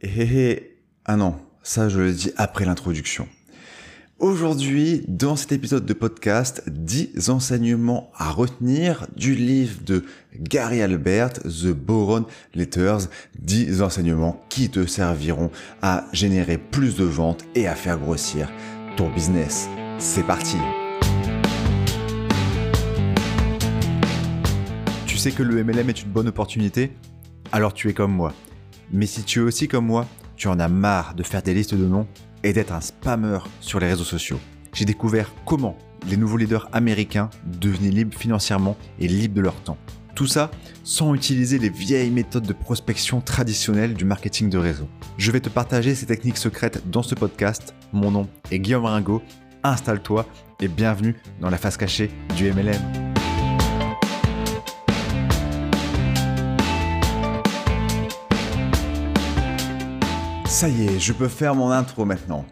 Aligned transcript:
Et 0.00 0.76
ah 1.04 1.16
non, 1.16 1.36
ça 1.62 1.88
je 1.88 1.98
le 1.98 2.12
dis 2.12 2.30
après 2.36 2.64
l'introduction. 2.64 3.26
Aujourd'hui, 4.20 5.04
dans 5.08 5.34
cet 5.34 5.50
épisode 5.50 5.86
de 5.86 5.92
podcast, 5.92 6.62
10 6.68 7.30
enseignements 7.30 8.10
à 8.16 8.30
retenir 8.30 9.06
du 9.16 9.34
livre 9.34 9.80
de 9.84 10.04
Gary 10.36 10.82
Albert, 10.82 11.34
The 11.42 11.68
Boron 11.68 12.26
Letters, 12.54 13.08
10 13.40 13.82
enseignements 13.82 14.40
qui 14.48 14.70
te 14.70 14.86
serviront 14.86 15.50
à 15.82 16.04
générer 16.12 16.58
plus 16.58 16.96
de 16.96 17.04
ventes 17.04 17.44
et 17.56 17.66
à 17.66 17.74
faire 17.74 17.98
grossir 17.98 18.50
ton 18.96 19.10
business. 19.10 19.68
C'est 19.98 20.26
parti 20.26 20.58
Tu 25.06 25.16
sais 25.16 25.32
que 25.32 25.42
le 25.42 25.64
MLM 25.64 25.90
est 25.90 26.02
une 26.02 26.10
bonne 26.10 26.28
opportunité? 26.28 26.92
Alors 27.50 27.74
tu 27.74 27.88
es 27.88 27.94
comme 27.94 28.12
moi. 28.12 28.32
Mais 28.92 29.06
si 29.06 29.22
tu 29.22 29.40
es 29.40 29.42
aussi 29.42 29.68
comme 29.68 29.86
moi, 29.86 30.06
tu 30.36 30.48
en 30.48 30.58
as 30.60 30.68
marre 30.68 31.14
de 31.14 31.22
faire 31.22 31.42
des 31.42 31.54
listes 31.54 31.74
de 31.74 31.86
noms 31.86 32.06
et 32.42 32.52
d'être 32.52 32.72
un 32.72 32.80
spammer 32.80 33.38
sur 33.60 33.80
les 33.80 33.88
réseaux 33.88 34.04
sociaux. 34.04 34.40
J'ai 34.72 34.84
découvert 34.84 35.32
comment 35.44 35.76
les 36.08 36.16
nouveaux 36.16 36.36
leaders 36.36 36.68
américains 36.72 37.30
devenaient 37.44 37.90
libres 37.90 38.16
financièrement 38.16 38.76
et 39.00 39.08
libres 39.08 39.34
de 39.34 39.40
leur 39.40 39.56
temps. 39.62 39.78
Tout 40.14 40.26
ça 40.26 40.50
sans 40.84 41.14
utiliser 41.14 41.58
les 41.58 41.68
vieilles 41.68 42.10
méthodes 42.10 42.46
de 42.46 42.52
prospection 42.52 43.20
traditionnelles 43.20 43.94
du 43.94 44.04
marketing 44.04 44.48
de 44.48 44.58
réseau. 44.58 44.88
Je 45.16 45.30
vais 45.30 45.40
te 45.40 45.48
partager 45.48 45.94
ces 45.94 46.06
techniques 46.06 46.38
secrètes 46.38 46.88
dans 46.90 47.02
ce 47.02 47.14
podcast. 47.14 47.74
Mon 47.92 48.10
nom 48.10 48.28
est 48.50 48.58
Guillaume 48.58 48.86
Ringo. 48.86 49.22
Installe-toi 49.62 50.26
et 50.60 50.68
bienvenue 50.68 51.16
dans 51.40 51.50
la 51.50 51.58
face 51.58 51.76
cachée 51.76 52.10
du 52.36 52.50
MLM. 52.50 53.07
Ça 60.48 60.66
y 60.66 60.86
est, 60.86 60.98
je 60.98 61.12
peux 61.12 61.28
faire 61.28 61.54
mon 61.54 61.70
intro 61.70 62.06
maintenant. 62.06 62.46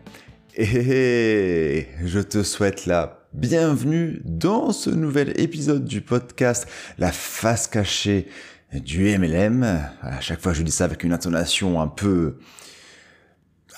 Et 0.54 1.86
je 2.04 2.20
te 2.20 2.42
souhaite 2.42 2.84
la 2.84 3.26
bienvenue 3.32 4.20
dans 4.26 4.70
ce 4.72 4.90
nouvel 4.90 5.32
épisode 5.40 5.86
du 5.86 6.02
podcast 6.02 6.68
La 6.98 7.10
face 7.10 7.66
cachée 7.66 8.28
du 8.74 9.18
MLM. 9.18 9.62
À 10.02 10.20
chaque 10.20 10.42
fois, 10.42 10.52
je 10.52 10.62
dis 10.62 10.72
ça 10.72 10.84
avec 10.84 11.04
une 11.04 11.14
intonation 11.14 11.80
un 11.80 11.88
peu 11.88 12.36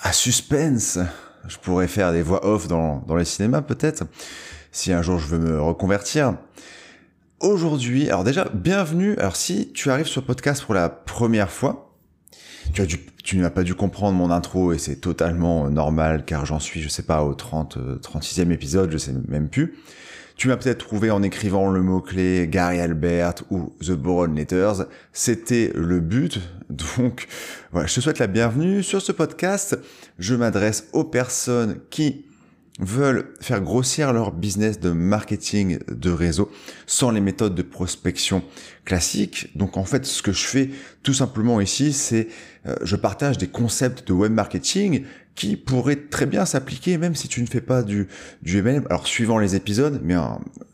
à 0.01 0.11
suspense. 0.11 0.99
Je 1.47 1.57
pourrais 1.57 1.87
faire 1.87 2.11
des 2.11 2.21
voix 2.21 2.45
off 2.45 2.67
dans, 2.67 2.97
dans 3.07 3.15
les 3.15 3.25
cinémas 3.25 3.61
peut-être, 3.61 4.03
si 4.73 4.91
un 4.91 5.01
jour 5.01 5.17
je 5.17 5.27
veux 5.27 5.39
me 5.39 5.61
reconvertir. 5.61 6.35
Aujourd'hui, 7.39 8.09
alors 8.09 8.25
déjà, 8.25 8.49
bienvenue. 8.53 9.17
Alors 9.17 9.37
si 9.37 9.71
tu 9.71 9.89
arrives 9.89 10.07
sur 10.07 10.19
le 10.19 10.27
podcast 10.27 10.65
pour 10.65 10.73
la 10.73 10.89
première 10.89 11.49
fois, 11.49 11.88
tu, 12.73 12.81
as 12.81 12.87
tu 13.23 13.37
n'as 13.37 13.49
pas 13.49 13.63
dû 13.63 13.75
comprendre 13.75 14.17
mon 14.17 14.31
intro 14.31 14.73
et 14.73 14.77
c'est 14.77 14.97
totalement 14.97 15.69
normal 15.69 16.23
car 16.25 16.45
j'en 16.45 16.59
suis, 16.59 16.81
je 16.81 16.89
sais 16.89 17.03
pas, 17.03 17.23
au 17.23 17.33
30, 17.33 17.77
36e 18.01 18.47
euh, 18.47 18.51
épisode, 18.51 18.91
je 18.91 18.97
sais 18.97 19.13
même 19.27 19.49
plus. 19.49 19.75
Tu 20.39 20.47
m'as 20.47 20.55
peut-être 20.55 20.77
trouvé 20.77 21.11
en 21.11 21.21
écrivant 21.21 21.69
le 21.69 21.81
mot-clé 21.81 22.47
Gary 22.49 22.79
Albert 22.79 23.35
ou 23.49 23.73
The 23.81 23.91
Boron 23.91 24.33
Letters. 24.33 24.85
C'était 25.11 25.73
le 25.75 25.99
but. 25.99 26.39
Donc, 26.69 27.27
voilà, 27.73 27.87
je 27.87 27.95
te 27.95 27.99
souhaite 27.99 28.19
la 28.19 28.27
bienvenue. 28.27 28.81
Sur 28.81 29.01
ce 29.01 29.11
podcast, 29.11 29.77
je 30.17 30.35
m'adresse 30.35 30.87
aux 30.93 31.03
personnes 31.03 31.79
qui 31.89 32.23
veulent 32.79 33.33
faire 33.41 33.59
grossir 33.59 34.13
leur 34.13 34.31
business 34.31 34.79
de 34.79 34.91
marketing 34.91 35.79
de 35.89 36.09
réseau 36.09 36.49
sans 36.87 37.11
les 37.11 37.19
méthodes 37.19 37.55
de 37.55 37.61
prospection 37.61 38.41
classiques. 38.85 39.55
Donc 39.57 39.75
en 39.75 39.83
fait, 39.83 40.05
ce 40.05 40.21
que 40.21 40.31
je 40.31 40.45
fais 40.45 40.69
tout 41.03 41.13
simplement 41.13 41.59
ici, 41.59 41.91
c'est 41.91 42.27
euh, 42.27 42.31
je 42.81 42.95
partage 42.95 43.37
des 43.37 43.47
concepts 43.47 44.07
de 44.07 44.13
web 44.13 44.31
marketing 44.31 45.03
qui 45.35 45.55
pourraient 45.55 46.07
très 46.09 46.25
bien 46.25 46.45
s'appliquer 46.45 46.97
même 46.97 47.15
si 47.15 47.27
tu 47.27 47.41
ne 47.41 47.47
fais 47.47 47.61
pas 47.61 47.83
du, 47.83 48.07
du 48.41 48.61
MLM. 48.61 48.85
Alors 48.89 49.07
suivant 49.07 49.37
les 49.37 49.55
épisodes, 49.55 50.01
mais 50.03 50.15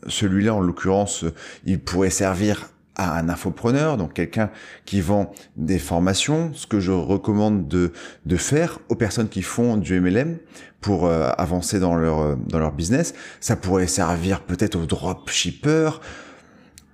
celui-là 0.08 0.54
en 0.54 0.60
l'occurrence, 0.60 1.24
il 1.64 1.78
pourrait 1.78 2.10
servir 2.10 2.68
à 2.96 3.18
un 3.18 3.28
infopreneur, 3.28 3.96
donc 3.96 4.14
quelqu'un 4.14 4.50
qui 4.86 5.00
vend 5.00 5.32
des 5.56 5.78
formations, 5.78 6.50
ce 6.54 6.66
que 6.66 6.80
je 6.80 6.92
recommande 6.92 7.68
de, 7.68 7.92
faire 8.36 8.78
aux 8.88 8.94
personnes 8.94 9.28
qui 9.28 9.42
font 9.42 9.76
du 9.76 10.00
MLM 10.00 10.38
pour 10.80 11.06
euh, 11.06 11.30
avancer 11.36 11.78
dans 11.78 11.94
leur, 11.94 12.20
euh, 12.20 12.36
dans 12.48 12.58
leur 12.58 12.72
business. 12.72 13.14
Ça 13.40 13.56
pourrait 13.56 13.86
servir 13.86 14.40
peut-être 14.42 14.76
aux 14.76 14.86
dropshippers, 14.86 16.00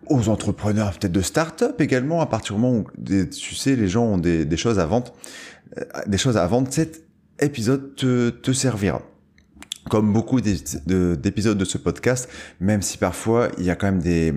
aux 0.08 0.28
entrepreneurs 0.28 0.92
peut-être 0.98 1.12
de 1.12 1.20
start-up 1.20 1.80
également, 1.80 2.20
à 2.20 2.26
partir 2.26 2.56
du 2.56 2.60
moment 2.60 2.78
où 2.78 2.86
tu 3.04 3.54
sais, 3.54 3.76
les 3.76 3.88
gens 3.88 4.04
ont 4.04 4.18
des, 4.18 4.56
choses 4.56 4.78
à 4.78 4.86
vendre, 4.86 5.12
euh, 5.78 5.84
des 6.06 6.18
choses 6.18 6.36
à 6.36 6.46
vendre, 6.46 6.68
cet 6.70 7.04
épisode 7.40 7.94
te, 7.96 8.30
te 8.30 8.52
servira 8.52 9.02
comme 9.90 10.12
beaucoup 10.12 10.40
d'épisodes 10.40 11.58
de 11.58 11.64
ce 11.64 11.76
podcast, 11.76 12.28
même 12.60 12.82
si 12.82 12.98
parfois 12.98 13.48
il 13.58 13.64
y 13.64 13.70
a 13.70 13.74
quand 13.74 13.86
même 13.86 14.02
des, 14.02 14.32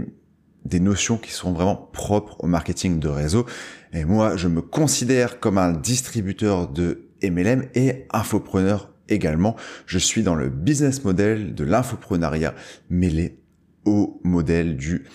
des 0.66 0.80
notions 0.80 1.18
qui 1.18 1.32
sont 1.32 1.54
vraiment 1.54 1.76
propres 1.76 2.36
au 2.44 2.48
marketing 2.48 3.00
de 3.00 3.08
réseau. 3.08 3.46
Et 3.94 4.06
moi, 4.06 4.36
je 4.36 4.48
me 4.48 4.62
considère 4.62 5.40
comme 5.40 5.58
un 5.58 5.72
distributeur 5.72 6.68
de 6.68 7.10
MLM 7.24 7.68
et 7.76 8.08
infopreneur 8.12 8.92
également. 9.08 9.56
Je 9.86 10.00
suis 10.00 10.24
dans 10.24 10.36
le 10.36 10.50
business 10.50 11.04
model 11.04 11.54
de 11.54 11.64
l'infoprenariat 11.64 12.54
mêlé 12.90 13.40
au 13.86 14.20
modèle 14.24 14.76
du 14.76 15.06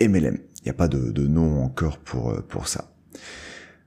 MLM. 0.00 0.38
Il 0.60 0.64
n'y 0.64 0.70
a 0.70 0.74
pas 0.74 0.88
de, 0.88 1.26
nom 1.26 1.62
encore 1.62 1.98
pour, 1.98 2.30
euh, 2.30 2.40
pour 2.48 2.68
ça. 2.68 2.92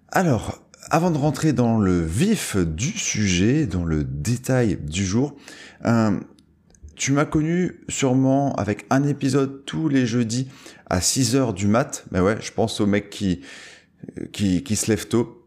Alors, 0.10 0.64
avant 0.90 1.12
de 1.12 1.18
rentrer 1.18 1.54
dans 1.54 1.78
le 1.78 2.04
vif 2.04 2.58
du 2.58 2.92
sujet, 2.98 3.66
dans 3.66 3.86
le 3.86 4.04
détail 4.04 4.78
du 4.78 5.06
jour, 5.06 5.36
un, 5.84 6.20
tu 6.96 7.12
m'as 7.12 7.26
connu 7.26 7.82
sûrement 7.90 8.56
avec 8.56 8.86
un 8.90 9.04
épisode 9.04 9.66
tous 9.66 9.88
les 9.88 10.06
jeudis 10.06 10.48
à 10.90 11.02
6 11.02 11.36
heures 11.36 11.54
du 11.54 11.68
mat. 11.68 12.06
Mais 12.12 12.20
ouais, 12.20 12.38
je 12.42 12.52
pense 12.52 12.82
aux 12.82 12.88
mecs 12.88 13.10
qui, 13.10 13.42
qui, 14.32 14.64
qui 14.64 14.76
se 14.76 14.88
lèvent 14.92 15.08
tôt, 15.08 15.46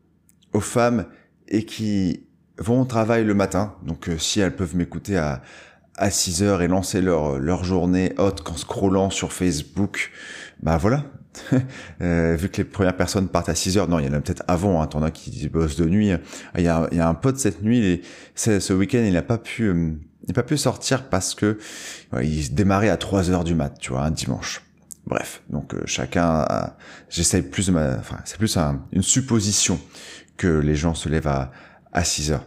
aux 0.53 0.61
femmes 0.61 1.07
et 1.49 1.65
qui 1.65 2.25
vont 2.59 2.83
au 2.83 2.85
travail 2.85 3.25
le 3.25 3.35
matin. 3.35 3.75
Donc 3.85 4.09
euh, 4.09 4.19
si 4.19 4.41
elles 4.41 4.55
peuvent 4.55 4.77
m'écouter 4.77 5.17
à, 5.17 5.43
à 5.97 6.11
6 6.11 6.43
heures 6.43 6.63
et 6.63 6.69
lancer 6.69 7.01
leur, 7.01 7.39
leur 7.39 7.65
journée 7.65 8.13
haute 8.19 8.43
qu'en 8.43 8.57
scrollant 8.57 9.11
sur 9.11 9.33
Facebook, 9.33 10.11
bah 10.63 10.77
voilà. 10.77 11.05
euh, 12.03 12.37
vu 12.37 12.49
que 12.51 12.59
les 12.59 12.65
premières 12.65 12.97
personnes 12.97 13.29
partent 13.29 13.49
à 13.49 13.55
6 13.55 13.79
heures, 13.79 13.89
non, 13.89 13.99
il 13.99 14.07
y 14.07 14.09
en 14.09 14.13
a 14.13 14.21
peut-être 14.21 14.45
avant, 14.49 14.83
hein, 14.83 14.87
t'en 14.87 15.03
as 15.03 15.11
qui 15.11 15.49
bossent 15.49 15.77
de 15.77 15.87
nuit. 15.87 16.13
Il 16.57 16.63
y 16.63 16.69
a, 16.69 16.89
il 16.93 16.99
y 16.99 17.01
a 17.01 17.09
un 17.09 17.15
pote 17.15 17.39
cette 17.39 17.63
nuit, 17.63 18.03
ce 18.35 18.73
week-end, 18.73 19.03
il 19.05 19.13
n'a 19.13 19.23
pas 19.23 19.39
pu... 19.39 19.65
Euh, 19.65 19.93
il 20.25 20.29
n'a 20.29 20.35
pas 20.35 20.45
pu 20.45 20.57
sortir 20.57 21.09
parce 21.09 21.35
que 21.35 21.59
il 22.23 22.55
démarrait 22.55 22.91
à 22.91 22.97
3 22.97 23.31
heures 23.31 23.43
du 23.43 23.57
mat, 23.57 23.77
tu 23.81 23.91
vois, 23.91 24.05
un 24.05 24.13
dimanche. 24.13 24.63
Bref, 25.05 25.43
donc 25.51 25.75
euh, 25.75 25.83
chacun, 25.85 26.47
j'essaie 27.09 27.43
plus 27.43 27.67
de 27.67 27.73
ma, 27.73 27.97
enfin 27.97 28.19
c'est 28.25 28.39
plus 28.39 28.57
une 28.93 29.03
supposition 29.03 29.81
que 30.37 30.47
les 30.47 30.77
gens 30.77 30.95
se 30.95 31.09
lèvent 31.09 31.27
à, 31.27 31.51
à 31.93 32.05
6 32.05 32.31
heures. 32.31 32.47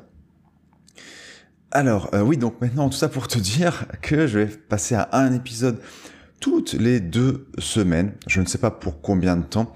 Alors 1.71 2.09
euh, 2.13 2.21
oui, 2.21 2.37
donc 2.37 2.61
maintenant 2.61 2.87
tout 2.87 2.97
ça 2.97 3.09
pour 3.09 3.27
te 3.27 3.37
dire 3.39 3.85
que 4.01 4.27
je 4.27 4.39
vais 4.39 4.45
passer 4.45 4.95
à 4.95 5.09
un 5.11 5.33
épisode 5.33 5.81
toutes 6.39 6.73
les 6.73 6.99
deux 6.99 7.47
semaines. 7.57 8.13
Je 8.27 8.41
ne 8.41 8.45
sais 8.45 8.57
pas 8.57 8.71
pour 8.71 9.01
combien 9.01 9.37
de 9.37 9.43
temps. 9.43 9.75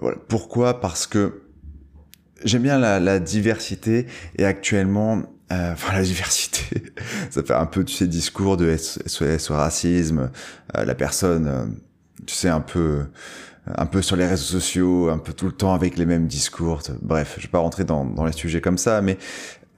Voilà. 0.00 0.16
Pourquoi? 0.28 0.80
Parce 0.80 1.06
que 1.06 1.42
j'aime 2.44 2.62
bien 2.62 2.78
la, 2.78 3.00
la 3.00 3.18
diversité 3.18 4.06
et 4.36 4.44
actuellement 4.44 5.22
euh, 5.50 5.72
enfin 5.72 5.94
la 5.94 6.02
diversité, 6.02 6.82
ça 7.30 7.42
fait 7.42 7.54
un 7.54 7.66
peu 7.66 7.82
tu 7.82 7.94
sais 7.94 8.06
discours 8.06 8.56
de 8.56 8.76
SOS 8.76 9.50
au 9.50 9.54
racisme, 9.54 10.30
euh, 10.76 10.84
la 10.84 10.94
personne, 10.94 11.46
euh, 11.46 11.64
tu 12.26 12.34
sais 12.34 12.50
un 12.50 12.60
peu, 12.60 13.06
un 13.66 13.86
peu 13.86 14.02
sur 14.02 14.16
les 14.16 14.26
réseaux 14.26 14.44
sociaux, 14.60 15.08
un 15.08 15.16
peu 15.16 15.32
tout 15.32 15.46
le 15.46 15.52
temps 15.52 15.72
avec 15.72 15.96
les 15.96 16.04
mêmes 16.04 16.26
discours. 16.26 16.82
Bref, 17.00 17.36
je 17.38 17.44
vais 17.44 17.50
pas 17.50 17.60
rentrer 17.60 17.84
dans, 17.84 18.04
dans 18.04 18.26
les 18.26 18.32
sujets 18.32 18.60
comme 18.60 18.76
ça, 18.76 19.00
mais 19.00 19.16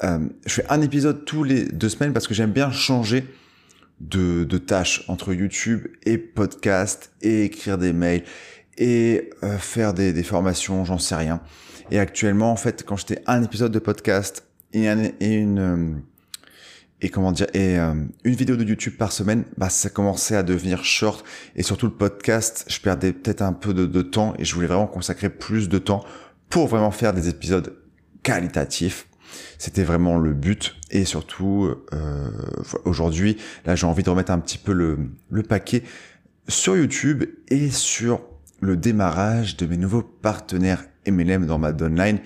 euh, 0.03 0.19
je 0.47 0.55
fais 0.55 0.67
un 0.71 0.81
épisode 0.81 1.25
tous 1.25 1.45
les 1.45 1.65
deux 1.65 1.89
semaines 1.89 2.13
parce 2.13 2.27
que 2.27 2.35
j'aime 2.35 2.53
bien 2.53 2.71
changer 2.71 3.27
de, 4.01 4.45
de 4.45 4.59
tâches 4.59 5.05
entre 5.09 5.33
YouTube 5.33 5.87
et 6.05 6.19
podcast 6.19 7.13
et 7.23 7.45
écrire 7.45 7.79
des 7.79 7.93
mails 7.93 8.25
et 8.79 9.31
faire 9.59 9.93
des, 9.93 10.13
des 10.13 10.23
formations, 10.23 10.85
j'en 10.85 10.99
sais 10.99 11.15
rien. 11.15 11.41
Et 11.91 11.99
actuellement, 11.99 12.53
en 12.53 12.57
fait, 12.57 12.85
quand 12.85 12.97
j'étais 12.97 13.23
un 13.27 13.43
épisode 13.43 13.73
de 13.73 13.79
podcast 13.79 14.45
et, 14.73 14.89
une 14.89 15.59
euh, 15.59 15.95
et 17.01 17.09
comment 17.09 17.33
dire 17.33 17.49
et 17.55 17.79
euh, 17.79 17.95
une 18.25 18.35
vidéo 18.35 18.57
de 18.57 18.65
YouTube 18.65 18.95
par 18.97 19.11
semaine, 19.11 19.45
bah 19.57 19.71
ça 19.71 19.91
commençait 19.91 20.37
à 20.37 20.43
devenir 20.43 20.85
short 20.85 21.25
et 21.57 21.63
surtout 21.63 21.87
le 21.87 21.93
podcast, 21.93 22.65
je 22.69 22.81
perdais 22.81 23.13
peut-être 23.13 23.43
un 23.43 23.53
peu 23.53 23.75
de, 23.75 23.87
de, 23.87 24.03
temps 24.03 24.35
et 24.39 24.45
je 24.45 24.55
voulais 24.55 24.69
vraiment 24.69 24.87
consacrer 24.87 25.31
plus 25.31 25.69
de 25.69 25.79
temps 25.79 26.05
pour 26.49 26.69
vraiment 26.69 26.93
faire 26.93 27.13
des 27.13 27.29
épisodes 27.29 27.77
qualitatifs. 28.23 29.09
C'était 29.59 29.85
vraiment 29.85 30.19
le 30.19 30.33
but 30.33 30.77
et 30.91 31.05
surtout 31.05 31.75
euh, 31.93 32.29
aujourd'hui 32.85 33.37
là 33.65 33.77
j'ai 33.77 33.87
envie 33.87 34.03
de 34.03 34.11
remettre 34.11 34.33
un 34.33 34.39
petit 34.39 34.59
peu 34.59 34.73
le, 34.73 34.99
le 35.31 35.43
paquet 35.43 35.83
sur 36.49 36.77
YouTube 36.77 37.25
et 37.49 37.71
sur 37.71 38.21
le 38.61 38.77
démarrage 38.77 39.57
de 39.57 39.67
mes 39.67 39.77
nouveaux 39.77 40.03
partenaires 40.03 40.85
MLM 41.07 41.47
dans 41.47 41.59
ma 41.59 41.73
downline 41.73 42.19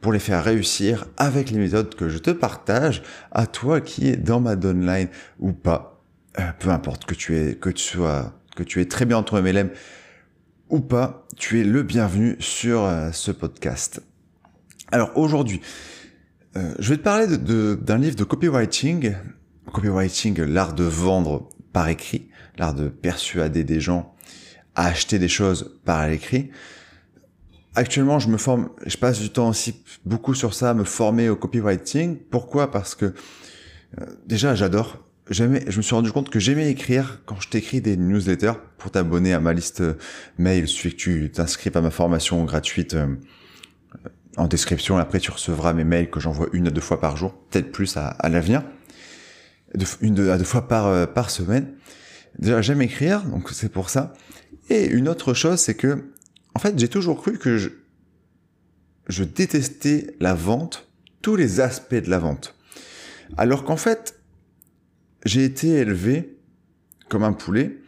pour 0.00 0.12
les 0.12 0.18
faire 0.18 0.44
réussir 0.44 1.06
avec 1.16 1.50
les 1.50 1.58
méthodes 1.58 1.94
que 1.94 2.08
je 2.08 2.18
te 2.18 2.30
partage 2.30 3.02
à 3.32 3.46
toi 3.46 3.80
qui 3.80 4.08
es 4.08 4.16
dans 4.16 4.40
ma 4.40 4.56
downline 4.56 5.08
ou 5.40 5.52
pas. 5.52 6.02
Euh, 6.38 6.50
peu 6.58 6.70
importe 6.70 7.04
que 7.04 7.14
tu 7.14 7.36
es, 7.36 7.54
que 7.54 7.70
tu 7.70 7.82
sois, 7.82 8.32
que 8.54 8.62
tu 8.62 8.80
es 8.80 8.84
très 8.84 9.06
bien 9.06 9.16
entre 9.16 9.40
MLM 9.40 9.70
ou 10.68 10.80
pas, 10.80 11.26
tu 11.36 11.60
es 11.60 11.64
le 11.64 11.82
bienvenu 11.82 12.36
sur 12.38 12.84
euh, 12.84 13.10
ce 13.12 13.32
podcast. 13.32 14.02
Alors 14.92 15.16
aujourd'hui, 15.16 15.60
euh, 16.56 16.74
je 16.78 16.90
vais 16.90 16.96
te 16.96 17.02
parler 17.02 17.26
d'un 17.36 17.98
livre 17.98 18.16
de 18.16 18.24
copywriting, 18.24 19.14
copywriting, 19.72 20.40
l'art 20.42 20.74
de 20.74 20.84
vendre 20.84 21.48
par 21.72 21.88
écrit, 21.88 22.28
l'art 22.56 22.74
de 22.74 22.88
persuader 22.88 23.64
des 23.64 23.80
gens 23.80 24.14
à 24.74 24.86
acheter 24.86 25.18
des 25.18 25.28
choses 25.28 25.78
par 25.84 26.08
l'écrit. 26.08 26.50
Actuellement, 27.74 28.18
je 28.18 28.28
me 28.28 28.38
forme, 28.38 28.70
je 28.86 28.96
passe 28.96 29.20
du 29.20 29.30
temps 29.30 29.50
aussi 29.50 29.84
beaucoup 30.04 30.34
sur 30.34 30.54
ça, 30.54 30.74
me 30.74 30.84
former 30.84 31.28
au 31.28 31.36
copywriting. 31.36 32.16
Pourquoi? 32.30 32.70
Parce 32.70 32.94
que 32.94 33.06
euh, 34.00 34.06
déjà, 34.26 34.54
j'adore. 34.54 35.04
J'aimais, 35.30 35.62
je 35.68 35.76
me 35.76 35.82
suis 35.82 35.94
rendu 35.94 36.10
compte 36.10 36.30
que 36.30 36.40
j'aimais 36.40 36.70
écrire 36.70 37.20
quand 37.26 37.38
je 37.38 37.50
t'écris 37.50 37.82
des 37.82 37.98
newsletters 37.98 38.54
pour 38.78 38.90
t'abonner 38.90 39.34
à 39.34 39.40
ma 39.40 39.52
liste 39.52 39.82
mail. 40.38 40.64
Il 40.64 40.68
suffit 40.68 40.96
que 40.96 41.00
tu 41.00 41.30
t'inscrives 41.30 41.76
à 41.76 41.82
ma 41.82 41.90
formation 41.90 42.42
gratuite 42.44 42.94
euh, 42.94 43.14
en 44.38 44.46
description. 44.46 44.96
Après, 44.96 45.20
tu 45.20 45.30
recevras 45.30 45.72
mes 45.72 45.84
mails 45.84 46.10
que 46.10 46.20
j'envoie 46.20 46.48
une 46.52 46.68
à 46.68 46.70
deux 46.70 46.80
fois 46.80 47.00
par 47.00 47.16
jour, 47.16 47.34
peut-être 47.50 47.70
plus 47.72 47.96
à, 47.96 48.16
l'avenir, 48.28 48.62
une 50.00 50.18
à 50.30 50.38
deux 50.38 50.44
fois 50.44 50.68
par, 50.68 50.86
euh, 50.86 51.06
par 51.06 51.30
semaine. 51.30 51.74
Déjà, 52.38 52.62
j'aime 52.62 52.82
écrire, 52.82 53.22
donc 53.24 53.50
c'est 53.50 53.70
pour 53.70 53.90
ça. 53.90 54.14
Et 54.70 54.86
une 54.86 55.08
autre 55.08 55.34
chose, 55.34 55.58
c'est 55.58 55.74
que, 55.74 56.12
en 56.54 56.58
fait, 56.58 56.78
j'ai 56.78 56.88
toujours 56.88 57.20
cru 57.20 57.38
que 57.38 57.58
je, 57.58 57.70
je 59.08 59.24
détestais 59.24 60.14
la 60.20 60.34
vente, 60.34 60.88
tous 61.20 61.36
les 61.36 61.60
aspects 61.60 61.94
de 61.94 62.08
la 62.08 62.18
vente. 62.18 62.54
Alors 63.36 63.64
qu'en 63.64 63.76
fait, 63.76 64.20
j'ai 65.24 65.44
été 65.44 65.68
élevé 65.68 66.38
comme 67.08 67.24
un 67.24 67.32
poulet 67.32 67.78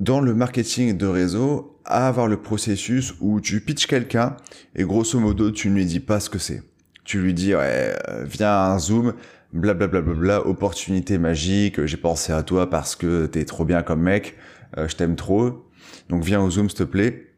dans 0.00 0.20
le 0.20 0.34
marketing 0.34 0.96
de 0.96 1.06
réseau 1.06 1.77
à 1.88 2.06
avoir 2.06 2.28
le 2.28 2.36
processus 2.40 3.14
où 3.20 3.40
tu 3.40 3.60
pitches 3.60 3.86
quelqu'un 3.86 4.36
et 4.76 4.84
grosso 4.84 5.18
modo 5.18 5.50
tu 5.50 5.70
ne 5.70 5.74
lui 5.74 5.86
dis 5.86 6.00
pas 6.00 6.20
ce 6.20 6.28
que 6.28 6.38
c'est. 6.38 6.62
Tu 7.04 7.18
lui 7.20 7.32
dis 7.32 7.54
ouais, 7.54 7.96
euh, 8.08 8.24
viens 8.24 8.50
à 8.50 8.72
un 8.74 8.78
zoom, 8.78 9.14
blablabla, 9.54 10.02
bla, 10.02 10.12
bla, 10.12 10.20
bla, 10.20 10.46
opportunité 10.46 11.16
magique, 11.16 11.84
j'ai 11.86 11.96
pensé 11.96 12.32
à 12.32 12.42
toi 12.42 12.68
parce 12.68 12.94
que 12.94 13.24
t'es 13.24 13.46
trop 13.46 13.64
bien 13.64 13.82
comme 13.82 14.02
mec, 14.02 14.36
euh, 14.76 14.86
je 14.86 14.96
t'aime 14.96 15.16
trop, 15.16 15.66
donc 16.10 16.22
viens 16.22 16.42
au 16.42 16.50
Zoom 16.50 16.68
s'il 16.68 16.78
te 16.78 16.84
plaît. 16.84 17.32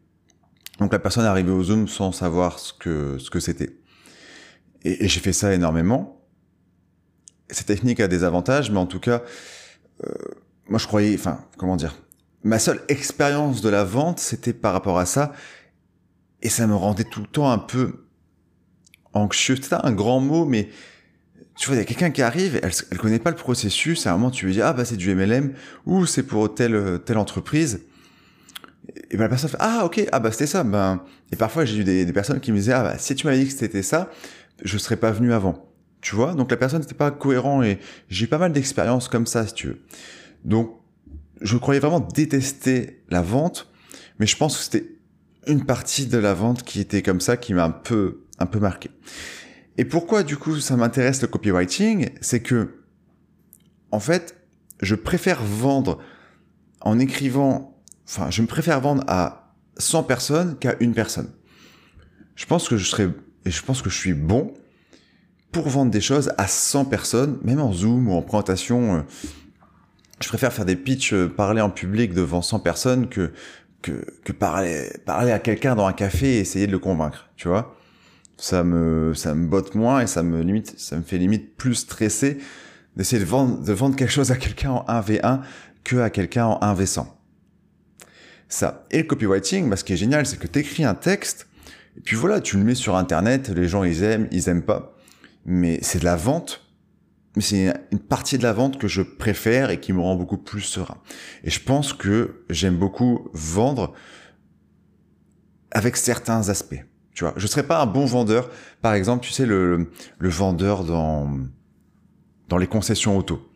Donc 0.81 0.93
la 0.93 0.99
personne 0.99 1.25
est 1.25 1.29
arrivée 1.29 1.53
au 1.53 1.63
Zoom 1.63 1.87
sans 1.87 2.11
savoir 2.11 2.59
ce 2.59 2.73
que 2.73 3.19
ce 3.19 3.31
que 3.31 3.39
c'était. 3.39 3.77
Et, 4.83 5.05
et 5.05 5.09
j'ai 5.09 5.21
fait 5.21 5.33
ça 5.33 5.55
énormément. 5.55 6.27
Cette 7.51 7.67
technique 7.67 8.01
a 8.01 8.09
des 8.09 8.25
avantages, 8.25 8.71
mais 8.71 8.79
en 8.79 8.87
tout 8.87 9.01
cas, 9.01 9.23
euh, 10.05 10.13
moi 10.69 10.81
je 10.81 10.89
croyais, 10.89 11.15
enfin 11.15 11.45
comment 11.57 11.77
dire, 11.77 11.95
ma 12.43 12.59
seule 12.59 12.81
expérience 12.89 13.61
de 13.61 13.69
la 13.69 13.85
vente 13.85 14.19
c'était 14.19 14.53
par 14.53 14.73
rapport 14.73 14.99
à 14.99 15.07
ça, 15.07 15.33
et 16.43 16.49
ça 16.49 16.67
me 16.67 16.75
rendait 16.75 17.05
tout 17.05 17.21
le 17.21 17.27
temps 17.27 17.51
un 17.51 17.59
peu 17.59 18.05
anxieux. 19.13 19.57
C'était 19.57 19.77
un 19.83 19.93
grand 19.93 20.21
mot, 20.21 20.45
mais 20.45 20.69
tu 21.57 21.67
vois, 21.67 21.77
il 21.77 21.79
y 21.79 21.83
a 21.83 21.85
quelqu'un 21.85 22.11
qui 22.11 22.23
arrive, 22.23 22.59
elle, 22.63 22.73
elle 22.91 22.99
connaît 22.99 23.19
pas 23.19 23.31
le 23.31 23.37
processus, 23.37 24.07
à 24.07 24.11
un 24.11 24.15
moment 24.15 24.31
tu 24.31 24.47
lui 24.47 24.55
dis, 24.55 24.63
ah 24.63 24.73
bah 24.73 24.85
c'est 24.85 24.97
du 24.97 25.15
MLM, 25.15 25.53
ou 25.87 26.07
c'est 26.07 26.23
pour 26.23 26.55
telle, 26.55 27.01
telle 27.05 27.19
entreprise. 27.19 27.83
Et 29.11 29.17
ben 29.17 29.25
la 29.25 29.29
personne 29.29 29.51
fait, 29.51 29.59
ah 29.61 29.85
ok, 29.85 30.07
ah 30.11 30.21
bah 30.21 30.33
c'était 30.33 30.47
ça. 30.47 30.65
Ben, 30.65 31.03
et 31.31 31.37
parfois 31.37 31.65
j'ai 31.65 31.79
eu 31.79 31.85
des, 31.85 32.05
des, 32.05 32.13
personnes 32.13 32.41
qui 32.41 32.53
me 32.53 32.57
disaient, 32.57 32.73
ah 32.73 32.83
bah 32.83 32.99
si 32.99 33.15
tu 33.15 33.27
m'avais 33.27 33.41
dit 33.41 33.47
que 33.47 33.53
c'était 33.53 33.83
ça, 33.83 34.11
je 34.63 34.79
serais 34.79 34.97
pas 34.97 35.11
venu 35.11 35.33
avant. 35.33 35.67
Tu 36.01 36.15
vois, 36.15 36.33
donc 36.35 36.51
la 36.51 36.57
personne 36.57 36.81
n'était 36.81 36.95
pas 36.95 37.11
cohérent 37.11 37.63
et 37.63 37.79
j'ai 38.09 38.25
eu 38.25 38.29
pas 38.29 38.39
mal 38.39 38.53
d'expériences 38.53 39.09
comme 39.09 39.27
ça, 39.27 39.47
si 39.47 39.53
tu 39.53 39.67
veux. 39.67 39.81
Donc, 40.45 40.80
je 41.41 41.57
croyais 41.57 41.81
vraiment 41.81 42.01
détester 42.01 43.03
la 43.09 43.23
vente, 43.23 43.71
mais 44.19 44.27
je 44.27 44.37
pense 44.37 44.57
que 44.57 44.65
c'était 44.65 44.97
une 45.47 45.65
partie 45.65 46.07
de 46.07 46.19
la 46.19 46.35
vente 46.35 46.63
qui 46.63 46.81
était 46.81 47.03
comme 47.03 47.21
ça, 47.21 47.37
qui 47.37 47.55
m'a 47.55 47.65
un 47.65 47.71
peu, 47.71 48.25
un 48.39 48.47
peu 48.47 48.59
marqué. 48.59 48.91
Et 49.79 49.85
pourquoi 49.85 50.23
du 50.23 50.37
coup 50.37 50.61
ça 50.61 50.77
m'intéresse 50.77 51.23
le 51.23 51.29
copywriting 51.29 52.11
C'est 52.21 52.41
que, 52.41 52.83
en 53.91 54.01
fait, 54.01 54.37
je 54.83 54.95
préfère 54.95 55.43
vendre 55.43 55.99
en 56.81 56.99
écrivant, 56.99 57.81
enfin, 58.07 58.31
je 58.31 58.43
me 58.43 58.47
préfère 58.47 58.81
vendre 58.81 59.05
à 59.07 59.55
100 59.79 60.05
personnes 60.05 60.59
qu'à 60.59 60.77
une 60.81 60.95
personne. 60.95 61.31
Je 62.37 62.47
pense 62.47 62.69
que 62.69 62.77
je 62.77 62.85
serais, 62.85 63.09
et 63.45 63.51
je 63.51 63.63
pense 63.63 63.83
que 63.83 63.91
je 63.91 63.97
suis 63.97 64.15
bon 64.15 64.53
pour 65.53 65.69
vendre 65.69 65.91
des 65.91 66.01
choses 66.01 66.33
à 66.39 66.47
100 66.47 66.85
personnes, 66.87 67.39
même 67.43 67.61
en 67.61 67.73
Zoom 67.73 68.09
ou 68.09 68.13
en 68.13 68.23
présentation. 68.23 68.97
Euh, 68.97 69.01
je 70.23 70.29
préfère 70.29 70.53
faire 70.53 70.65
des 70.65 70.77
pitchs, 70.77 71.13
euh, 71.13 71.29
parler 71.29 71.61
en 71.61 71.71
public 71.71 72.13
devant 72.15 72.43
100 72.43 72.61
personnes 72.61 73.09
que, 73.09 73.33
que, 73.83 74.05
que 74.25 74.33
parler, 74.33 74.91
parler 75.07 75.33
à 75.33 75.39
quelqu'un 75.39 75.75
dans 75.75 75.87
un 75.87 75.93
café 75.93 76.37
et 76.37 76.39
essayer 76.41 76.67
de 76.67 76.73
le 76.73 76.79
convaincre, 76.79 77.29
tu 77.37 77.49
vois 77.49 77.77
ça 78.41 78.65
me 78.65 79.13
ça 79.15 79.35
me 79.35 79.47
botte 79.47 79.75
moins 79.75 80.01
et 80.01 80.07
ça 80.07 80.23
me 80.23 80.41
limite 80.41 80.79
ça 80.79 80.97
me 80.97 81.03
fait 81.03 81.19
limite 81.19 81.57
plus 81.57 81.75
stresser 81.75 82.39
d'essayer 82.97 83.23
de 83.23 83.29
vendre 83.29 83.63
de 83.63 83.73
vendre 83.73 83.97
quelque 83.97 84.11
chose 84.11 84.31
à 84.31 84.37
quelqu'un 84.37 84.71
en 84.71 84.85
1v1 84.87 85.41
que 85.85 85.97
à 85.97 86.11
quelqu'un 86.11 86.47
en 86.47 86.75
1v100. 86.75 87.07
Ça 88.49 88.87
et 88.91 88.99
le 88.99 89.05
copywriting, 89.05 89.69
bah, 89.69 89.77
ce 89.77 89.85
qui 89.85 89.93
est 89.93 89.99
génial, 89.99 90.27
c'est 90.27 90.39
que 90.39 90.47
tu 90.47 90.59
écris 90.59 90.85
un 90.85 90.95
texte 90.95 91.47
et 91.97 92.01
puis 92.01 92.17
voilà, 92.17 92.41
tu 92.41 92.57
le 92.57 92.65
mets 92.65 92.75
sur 92.75 92.97
internet, 92.97 93.51
les 93.51 93.69
gens 93.69 93.85
ils 93.85 94.03
aiment, 94.03 94.29
ils 94.33 94.49
aiment 94.49 94.63
pas, 94.63 94.97
mais 95.45 95.79
c'est 95.83 95.99
de 95.99 96.05
la 96.05 96.17
vente. 96.17 96.67
C'est 97.39 97.73
une 97.93 98.01
partie 98.01 98.39
de 98.39 98.43
la 98.43 98.53
vente 98.53 98.79
que 98.79 98.89
je 98.89 99.03
préfère 99.03 99.71
et 99.71 99.79
qui 99.79 99.93
me 99.93 100.01
rend 100.01 100.17
beaucoup 100.17 100.37
plus 100.37 100.63
serein. 100.63 100.97
Et 101.45 101.51
je 101.51 101.63
pense 101.63 101.93
que 101.93 102.45
j'aime 102.51 102.77
beaucoup 102.77 103.29
vendre 103.33 103.93
avec 105.71 105.97
certains 105.97 106.49
aspects. 106.49 106.85
Tu 107.15 107.23
vois, 107.25 107.35
je 107.37 107.47
serais 107.47 107.63
pas 107.63 107.81
un 107.81 107.87
bon 107.87 108.05
vendeur. 108.05 108.51
Par 108.83 108.95
exemple, 108.95 109.25
tu 109.25 109.33
sais, 109.33 109.47
le, 109.47 109.91
le 110.19 110.29
vendeur 110.29 110.85
dans, 110.85 111.31
dans 112.49 112.59
les 112.59 112.67
concessions 112.67 113.17
auto. 113.17 113.49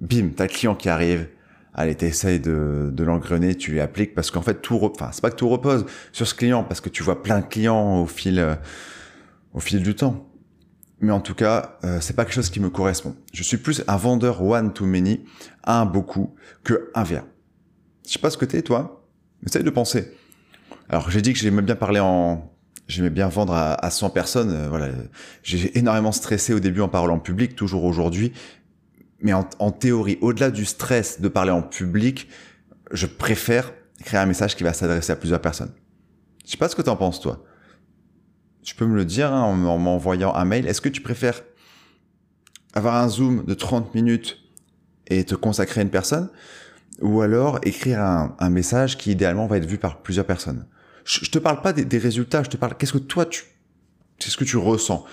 Bim, 0.00 0.30
t'as 0.34 0.44
le 0.44 0.50
client 0.50 0.74
qui 0.74 0.88
arrive. 0.88 1.28
Allez, 1.74 1.94
t'essayes 1.94 2.40
de, 2.40 2.90
de 2.92 3.04
l'engrener, 3.04 3.54
tu 3.54 3.70
lui 3.70 3.80
appliques 3.80 4.14
parce 4.14 4.30
qu'en 4.30 4.42
fait, 4.42 4.60
tout, 4.60 4.78
enfin, 4.82 5.10
c'est 5.12 5.22
pas 5.22 5.30
que 5.30 5.36
tout 5.36 5.48
repose 5.48 5.86
sur 6.10 6.26
ce 6.26 6.34
client 6.34 6.64
parce 6.64 6.80
que 6.80 6.88
tu 6.88 7.02
vois 7.02 7.22
plein 7.22 7.38
de 7.38 7.46
clients 7.46 8.02
au 8.02 8.06
fil, 8.06 8.58
au 9.54 9.60
fil 9.60 9.82
du 9.82 9.94
temps. 9.94 10.26
Mais 11.02 11.10
en 11.10 11.20
tout 11.20 11.34
cas, 11.34 11.78
euh, 11.84 11.98
c'est 12.00 12.14
pas 12.14 12.24
quelque 12.24 12.34
chose 12.34 12.48
qui 12.48 12.60
me 12.60 12.70
correspond. 12.70 13.16
Je 13.32 13.42
suis 13.42 13.56
plus 13.56 13.82
un 13.88 13.96
vendeur 13.96 14.40
one 14.40 14.72
to 14.72 14.86
many, 14.86 15.24
un 15.64 15.84
beaucoup, 15.84 16.32
que 16.62 16.90
un 16.94 17.02
vert. 17.02 17.24
Je 18.06 18.12
sais 18.12 18.20
pas 18.20 18.30
ce 18.30 18.38
que 18.38 18.44
t'es, 18.44 18.62
toi. 18.62 19.04
Essaye 19.44 19.64
de 19.64 19.70
penser. 19.70 20.12
Alors, 20.88 21.10
j'ai 21.10 21.20
dit 21.20 21.32
que 21.32 21.40
j'aimais 21.40 21.62
bien 21.62 21.74
parler 21.74 21.98
en, 21.98 22.52
j'aimais 22.86 23.10
bien 23.10 23.26
vendre 23.26 23.52
à, 23.52 23.74
à 23.84 23.90
100 23.90 24.10
personnes. 24.10 24.50
Euh, 24.50 24.68
voilà, 24.68 24.90
j'ai 25.42 25.76
énormément 25.76 26.12
stressé 26.12 26.54
au 26.54 26.60
début 26.60 26.80
en 26.80 26.88
parlant 26.88 27.16
en 27.16 27.18
public, 27.18 27.56
toujours 27.56 27.82
aujourd'hui. 27.82 28.32
Mais 29.18 29.32
en, 29.32 29.48
en 29.58 29.72
théorie, 29.72 30.18
au-delà 30.20 30.52
du 30.52 30.64
stress 30.64 31.20
de 31.20 31.26
parler 31.26 31.50
en 31.50 31.62
public, 31.62 32.28
je 32.92 33.06
préfère 33.06 33.72
créer 34.04 34.20
un 34.20 34.26
message 34.26 34.54
qui 34.54 34.62
va 34.62 34.72
s'adresser 34.72 35.10
à 35.10 35.16
plusieurs 35.16 35.40
personnes. 35.40 35.72
Je 36.44 36.52
sais 36.52 36.56
pas 36.56 36.68
ce 36.68 36.76
que 36.76 36.82
tu 36.82 36.90
en 36.90 36.96
penses, 36.96 37.20
toi. 37.20 37.44
Tu 38.62 38.74
peux 38.74 38.86
me 38.86 38.94
le 38.94 39.04
dire 39.04 39.32
hein, 39.32 39.42
en 39.42 39.78
m'envoyant 39.78 40.34
un 40.34 40.44
mail. 40.44 40.66
Est-ce 40.66 40.80
que 40.80 40.88
tu 40.88 41.00
préfères 41.00 41.42
avoir 42.74 42.96
un 42.96 43.08
zoom 43.08 43.44
de 43.44 43.54
30 43.54 43.94
minutes 43.94 44.38
et 45.08 45.24
te 45.24 45.34
consacrer 45.34 45.80
à 45.80 45.84
une 45.84 45.90
personne 45.90 46.30
ou 47.00 47.20
alors 47.22 47.58
écrire 47.64 48.00
un, 48.00 48.36
un 48.38 48.50
message 48.50 48.96
qui 48.96 49.10
idéalement 49.10 49.46
va 49.46 49.56
être 49.56 49.66
vu 49.66 49.78
par 49.78 50.02
plusieurs 50.02 50.26
personnes? 50.26 50.66
Je, 51.04 51.30
te 51.30 51.38
parle 51.38 51.60
pas 51.62 51.72
des, 51.72 51.98
résultats, 51.98 52.42
je 52.42 52.50
te 52.50 52.56
parle 52.56 52.76
qu'est-ce 52.76 52.92
que 52.92 52.98
toi 52.98 53.26
tu, 53.26 53.44
c'est 54.18 54.30
ce 54.30 54.36
que 54.36 54.44
tu 54.44 54.56
ressens? 54.56 55.04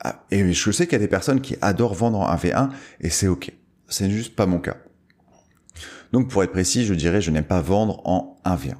Ah, 0.00 0.24
et 0.30 0.52
je 0.52 0.70
sais 0.70 0.86
qu'il 0.86 0.92
y 0.92 0.96
a 0.96 1.00
des 1.00 1.08
personnes 1.08 1.40
qui 1.40 1.56
adorent 1.60 1.94
vendre 1.94 2.20
en 2.20 2.34
1v1 2.34 2.70
et 3.00 3.10
c'est 3.10 3.28
ok. 3.28 3.52
C'est 3.88 4.10
juste 4.10 4.36
pas 4.36 4.46
mon 4.46 4.58
cas. 4.58 4.76
Donc 6.12 6.28
pour 6.28 6.42
être 6.44 6.52
précis, 6.52 6.84
je 6.84 6.94
dirais 6.94 7.20
je 7.20 7.30
n'aime 7.30 7.44
pas 7.44 7.62
vendre 7.62 8.06
en 8.06 8.38
1v1. 8.44 8.76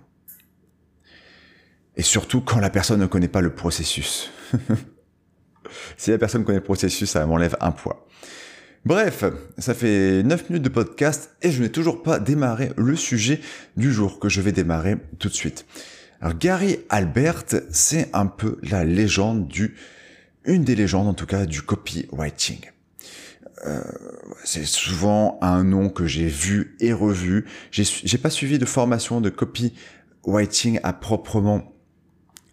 Et 1.98 2.02
surtout 2.02 2.40
quand 2.40 2.60
la 2.60 2.70
personne 2.70 3.00
ne 3.00 3.06
connaît 3.06 3.28
pas 3.28 3.40
le 3.40 3.52
processus. 3.52 4.30
si 5.96 6.10
la 6.10 6.18
personne 6.18 6.44
connaît 6.44 6.58
le 6.58 6.64
processus, 6.64 7.10
ça 7.10 7.26
m'enlève 7.26 7.56
un 7.60 7.72
poids. 7.72 8.06
Bref, 8.84 9.24
ça 9.58 9.74
fait 9.74 10.22
9 10.22 10.48
minutes 10.48 10.62
de 10.62 10.68
podcast 10.68 11.30
et 11.42 11.50
je 11.50 11.60
n'ai 11.60 11.70
toujours 11.70 12.04
pas 12.04 12.20
démarré 12.20 12.70
le 12.76 12.94
sujet 12.94 13.40
du 13.76 13.92
jour 13.92 14.20
que 14.20 14.28
je 14.28 14.40
vais 14.40 14.52
démarrer 14.52 14.96
tout 15.18 15.28
de 15.28 15.34
suite. 15.34 15.66
Alors 16.20 16.38
Gary 16.38 16.78
Albert, 16.88 17.44
c'est 17.70 18.08
un 18.12 18.26
peu 18.26 18.58
la 18.62 18.84
légende 18.84 19.48
du, 19.48 19.76
une 20.44 20.62
des 20.62 20.76
légendes 20.76 21.08
en 21.08 21.14
tout 21.14 21.26
cas 21.26 21.46
du 21.46 21.62
copywriting. 21.62 22.60
Euh, 23.66 23.82
c'est 24.44 24.64
souvent 24.64 25.38
un 25.42 25.64
nom 25.64 25.88
que 25.88 26.06
j'ai 26.06 26.28
vu 26.28 26.76
et 26.78 26.92
revu. 26.92 27.46
J'ai 27.72 28.18
pas 28.18 28.30
suivi 28.30 28.58
de 28.58 28.64
formation 28.64 29.20
de 29.20 29.30
copywriting 29.30 30.78
à 30.84 30.92
proprement 30.92 31.74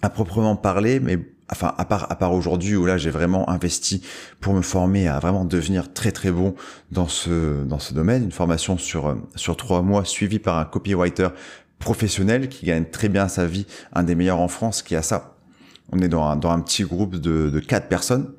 à 0.06 0.10
proprement 0.12 0.56
parler, 0.56 1.00
mais 1.00 1.18
enfin 1.52 1.74
à 1.80 1.86
part 1.86 2.12
à 2.12 2.16
part 2.16 2.32
aujourd'hui 2.34 2.76
où 2.76 2.86
là 2.86 2.98
j'ai 2.98 3.10
vraiment 3.10 3.50
investi 3.50 4.04
pour 4.40 4.54
me 4.54 4.62
former 4.62 5.08
à 5.08 5.20
vraiment 5.20 5.46
devenir 5.46 5.94
très 5.94 6.12
très 6.12 6.32
bon 6.32 6.54
dans 6.92 7.08
ce 7.08 7.64
dans 7.64 7.80
ce 7.80 7.94
domaine. 7.96 8.24
Une 8.24 8.32
formation 8.32 8.78
sur 8.78 9.18
sur 9.36 9.58
trois 9.58 9.82
mois 9.82 10.06
suivie 10.06 10.38
par 10.38 10.60
un 10.60 10.66
copywriter 10.66 11.30
professionnel 11.80 12.50
qui 12.50 12.68
gagne 12.68 12.86
très 12.86 13.10
bien 13.10 13.28
sa 13.28 13.48
vie 13.48 13.66
un 13.94 14.04
des 14.04 14.14
meilleurs 14.14 14.40
en 14.40 14.48
France 14.48 14.84
qui 14.84 14.96
a 14.96 15.02
ça. 15.02 15.38
On 15.92 16.00
est 16.00 16.08
dans 16.08 16.24
un, 16.24 16.36
dans 16.36 16.52
un 16.52 16.60
petit 16.62 16.84
groupe 16.84 17.16
de 17.16 17.50
de 17.50 17.60
quatre 17.60 17.88
personnes. 17.88 18.32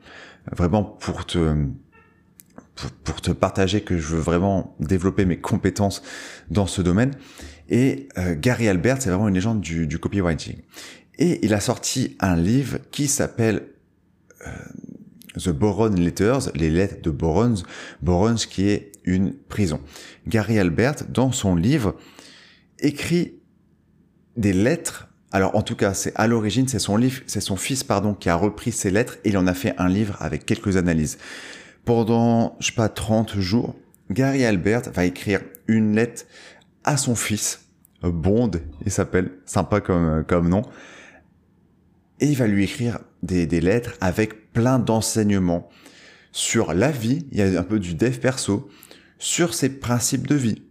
Vraiment 0.57 0.85
pour 0.85 1.27
te 1.27 1.67
pour, 3.05 3.21
te 3.21 3.31
partager 3.33 3.81
que 3.81 3.97
je 3.97 4.15
veux 4.15 4.21
vraiment 4.21 4.77
développer 4.79 5.25
mes 5.25 5.39
compétences 5.39 6.03
dans 6.51 6.67
ce 6.67 6.83
domaine. 6.83 7.13
Et 7.71 8.09
euh, 8.19 8.37
Gary 8.39 8.69
Albert 8.69 9.03
c'est 9.03 9.11
vraiment 9.11 9.27
une 9.27 9.35
légende 9.35 9.61
du, 9.61 9.89
du 9.89 9.99
copywriting 9.99 10.59
et 11.19 11.45
il 11.45 11.55
a 11.55 11.61
sorti 11.61 12.17
un 12.21 12.37
livre 12.37 12.79
qui 12.91 13.09
s'appelle 13.09 13.69
euh, 14.47 14.51
The 15.39 15.51
Boron 15.51 15.91
Letters, 15.91 16.51
les 16.55 16.71
lettres 16.71 17.03
de 17.03 17.11
Borons, 17.11 17.63
Borons 18.03 18.37
qui 18.37 18.69
est 18.69 18.93
une 19.05 19.35
prison. 19.35 19.81
Gary 20.27 20.59
Albert, 20.59 20.97
dans 21.09 21.33
son 21.33 21.55
livre, 21.55 21.97
écrit 22.79 23.35
des 24.37 24.53
lettres. 24.53 25.09
Alors 25.33 25.57
en 25.57 25.63
tout 25.63 25.77
cas, 25.77 25.95
c'est 25.95 26.13
à 26.17 26.27
l'origine, 26.27 26.69
c'est 26.69 26.79
son 26.79 26.97
livre, 26.97 27.23
c'est 27.27 27.41
son 27.41 27.57
fils 27.57 27.85
pardon 27.85 28.15
qui 28.15 28.29
a 28.29 28.37
repris 28.37 28.73
ces 28.73 28.91
lettres 28.91 29.19
et 29.25 29.31
il 29.31 29.39
en 29.39 29.47
a 29.47 29.55
fait 29.55 29.75
un 29.79 29.89
livre 29.89 30.17
avec 30.21 30.47
quelques 30.47 30.77
analyses. 30.77 31.19
Pendant 31.85 32.57
je 32.61 32.67
sais 32.67 32.73
pas 32.73 32.89
30 32.89 33.39
jours, 33.39 33.75
Gary 34.11 34.45
Albert 34.45 34.91
va 34.93 35.05
écrire 35.05 35.41
une 35.67 35.95
lettre 35.95 36.25
à 36.85 36.97
son 36.97 37.15
fils 37.15 37.63
Bond, 38.03 38.53
il 38.85 38.93
s'appelle, 38.93 39.33
sympa 39.47 39.81
comme 39.81 40.23
comme 40.29 40.49
nom 40.49 40.63
et 42.21 42.27
il 42.27 42.37
va 42.37 42.47
lui 42.47 42.65
écrire 42.65 42.99
des, 43.23 43.47
lettres 43.61 43.95
avec 44.01 44.53
plein 44.53 44.79
d'enseignements 44.79 45.69
sur 46.33 46.75
la 46.75 46.91
vie, 46.91 47.27
il 47.33 47.39
y 47.39 47.43
a 47.43 47.59
un 47.59 47.65
peu 47.65 47.79
du 47.79 47.95
dev 47.95 48.19
perso, 48.19 48.69
sur 49.19 49.55
ses 49.55 49.79
principes 49.79 50.27
de 50.27 50.35
vie. 50.35 50.63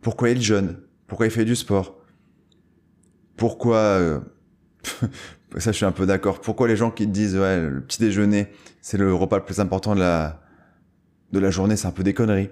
Pourquoi 0.00 0.30
il 0.30 0.42
jeûne? 0.42 0.78
Pourquoi 1.06 1.26
il 1.26 1.32
fait 1.32 1.44
du 1.44 1.56
sport? 1.56 1.98
Pourquoi... 3.36 3.76
Euh, 3.76 4.20
ça 5.58 5.72
je 5.72 5.76
suis 5.76 5.84
un 5.84 5.92
peu 5.92 6.06
d'accord. 6.06 6.40
Pourquoi 6.40 6.68
les 6.68 6.76
gens 6.76 6.90
qui 6.90 7.06
te 7.06 7.12
disent 7.12 7.36
ouais 7.36 7.60
le 7.60 7.80
petit 7.80 8.00
déjeuner 8.00 8.48
c'est 8.80 8.98
le 8.98 9.14
repas 9.14 9.38
le 9.38 9.44
plus 9.44 9.60
important 9.60 9.94
de 9.94 10.00
la 10.00 10.42
de 11.32 11.38
la 11.38 11.50
journée, 11.50 11.76
c'est 11.76 11.86
un 11.86 11.92
peu 11.92 12.02
des 12.02 12.14
conneries. 12.14 12.50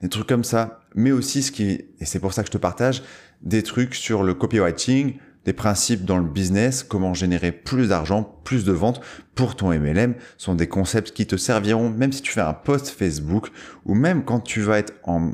Des 0.00 0.08
trucs 0.08 0.26
comme 0.26 0.44
ça, 0.44 0.80
mais 0.94 1.12
aussi 1.12 1.42
ce 1.42 1.52
qui 1.52 1.84
et 2.00 2.04
c'est 2.04 2.20
pour 2.20 2.32
ça 2.32 2.42
que 2.42 2.48
je 2.48 2.52
te 2.52 2.58
partage 2.58 3.02
des 3.42 3.62
trucs 3.62 3.94
sur 3.94 4.22
le 4.22 4.34
copywriting, 4.34 5.18
des 5.48 5.54
principes 5.54 6.04
dans 6.04 6.18
le 6.18 6.28
business, 6.28 6.82
comment 6.82 7.14
générer 7.14 7.52
plus 7.52 7.88
d'argent, 7.88 8.38
plus 8.44 8.66
de 8.66 8.72
ventes 8.72 9.00
pour 9.34 9.56
ton 9.56 9.70
MLM, 9.70 10.14
sont 10.36 10.54
des 10.54 10.66
concepts 10.66 11.12
qui 11.12 11.26
te 11.26 11.38
serviront 11.38 11.88
même 11.88 12.12
si 12.12 12.20
tu 12.20 12.32
fais 12.32 12.42
un 12.42 12.52
post 12.52 12.90
Facebook 12.90 13.48
ou 13.86 13.94
même 13.94 14.26
quand 14.26 14.40
tu 14.40 14.60
vas 14.60 14.76
être 14.76 14.92
en 15.04 15.32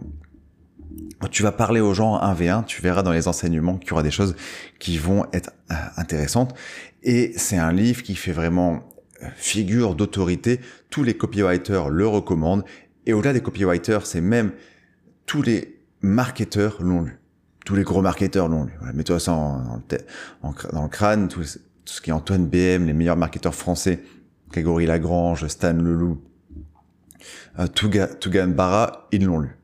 tu 1.33 1.43
vas 1.43 1.51
parler 1.51 1.81
aux 1.81 1.95
gens 1.95 2.17
1v1, 2.17 2.65
tu 2.65 2.81
verras 2.81 3.03
dans 3.03 3.11
les 3.11 3.27
enseignements 3.27 3.77
qu'il 3.77 3.91
y 3.91 3.93
aura 3.93 4.05
des 4.05 4.13
choses 4.13 4.37
qui 4.79 4.99
vont 4.99 5.27
être 5.33 5.51
euh, 5.73 5.75
intéressantes. 5.97 6.55
Et 7.03 7.33
c'est 7.37 7.59
un 7.59 7.73
livre 7.73 8.05
qui 8.05 8.15
fait 8.15 8.31
vraiment 8.31 8.85
euh, 9.21 9.27
figure 9.35 9.97
d'autorité. 9.97 10.61
Tous 10.91 11.03
les 11.03 11.17
copywriters 11.17 11.89
le 11.89 12.07
recommandent. 12.07 12.65
Et 13.07 13.15
au-delà 13.15 13.33
des 13.33 13.41
copywriters, 13.41 14.07
c'est 14.07 14.21
même 14.21 14.53
tous 15.27 15.43
les 15.43 15.81
marketeurs 16.03 16.81
l'ont 16.81 17.03
lu 17.03 17.19
tous 17.65 17.75
les 17.75 17.83
gros 17.83 18.03
marketeurs 18.03 18.49
l'ont 18.49 18.65
lu. 18.65 18.73
Mets-toi 18.93 19.19
ça 19.19 19.33
en, 19.33 19.83
dans 20.73 20.83
le 20.83 20.89
crâne, 20.89 21.29
tout, 21.29 21.43
ce 21.43 22.01
qui 22.01 22.11
est 22.11 22.13
Antoine 22.13 22.47
BM, 22.47 22.87
les 22.87 22.93
meilleurs 22.93 23.17
marketeurs 23.17 23.55
français, 23.55 24.01
Grégory 24.51 24.87
Lagrange, 24.87 25.47
Stan 25.49 25.73
Leloup, 25.73 26.23
euh, 27.59 27.67
Tugan 27.67 28.49
Barra, 28.49 29.09
ils 29.13 29.25
l'ont 29.25 29.41
lu. 29.41 29.57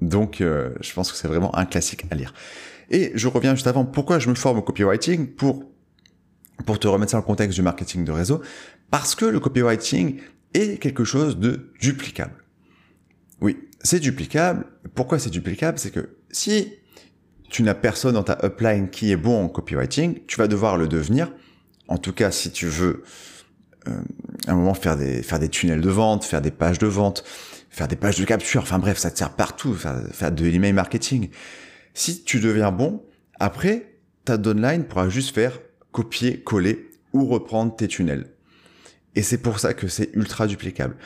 Donc, 0.00 0.40
euh, 0.40 0.70
je 0.80 0.92
pense 0.92 1.10
que 1.10 1.18
c'est 1.18 1.28
vraiment 1.28 1.54
un 1.56 1.66
classique 1.66 2.06
à 2.10 2.14
lire. 2.14 2.32
Et 2.90 3.12
je 3.14 3.28
reviens 3.28 3.54
juste 3.54 3.66
avant, 3.66 3.84
pourquoi 3.84 4.18
je 4.18 4.30
me 4.30 4.34
forme 4.34 4.58
au 4.58 4.62
copywriting 4.62 5.26
pour, 5.34 5.64
pour 6.64 6.78
te 6.78 6.86
remettre 6.86 7.10
ça 7.10 7.18
dans 7.18 7.22
le 7.22 7.26
contexte 7.26 7.56
du 7.56 7.62
marketing 7.62 8.04
de 8.04 8.12
réseau. 8.12 8.40
Parce 8.90 9.14
que 9.14 9.24
le 9.24 9.40
copywriting 9.40 10.20
est 10.54 10.80
quelque 10.80 11.04
chose 11.04 11.38
de 11.38 11.70
duplicable. 11.80 12.44
Oui, 13.40 13.58
c'est 13.82 14.00
duplicable. 14.00 14.66
Pourquoi 14.94 15.18
c'est 15.18 15.30
duplicable? 15.30 15.78
C'est 15.78 15.90
que 15.90 16.16
si 16.30 16.72
tu 17.48 17.62
n'as 17.62 17.74
personne 17.74 18.14
dans 18.14 18.22
ta 18.22 18.38
upline 18.44 18.90
qui 18.90 19.10
est 19.12 19.16
bon 19.16 19.44
en 19.44 19.48
copywriting, 19.48 20.20
tu 20.26 20.36
vas 20.36 20.48
devoir 20.48 20.76
le 20.76 20.86
devenir. 20.86 21.32
En 21.88 21.98
tout 21.98 22.12
cas, 22.12 22.30
si 22.30 22.50
tu 22.50 22.66
veux 22.66 23.02
euh, 23.88 23.92
à 24.46 24.52
un 24.52 24.54
moment 24.54 24.74
faire 24.74 24.96
des 24.96 25.22
faire 25.22 25.38
des 25.38 25.48
tunnels 25.48 25.80
de 25.80 25.90
vente, 25.90 26.24
faire 26.24 26.42
des 26.42 26.50
pages 26.50 26.78
de 26.78 26.86
vente, 26.86 27.24
faire 27.70 27.88
des 27.88 27.96
pages 27.96 28.18
de 28.18 28.24
capture, 28.24 28.62
enfin 28.62 28.78
bref, 28.78 28.98
ça 28.98 29.10
te 29.10 29.18
sert 29.18 29.30
partout, 29.30 29.74
faire, 29.74 30.00
faire 30.12 30.32
de 30.32 30.44
l'email 30.44 30.72
marketing. 30.72 31.30
Si 31.94 32.22
tu 32.24 32.40
deviens 32.40 32.70
bon, 32.70 33.02
après 33.38 33.94
ta 34.24 34.36
downline 34.36 34.84
pourra 34.84 35.08
juste 35.08 35.34
faire 35.34 35.58
copier, 35.90 36.40
coller 36.40 36.90
ou 37.12 37.26
reprendre 37.26 37.74
tes 37.74 37.88
tunnels. 37.88 38.26
Et 39.14 39.22
c'est 39.22 39.38
pour 39.38 39.58
ça 39.58 39.74
que 39.74 39.88
c'est 39.88 40.10
ultra 40.14 40.46
duplicable. 40.46 40.96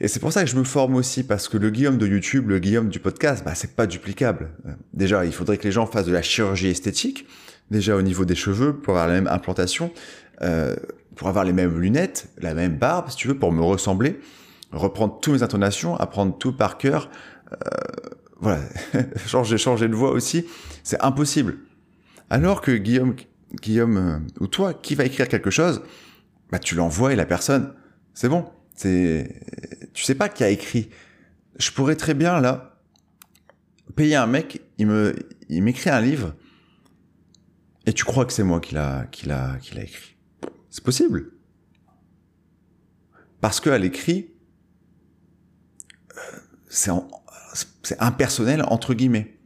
Et 0.00 0.06
c'est 0.06 0.20
pour 0.20 0.32
ça 0.32 0.44
que 0.44 0.50
je 0.50 0.56
me 0.56 0.64
forme 0.64 0.94
aussi, 0.94 1.24
parce 1.24 1.48
que 1.48 1.56
le 1.56 1.70
Guillaume 1.70 1.98
de 1.98 2.06
YouTube, 2.06 2.48
le 2.48 2.60
Guillaume 2.60 2.88
du 2.88 3.00
podcast, 3.00 3.42
bah, 3.44 3.54
c'est 3.54 3.74
pas 3.74 3.86
duplicable. 3.86 4.50
Déjà, 4.94 5.24
il 5.24 5.32
faudrait 5.32 5.58
que 5.58 5.64
les 5.64 5.72
gens 5.72 5.86
fassent 5.86 6.06
de 6.06 6.12
la 6.12 6.22
chirurgie 6.22 6.68
esthétique, 6.68 7.26
déjà 7.70 7.96
au 7.96 8.02
niveau 8.02 8.24
des 8.24 8.36
cheveux, 8.36 8.76
pour 8.76 8.94
avoir 8.94 9.08
la 9.08 9.14
même 9.14 9.26
implantation, 9.26 9.92
euh, 10.42 10.76
pour 11.16 11.28
avoir 11.28 11.44
les 11.44 11.52
mêmes 11.52 11.80
lunettes, 11.80 12.28
la 12.38 12.54
même 12.54 12.76
barbe, 12.76 13.10
si 13.10 13.16
tu 13.16 13.26
veux, 13.26 13.36
pour 13.36 13.50
me 13.50 13.62
ressembler, 13.62 14.20
reprendre 14.70 15.18
toutes 15.20 15.34
mes 15.34 15.42
intonations, 15.42 15.96
apprendre 15.96 16.38
tout 16.38 16.52
par 16.52 16.78
cœur. 16.78 17.10
Euh, 17.52 17.56
voilà, 18.40 18.60
changer, 19.26 19.58
changer 19.58 19.88
de 19.88 19.96
voix 19.96 20.12
aussi, 20.12 20.46
c'est 20.84 21.02
impossible. 21.02 21.56
Alors 22.30 22.60
que 22.60 22.70
Guillaume, 22.70 23.16
Guillaume 23.60 23.96
euh, 23.96 24.18
ou 24.40 24.46
toi, 24.46 24.74
qui 24.74 24.94
va 24.94 25.04
écrire 25.04 25.26
quelque 25.26 25.50
chose, 25.50 25.82
bah 26.52 26.60
tu 26.60 26.76
l'envoies 26.76 27.12
et 27.12 27.16
la 27.16 27.26
personne, 27.26 27.72
c'est 28.14 28.28
bon. 28.28 28.44
C'est, 28.76 29.40
tu 29.98 30.04
sais 30.04 30.14
pas 30.14 30.28
qui 30.28 30.44
a 30.44 30.48
écrit. 30.48 30.90
Je 31.58 31.72
pourrais 31.72 31.96
très 31.96 32.14
bien 32.14 32.40
là 32.40 32.80
payer 33.96 34.14
un 34.14 34.28
mec, 34.28 34.62
il 34.78 34.86
me, 34.86 35.16
il 35.48 35.60
m'écrit 35.60 35.90
un 35.90 36.00
livre 36.00 36.36
et 37.84 37.92
tu 37.92 38.04
crois 38.04 38.24
que 38.24 38.32
c'est 38.32 38.44
moi 38.44 38.60
qui 38.60 38.74
l'a, 38.74 39.06
qui 39.10 39.26
l'a, 39.26 39.56
qui 39.60 39.74
l'a 39.74 39.82
écrit. 39.82 40.14
C'est 40.70 40.84
possible. 40.84 41.32
Parce 43.40 43.58
qu'à 43.58 43.76
l'écrit, 43.76 44.30
euh, 46.16 46.20
c'est, 46.68 46.92
c'est 47.82 48.00
impersonnel 48.00 48.62
entre 48.68 48.94
guillemets. 48.94 49.36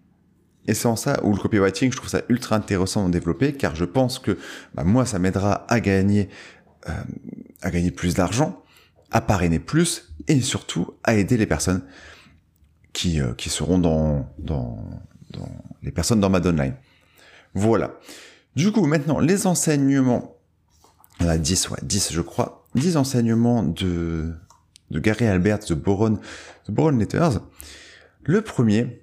Et 0.67 0.75
c'est 0.75 0.87
en 0.87 0.97
ça 0.97 1.19
où 1.25 1.33
le 1.33 1.39
copywriting, 1.39 1.91
je 1.91 1.97
trouve 1.97 2.11
ça 2.11 2.21
ultra 2.29 2.57
intéressant 2.57 3.07
de 3.09 3.13
développer, 3.13 3.55
car 3.55 3.75
je 3.75 3.87
pense 3.87 4.19
que 4.19 4.37
bah, 4.75 4.85
moi, 4.85 5.07
ça 5.07 5.19
m'aidera 5.19 5.65
à 5.73 5.81
gagner, 5.81 6.29
euh, 6.91 7.05
à 7.63 7.71
gagner 7.71 7.91
plus 7.91 8.15
d'argent, 8.15 8.62
à 9.12 9.21
parrainer 9.21 9.59
plus 9.59 10.14
et 10.26 10.40
surtout 10.40 10.95
à 11.04 11.14
aider 11.14 11.37
les 11.37 11.47
personnes 11.47 11.83
qui, 12.92 13.21
euh, 13.21 13.35
qui 13.35 13.49
seront 13.49 13.78
dans, 13.78 14.28
dans, 14.38 14.78
les 15.83 15.92
personnes 15.92 16.21
dans 16.21 16.31
ma 16.31 16.40
downline. 16.40 16.75
Voilà. 17.54 17.99
Du 18.57 18.73
coup, 18.73 18.87
maintenant, 18.87 19.19
les 19.19 19.47
enseignements, 19.47 20.37
on 21.21 21.28
a 21.28 21.38
10, 21.38 21.71
ouais, 21.71 21.78
10 21.83 22.12
je 22.12 22.21
crois, 22.21 22.66
10 22.75 22.97
enseignements 22.97 23.62
de, 23.62 24.33
de 24.90 24.99
Gary 24.99 25.26
Albert, 25.26 25.61
de 25.69 25.75
Boron, 25.75 26.19
de 26.66 26.73
Boron 26.73 26.97
Letters. 26.97 27.40
Le 28.25 28.42
premier, 28.42 29.02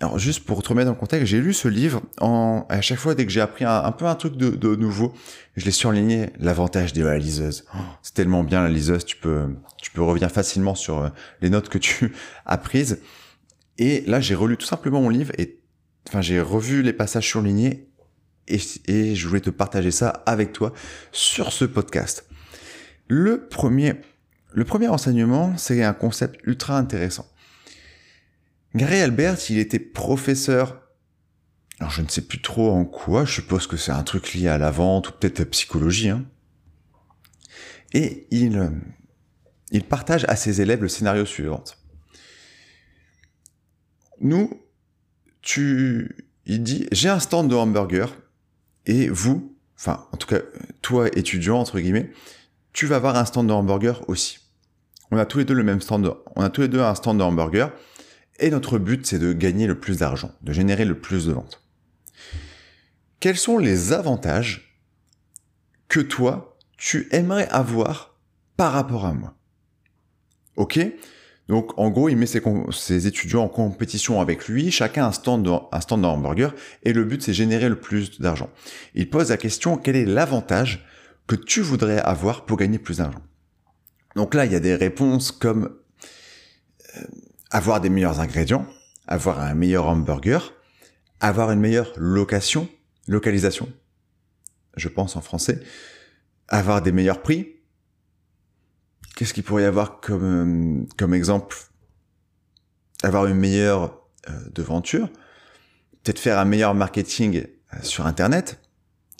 alors 0.00 0.18
juste 0.18 0.44
pour 0.44 0.62
te 0.62 0.68
remettre 0.68 0.90
le 0.90 0.96
contexte, 0.96 1.26
j'ai 1.26 1.40
lu 1.40 1.54
ce 1.54 1.68
livre 1.68 2.02
en 2.20 2.66
à 2.68 2.80
chaque 2.80 2.98
fois 2.98 3.14
dès 3.14 3.24
que 3.24 3.30
j'ai 3.30 3.40
appris 3.40 3.64
un, 3.64 3.92
peu 3.92 4.06
un 4.06 4.14
truc 4.16 4.36
de, 4.36 4.50
de 4.50 4.74
nouveau, 4.74 5.14
je 5.56 5.64
l'ai 5.64 5.70
surligné. 5.70 6.30
L'avantage 6.40 6.92
de 6.92 7.04
la 7.04 7.16
liseuse, 7.16 7.64
oh, 7.74 7.78
c'est 8.02 8.14
tellement 8.14 8.42
bien 8.42 8.62
la 8.62 8.68
liseuse, 8.68 9.04
tu 9.04 9.16
peux 9.16 9.54
tu 9.80 9.92
peux 9.92 10.02
revenir 10.02 10.30
facilement 10.30 10.74
sur 10.74 10.98
euh, 10.98 11.08
les 11.40 11.50
notes 11.50 11.68
que 11.68 11.78
tu 11.78 12.12
as 12.46 12.58
prises. 12.58 13.00
Et 13.78 14.02
là, 14.06 14.20
j'ai 14.20 14.34
relu 14.34 14.56
tout 14.56 14.66
simplement 14.66 15.00
mon 15.00 15.10
livre 15.10 15.32
et 15.38 15.60
enfin 16.08 16.20
j'ai 16.20 16.40
revu 16.40 16.82
les 16.82 16.92
passages 16.92 17.28
surlignés 17.28 17.88
et, 18.48 18.58
et 18.86 19.14
je 19.14 19.28
voulais 19.28 19.40
te 19.40 19.50
partager 19.50 19.90
ça 19.92 20.08
avec 20.26 20.52
toi 20.52 20.72
sur 21.12 21.52
ce 21.52 21.64
podcast. 21.64 22.26
Le 23.06 23.46
premier 23.48 23.94
le 24.56 24.64
premier 24.64 24.86
enseignement, 24.86 25.52
c'est 25.56 25.82
un 25.82 25.92
concept 25.92 26.40
ultra 26.44 26.78
intéressant. 26.78 27.26
Gary 28.74 29.00
Albert, 29.00 29.38
il 29.50 29.58
était 29.58 29.78
professeur. 29.78 30.80
Alors 31.78 31.90
je 31.90 32.02
ne 32.02 32.08
sais 32.08 32.22
plus 32.22 32.42
trop 32.42 32.70
en 32.70 32.84
quoi, 32.84 33.24
je 33.24 33.34
suppose 33.34 33.66
que 33.66 33.76
c'est 33.76 33.92
un 33.92 34.02
truc 34.02 34.34
lié 34.34 34.48
à 34.48 34.58
la 34.58 34.70
vente 34.70 35.08
ou 35.08 35.12
peut-être 35.12 35.40
à 35.40 35.44
la 35.44 35.50
psychologie. 35.50 36.08
Hein. 36.08 36.24
Et 37.92 38.26
il, 38.30 38.58
euh, 38.58 38.70
il 39.70 39.84
partage 39.84 40.24
à 40.28 40.36
ses 40.36 40.60
élèves 40.60 40.82
le 40.82 40.88
scénario 40.88 41.24
suivant. 41.24 41.62
Nous, 44.20 44.60
tu, 45.42 46.16
il 46.46 46.62
dit, 46.62 46.88
j'ai 46.90 47.08
un 47.08 47.20
stand 47.20 47.48
de 47.48 47.54
hamburger 47.54 48.16
et 48.86 49.08
vous, 49.08 49.56
enfin, 49.76 50.06
en 50.12 50.16
tout 50.16 50.26
cas, 50.26 50.40
toi 50.82 51.08
étudiant 51.16 51.58
entre 51.58 51.78
guillemets, 51.78 52.10
tu 52.72 52.86
vas 52.86 52.96
avoir 52.96 53.16
un 53.16 53.24
stand 53.24 53.48
de 53.48 53.52
hamburger 53.52 54.02
aussi. 54.08 54.38
On 55.10 55.18
a 55.18 55.26
tous 55.26 55.38
les 55.38 55.44
deux 55.44 55.54
le 55.54 55.62
même 55.62 55.80
stand, 55.80 56.16
on 56.34 56.42
a 56.42 56.50
tous 56.50 56.62
les 56.62 56.68
deux 56.68 56.80
un 56.80 56.94
stand 56.94 57.18
de 57.18 57.22
hamburger, 57.22 57.72
et 58.38 58.50
notre 58.50 58.78
but 58.78 59.06
c'est 59.06 59.18
de 59.18 59.32
gagner 59.32 59.66
le 59.66 59.78
plus 59.78 59.98
d'argent, 59.98 60.32
de 60.42 60.52
générer 60.52 60.84
le 60.84 60.98
plus 60.98 61.26
de 61.26 61.32
ventes. 61.32 61.62
Quels 63.20 63.36
sont 63.36 63.58
les 63.58 63.92
avantages 63.92 64.78
que 65.88 66.00
toi 66.00 66.58
tu 66.76 67.08
aimerais 67.12 67.48
avoir 67.48 68.18
par 68.56 68.72
rapport 68.72 69.06
à 69.06 69.14
moi? 69.14 69.34
Ok? 70.56 70.78
Donc 71.48 71.78
en 71.78 71.90
gros, 71.90 72.08
il 72.08 72.16
met 72.16 72.26
ses, 72.26 73.06
étudiants 73.06 73.44
en 73.44 73.48
compétition 73.48 74.20
avec 74.20 74.48
lui, 74.48 74.70
chacun 74.70 75.06
un 75.06 75.12
stand 75.12 75.46
un 75.72 75.80
stand 75.80 76.04
hamburger, 76.04 76.54
et 76.82 76.92
le 76.92 77.04
but 77.04 77.22
c'est 77.22 77.34
générer 77.34 77.68
le 77.68 77.78
plus 77.78 78.20
d'argent. 78.20 78.50
Il 78.94 79.10
pose 79.10 79.30
la 79.30 79.36
question 79.36 79.76
quel 79.76 79.96
est 79.96 80.06
l'avantage 80.06 80.86
que 81.26 81.36
tu 81.36 81.60
voudrais 81.60 81.98
avoir 82.00 82.46
pour 82.46 82.56
gagner 82.56 82.78
plus 82.78 82.98
d'argent? 82.98 83.22
Donc 84.16 84.34
là, 84.34 84.46
il 84.46 84.52
y 84.52 84.56
a 84.56 84.60
des 84.60 84.74
réponses 84.74 85.32
comme 85.32 85.76
euh, 86.96 87.00
avoir 87.54 87.80
des 87.80 87.88
meilleurs 87.88 88.20
ingrédients, 88.20 88.66
avoir 89.06 89.40
un 89.40 89.54
meilleur 89.54 89.86
hamburger, 89.86 90.52
avoir 91.20 91.50
une 91.52 91.60
meilleure 91.60 91.92
location, 91.96 92.68
localisation, 93.08 93.72
je 94.76 94.88
pense 94.88 95.16
en 95.16 95.22
français, 95.22 95.62
avoir 96.48 96.82
des 96.82 96.92
meilleurs 96.92 97.22
prix, 97.22 97.54
Qu'est-ce 99.14 99.32
qu'il 99.32 99.44
pourrait 99.44 99.62
y 99.62 99.66
avoir 99.66 100.00
comme, 100.00 100.86
euh, 101.00 101.12
exemple? 101.12 101.56
Avoir 103.02 103.26
une 103.26 103.36
meilleure 103.36 104.00
euh, 104.28 104.32
devanture, 104.52 105.08
peut-être 106.02 106.18
faire 106.18 106.38
un 106.38 106.44
meilleur 106.44 106.74
marketing 106.74 107.44
euh, 107.44 107.76
sur 107.82 108.06
Internet. 108.06 108.58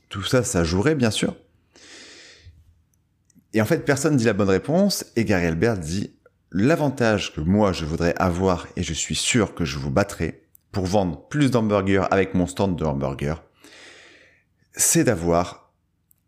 Tout 0.08 0.24
ça, 0.24 0.42
ça 0.42 0.64
jouerait 0.64 0.96
bien 0.96 1.12
sûr. 1.12 1.36
Et 3.52 3.62
en 3.62 3.66
fait, 3.66 3.84
personne 3.84 4.16
dit 4.16 4.24
la 4.24 4.32
bonne 4.32 4.48
réponse 4.48 5.06
et 5.14 5.24
Gary 5.24 5.46
Albert 5.46 5.78
dit 5.78 6.16
l'avantage 6.54 7.34
que 7.34 7.42
moi 7.42 7.72
je 7.72 7.84
voudrais 7.84 8.14
avoir 8.16 8.66
et 8.76 8.82
je 8.82 8.94
suis 8.94 9.14
sûr 9.14 9.54
que 9.54 9.66
je 9.66 9.78
vous 9.78 9.90
battrai 9.90 10.48
pour 10.72 10.86
vendre 10.86 11.28
plus 11.28 11.50
d'hamburgers 11.50 12.06
avec 12.10 12.32
mon 12.32 12.46
stand 12.46 12.76
de 12.76 12.84
hamburgers, 12.84 13.42
c'est 14.72 15.04
d'avoir 15.04 15.72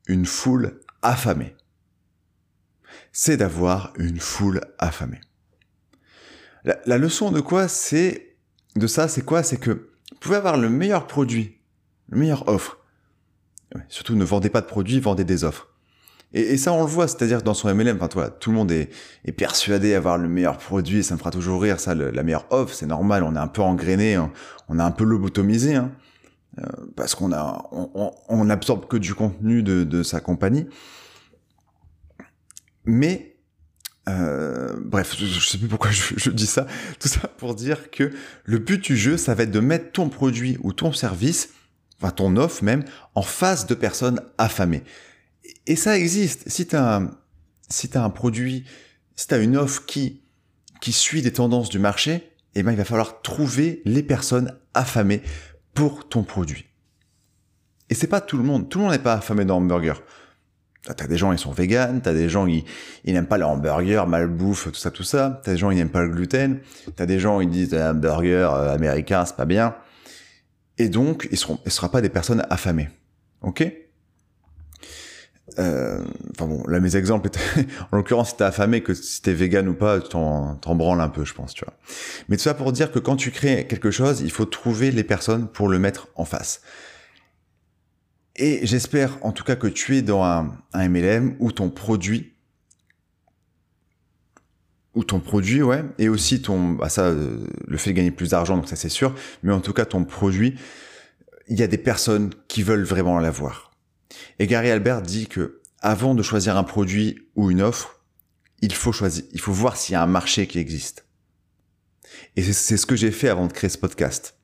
une 0.07 0.27
foule 0.27 0.81
affamée 1.01 1.57
c'est 3.19 3.39
d'avoir 3.39 3.95
une 3.97 4.21
foule 4.21 4.61
affamée. 4.79 5.23
La, 6.85 6.99
leçon 6.99 7.31
de 7.31 7.41
quoi 7.41 7.67
c'est 7.67 8.37
de 8.75 8.87
ça, 8.87 9.09
c'est 9.09 9.23
quoi? 9.23 9.43
C'est 9.43 9.57
que 9.57 9.71
vous 9.71 10.19
pouvez 10.21 10.37
avoir 10.37 10.59
le 10.59 10.69
meilleur 10.69 11.07
produit, 11.07 11.59
le 12.11 12.19
meilleur 12.19 12.47
offre. 12.47 12.77
surtout, 13.89 14.17
ne 14.17 14.25
vendez 14.25 14.51
pas 14.51 14.61
de 14.61 14.67
produits, 14.67 15.01
vendez 15.01 15.25
des 15.25 15.45
offres. 15.45 15.75
Et, 16.33 16.57
ça, 16.57 16.73
on 16.73 16.81
le 16.81 16.89
voit, 16.89 17.09
c'est-à-dire 17.09 17.43
dans 17.43 17.55
son 17.55 17.73
MLM, 17.73 17.97
enfin, 17.97 18.09
toi, 18.09 18.31
tout 18.31 18.51
le 18.51 18.57
monde 18.57 18.73
est, 18.73 18.91
persuadé 19.37 19.93
d'avoir 19.93 20.19
le 20.19 20.29
meilleur 20.29 20.59
produit, 20.59 21.03
ça 21.03 21.15
me 21.15 21.19
fera 21.19 21.31
toujours 21.31 21.63
rire, 21.63 21.81
ça, 21.81 21.95
la 21.95 22.23
meilleure 22.23 22.47
offre, 22.51 22.75
c'est 22.75 22.87
normal, 22.87 23.23
on 23.23 23.37
est 23.37 23.39
un 23.39 23.49
peu 23.49 23.63
engrainé, 23.63 24.17
hein. 24.17 24.33
on, 24.69 24.79
a 24.79 24.85
un 24.85 24.91
peu 24.91 25.05
lobotomisé, 25.05 25.77
hein, 25.77 25.93
euh, 26.59 26.65
parce 26.97 27.15
qu'on 27.15 27.33
a, 27.33 27.71
absorbe 28.51 28.87
que 28.87 28.97
du 28.97 29.15
contenu 29.15 29.63
de, 29.63 30.03
sa 30.03 30.21
compagnie. 30.21 30.67
Mais 32.85 33.37
euh, 34.09 34.77
bref, 34.79 35.17
je, 35.19 35.41
sais 35.41 35.59
plus 35.59 35.69
pourquoi 35.69 35.91
je, 35.91 36.31
dis 36.31 36.47
ça. 36.47 36.67
Tout 37.01 37.09
ça 37.09 37.29
pour 37.39 37.55
dire 37.55 37.91
que 37.91 38.13
le 38.45 38.59
but 38.59 38.83
du 38.83 38.97
jeu, 38.97 39.17
ça 39.17 39.35
va 39.35 39.45
être 39.45 39.51
de 39.51 39.61
mettre 39.61 39.93
ton 39.93 40.09
produit 40.09 40.59
ou 40.63 40.73
ton 40.73 40.93
service, 40.93 41.51
enfin 42.01 42.11
ton 42.11 42.37
offre 42.37 42.63
même, 42.63 42.85
en 43.15 43.23
face 43.23 43.67
de 43.67 43.75
personnes 43.75 44.21
affamées. 44.39 44.85
Et 45.67 45.77
ça 45.77 45.99
existe. 45.99 46.49
Si 46.49 46.67
tu 46.67 46.77
as, 46.77 46.97
un, 46.97 47.11
si 47.69 47.91
un 47.95 48.11
produit, 48.11 48.65
si 49.17 49.27
tu 49.27 49.43
une 49.43 49.57
offre 49.57 49.85
qui, 49.87 50.23
suit 50.83 51.23
des 51.23 51.33
tendances 51.33 51.69
du 51.69 51.79
marché, 51.79 52.31
eh 52.55 52.63
ben, 52.63 52.71
il 52.71 52.77
va 52.77 52.85
falloir 52.85 53.21
trouver 53.23 53.83
les 53.85 54.03
personnes 54.03 54.57
affamées 54.75 55.23
pour 55.75 56.09
ton 56.09 56.23
produit. 56.23 56.67
Et 57.91 57.95
c'est 57.95 58.07
pas 58.07 58.21
tout 58.21 58.37
le 58.37 58.45
monde. 58.45 58.69
Tout 58.69 58.79
le 58.79 58.85
monde 58.85 58.93
n'est 58.93 59.01
pas 59.01 59.15
affamé 59.15 59.45
dans 59.45 59.57
hamburger. 59.57 60.03
T'as 60.97 61.09
des 61.09 61.17
gens, 61.17 61.33
ils 61.33 61.39
sont 61.39 61.51
véganes, 61.51 62.01
t'as 62.01 62.13
des 62.13 62.29
gens, 62.29 62.47
ils, 62.47 62.65
ils 63.05 63.13
n'aiment 63.13 63.27
pas 63.27 63.39
le 63.39 63.45
hamburger, 63.45 64.07
malbouffe, 64.07 64.71
tout 64.71 64.79
ça, 64.79 64.93
tout 64.93 65.03
ça. 65.03 65.41
T'as 65.43 65.53
des 65.53 65.59
gens, 65.59 65.73
ils 65.73 65.77
n'aiment 65.77 65.91
pas 65.91 66.03
le 66.03 66.11
gluten. 66.11 66.61
T'as 66.95 67.07
des 67.07 67.19
gens, 67.19 67.41
ils 67.41 67.51
disent, 67.51 67.75
un 67.75 67.91
hamburger 67.91 68.55
euh, 68.55 68.73
américain, 68.73 69.25
c'est 69.25 69.35
pas 69.35 69.47
bien. 69.47 69.75
Et 70.79 70.89
donc, 70.89 71.27
ils 71.33 71.39
seront, 71.39 71.59
ils 71.67 71.73
seront 71.73 71.89
pas 71.89 72.01
des 72.01 72.09
personnes 72.09 72.47
affamées. 72.51 72.89
Ok? 73.43 73.67
Euh, 75.61 76.05
enfin 76.33 76.47
bon, 76.49 76.65
là 76.67 76.81
mes 76.81 76.97
exemples 76.97 77.29
étaient, 77.29 77.67
en 77.93 77.97
l'occurrence 77.97 78.31
si 78.31 78.37
t'es 78.37 78.45
affamé, 78.45 78.83
que 78.83 78.95
si 78.95 79.23
t'es 79.23 79.33
vegan 79.33 79.69
ou 79.69 79.75
pas, 79.75 80.01
t'en, 80.01 80.57
t'en 80.57 80.75
branles 80.75 81.01
un 81.01 81.09
peu, 81.09 81.25
je 81.25 81.35
pense, 81.35 81.55
tu 81.55 81.65
vois. 81.65 81.75
Mais 82.29 82.37
tout 82.37 82.43
ça 82.43 82.55
pour 82.55 82.73
dire 82.73 82.91
que 82.91 82.99
quand 82.99 83.17
tu 83.17 83.31
crées 83.31 83.67
quelque 83.67 83.91
chose, 83.91 84.21
il 84.23 84.31
faut 84.31 84.45
trouver 84.45 84.91
les 84.91 85.05
personnes 85.05 85.49
pour 85.49 85.69
le 85.69 85.79
mettre 85.79 86.09
en 86.17 86.25
face. 86.25 86.63
Et 88.35 88.67
j'espère 88.67 89.19
en 89.23 89.33
tout 89.33 89.45
cas 89.45 89.57
que 89.57 89.67
tu 89.67 89.97
es 89.97 90.03
dans 90.03 90.23
un, 90.23 90.53
MLM 90.75 91.37
où 91.39 91.53
ton 91.53 91.71
produit, 91.71 92.35
ou 94.95 95.05
ton 95.05 95.21
produit, 95.21 95.63
ouais, 95.63 95.85
et 95.99 96.09
aussi 96.09 96.43
ton, 96.43 96.73
bah 96.73 96.89
ça, 96.89 97.05
euh, 97.05 97.47
le 97.67 97.77
fait 97.77 97.91
de 97.91 97.97
gagner 97.97 98.11
plus 98.11 98.31
d'argent, 98.31 98.57
donc 98.57 98.69
ça 98.69 98.77
c'est 98.77 98.89
sûr, 98.89 99.15
mais 99.43 99.53
en 99.53 99.61
tout 99.61 99.73
cas 99.73 99.85
ton 99.85 100.05
produit, 100.05 100.59
il 101.49 101.59
y 101.59 101.63
a 101.63 101.67
des 101.67 101.79
personnes 101.79 102.31
qui 102.49 102.63
veulent 102.63 102.85
vraiment 102.85 103.21
l'avoir. 103.21 103.76
Et 104.39 104.47
Gary 104.47 104.71
Albert 104.71 105.03
dit 105.03 105.27
que 105.27 105.61
avant 105.81 106.15
de 106.15 106.23
choisir 106.23 106.57
un 106.57 106.65
produit 106.65 107.19
ou 107.35 107.51
une 107.51 107.63
offre, 107.63 108.01
il 108.63 108.75
faut 108.75 108.93
choisir, 108.93 109.25
il 109.33 109.41
faut 109.41 109.53
voir 109.53 109.77
s'il 109.77 109.93
y 109.93 109.97
a 109.97 110.03
un 110.03 110.07
marché 110.07 110.47
qui 110.47 110.59
existe. 110.59 111.07
Et 112.37 112.43
c'est 112.43 112.77
ce 112.77 112.87
que 112.87 112.97
j'ai 112.97 113.11
fait 113.11 113.29
avant 113.29 113.47
de 113.47 113.53
créer 113.53 113.71
ce 113.71 113.79
podcast. 113.79 114.37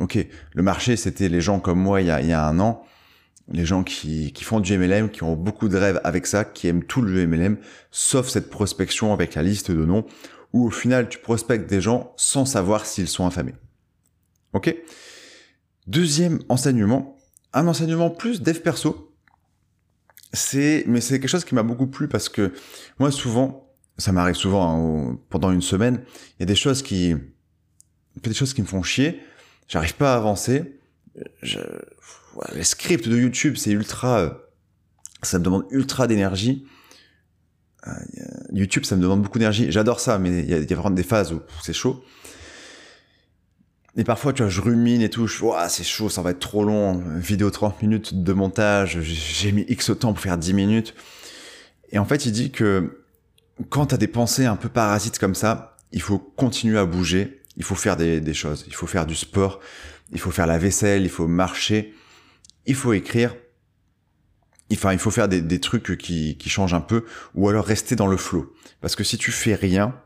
Ok, 0.00 0.18
le 0.54 0.62
marché, 0.62 0.96
c'était 0.96 1.28
les 1.28 1.40
gens 1.40 1.60
comme 1.60 1.80
moi 1.80 2.00
il 2.00 2.06
y 2.06 2.10
a, 2.10 2.20
il 2.20 2.28
y 2.28 2.32
a 2.32 2.46
un 2.46 2.60
an, 2.60 2.84
les 3.50 3.64
gens 3.64 3.82
qui, 3.82 4.32
qui, 4.32 4.44
font 4.44 4.60
du 4.60 4.76
MLM, 4.76 5.10
qui 5.10 5.22
ont 5.22 5.34
beaucoup 5.34 5.68
de 5.68 5.76
rêves 5.76 6.00
avec 6.04 6.26
ça, 6.26 6.44
qui 6.44 6.68
aiment 6.68 6.84
tout 6.84 7.02
le 7.02 7.26
MLM, 7.26 7.58
sauf 7.90 8.28
cette 8.28 8.50
prospection 8.50 9.12
avec 9.12 9.34
la 9.34 9.42
liste 9.42 9.70
de 9.70 9.84
noms, 9.84 10.06
où 10.52 10.66
au 10.66 10.70
final 10.70 11.08
tu 11.08 11.18
prospectes 11.18 11.68
des 11.68 11.80
gens 11.80 12.12
sans 12.16 12.44
savoir 12.44 12.86
s'ils 12.86 13.08
sont 13.08 13.26
affamés. 13.26 13.54
Ok? 14.52 14.74
Deuxième 15.86 16.40
enseignement, 16.48 17.17
un 17.52 17.66
enseignement 17.66 18.10
plus 18.10 18.42
dev 18.42 18.58
perso. 18.60 19.12
C'est, 20.32 20.84
mais 20.86 21.00
c'est 21.00 21.20
quelque 21.20 21.30
chose 21.30 21.44
qui 21.44 21.54
m'a 21.54 21.62
beaucoup 21.62 21.86
plu 21.86 22.06
parce 22.06 22.28
que 22.28 22.52
moi 22.98 23.10
souvent, 23.10 23.72
ça 23.96 24.12
m'arrive 24.12 24.34
souvent 24.34 25.10
hein, 25.12 25.18
pendant 25.30 25.50
une 25.50 25.62
semaine, 25.62 26.02
il 26.38 26.40
y 26.40 26.42
a 26.42 26.46
des 26.46 26.54
choses 26.54 26.82
qui, 26.82 27.14
des 28.22 28.34
choses 28.34 28.52
qui 28.52 28.60
me 28.60 28.66
font 28.66 28.82
chier 28.82 29.20
j'arrive 29.68 29.94
pas 29.94 30.14
à 30.14 30.16
avancer. 30.16 30.80
Je, 31.42 31.60
les 32.54 32.64
scripts 32.64 33.08
de 33.08 33.16
YouTube, 33.16 33.56
c'est 33.56 33.70
ultra, 33.70 34.20
euh, 34.20 34.30
ça 35.22 35.38
me 35.38 35.44
demande 35.44 35.64
ultra 35.70 36.06
d'énergie. 36.06 36.66
Euh, 37.86 37.92
YouTube, 38.52 38.84
ça 38.84 38.96
me 38.96 39.02
demande 39.02 39.22
beaucoup 39.22 39.38
d'énergie. 39.38 39.70
J'adore 39.70 40.00
ça, 40.00 40.18
mais 40.18 40.42
il 40.42 40.48
y, 40.48 40.72
a 40.72 40.76
vraiment 40.76 40.94
des 40.94 41.02
phases 41.02 41.32
où 41.32 41.40
c'est 41.62 41.72
chaud. 41.72 42.02
Et 43.98 44.04
parfois, 44.04 44.32
tu 44.32 44.42
vois, 44.42 44.50
je 44.50 44.62
rumine 44.62 45.02
et 45.02 45.10
tout, 45.10 45.26
je 45.26 45.38
vois, 45.38 45.68
c'est 45.68 45.84
chaud, 45.84 46.08
ça 46.08 46.22
va 46.22 46.30
être 46.30 46.38
trop 46.38 46.64
long, 46.64 47.02
vidéo 47.16 47.50
30 47.50 47.82
minutes 47.82 48.22
de 48.22 48.32
montage, 48.32 49.00
j'ai 49.02 49.52
mis 49.52 49.66
X 49.68 49.90
temps 49.98 50.14
pour 50.14 50.22
faire 50.22 50.38
10 50.38 50.54
minutes. 50.54 50.94
Et 51.90 51.98
en 51.98 52.06
fait, 52.06 52.24
il 52.24 52.32
dit 52.32 52.50
que 52.50 53.04
quand 53.68 53.86
tu 53.86 53.94
as 53.94 53.98
des 53.98 54.08
pensées 54.08 54.46
un 54.46 54.56
peu 54.56 54.70
parasites 54.70 55.18
comme 55.18 55.34
ça, 55.34 55.76
il 55.92 56.00
faut 56.00 56.18
continuer 56.18 56.78
à 56.78 56.86
bouger 56.86 57.38
il 57.58 57.64
faut 57.64 57.74
faire 57.74 57.96
des, 57.96 58.34
choses, 58.34 58.64
il 58.68 58.74
faut 58.74 58.86
faire 58.86 59.04
du 59.04 59.16
sport, 59.16 59.60
il 60.12 60.20
faut 60.20 60.30
faire 60.30 60.46
la 60.46 60.58
vaisselle, 60.58 61.02
il 61.02 61.10
faut 61.10 61.26
marcher, 61.26 61.92
il 62.66 62.76
faut 62.76 62.92
écrire, 62.92 63.34
enfin 64.72 64.92
il 64.92 64.98
faut 65.00 65.10
faire 65.10 65.28
des, 65.28 65.60
trucs 65.60 65.98
qui, 65.98 66.38
qui, 66.38 66.48
changent 66.48 66.72
un 66.72 66.80
peu, 66.80 67.04
ou 67.34 67.48
alors 67.48 67.66
rester 67.66 67.96
dans 67.96 68.06
le 68.06 68.16
flow. 68.16 68.54
Parce 68.80 68.94
que 68.94 69.02
si 69.02 69.18
tu 69.18 69.32
fais 69.32 69.56
rien, 69.56 70.00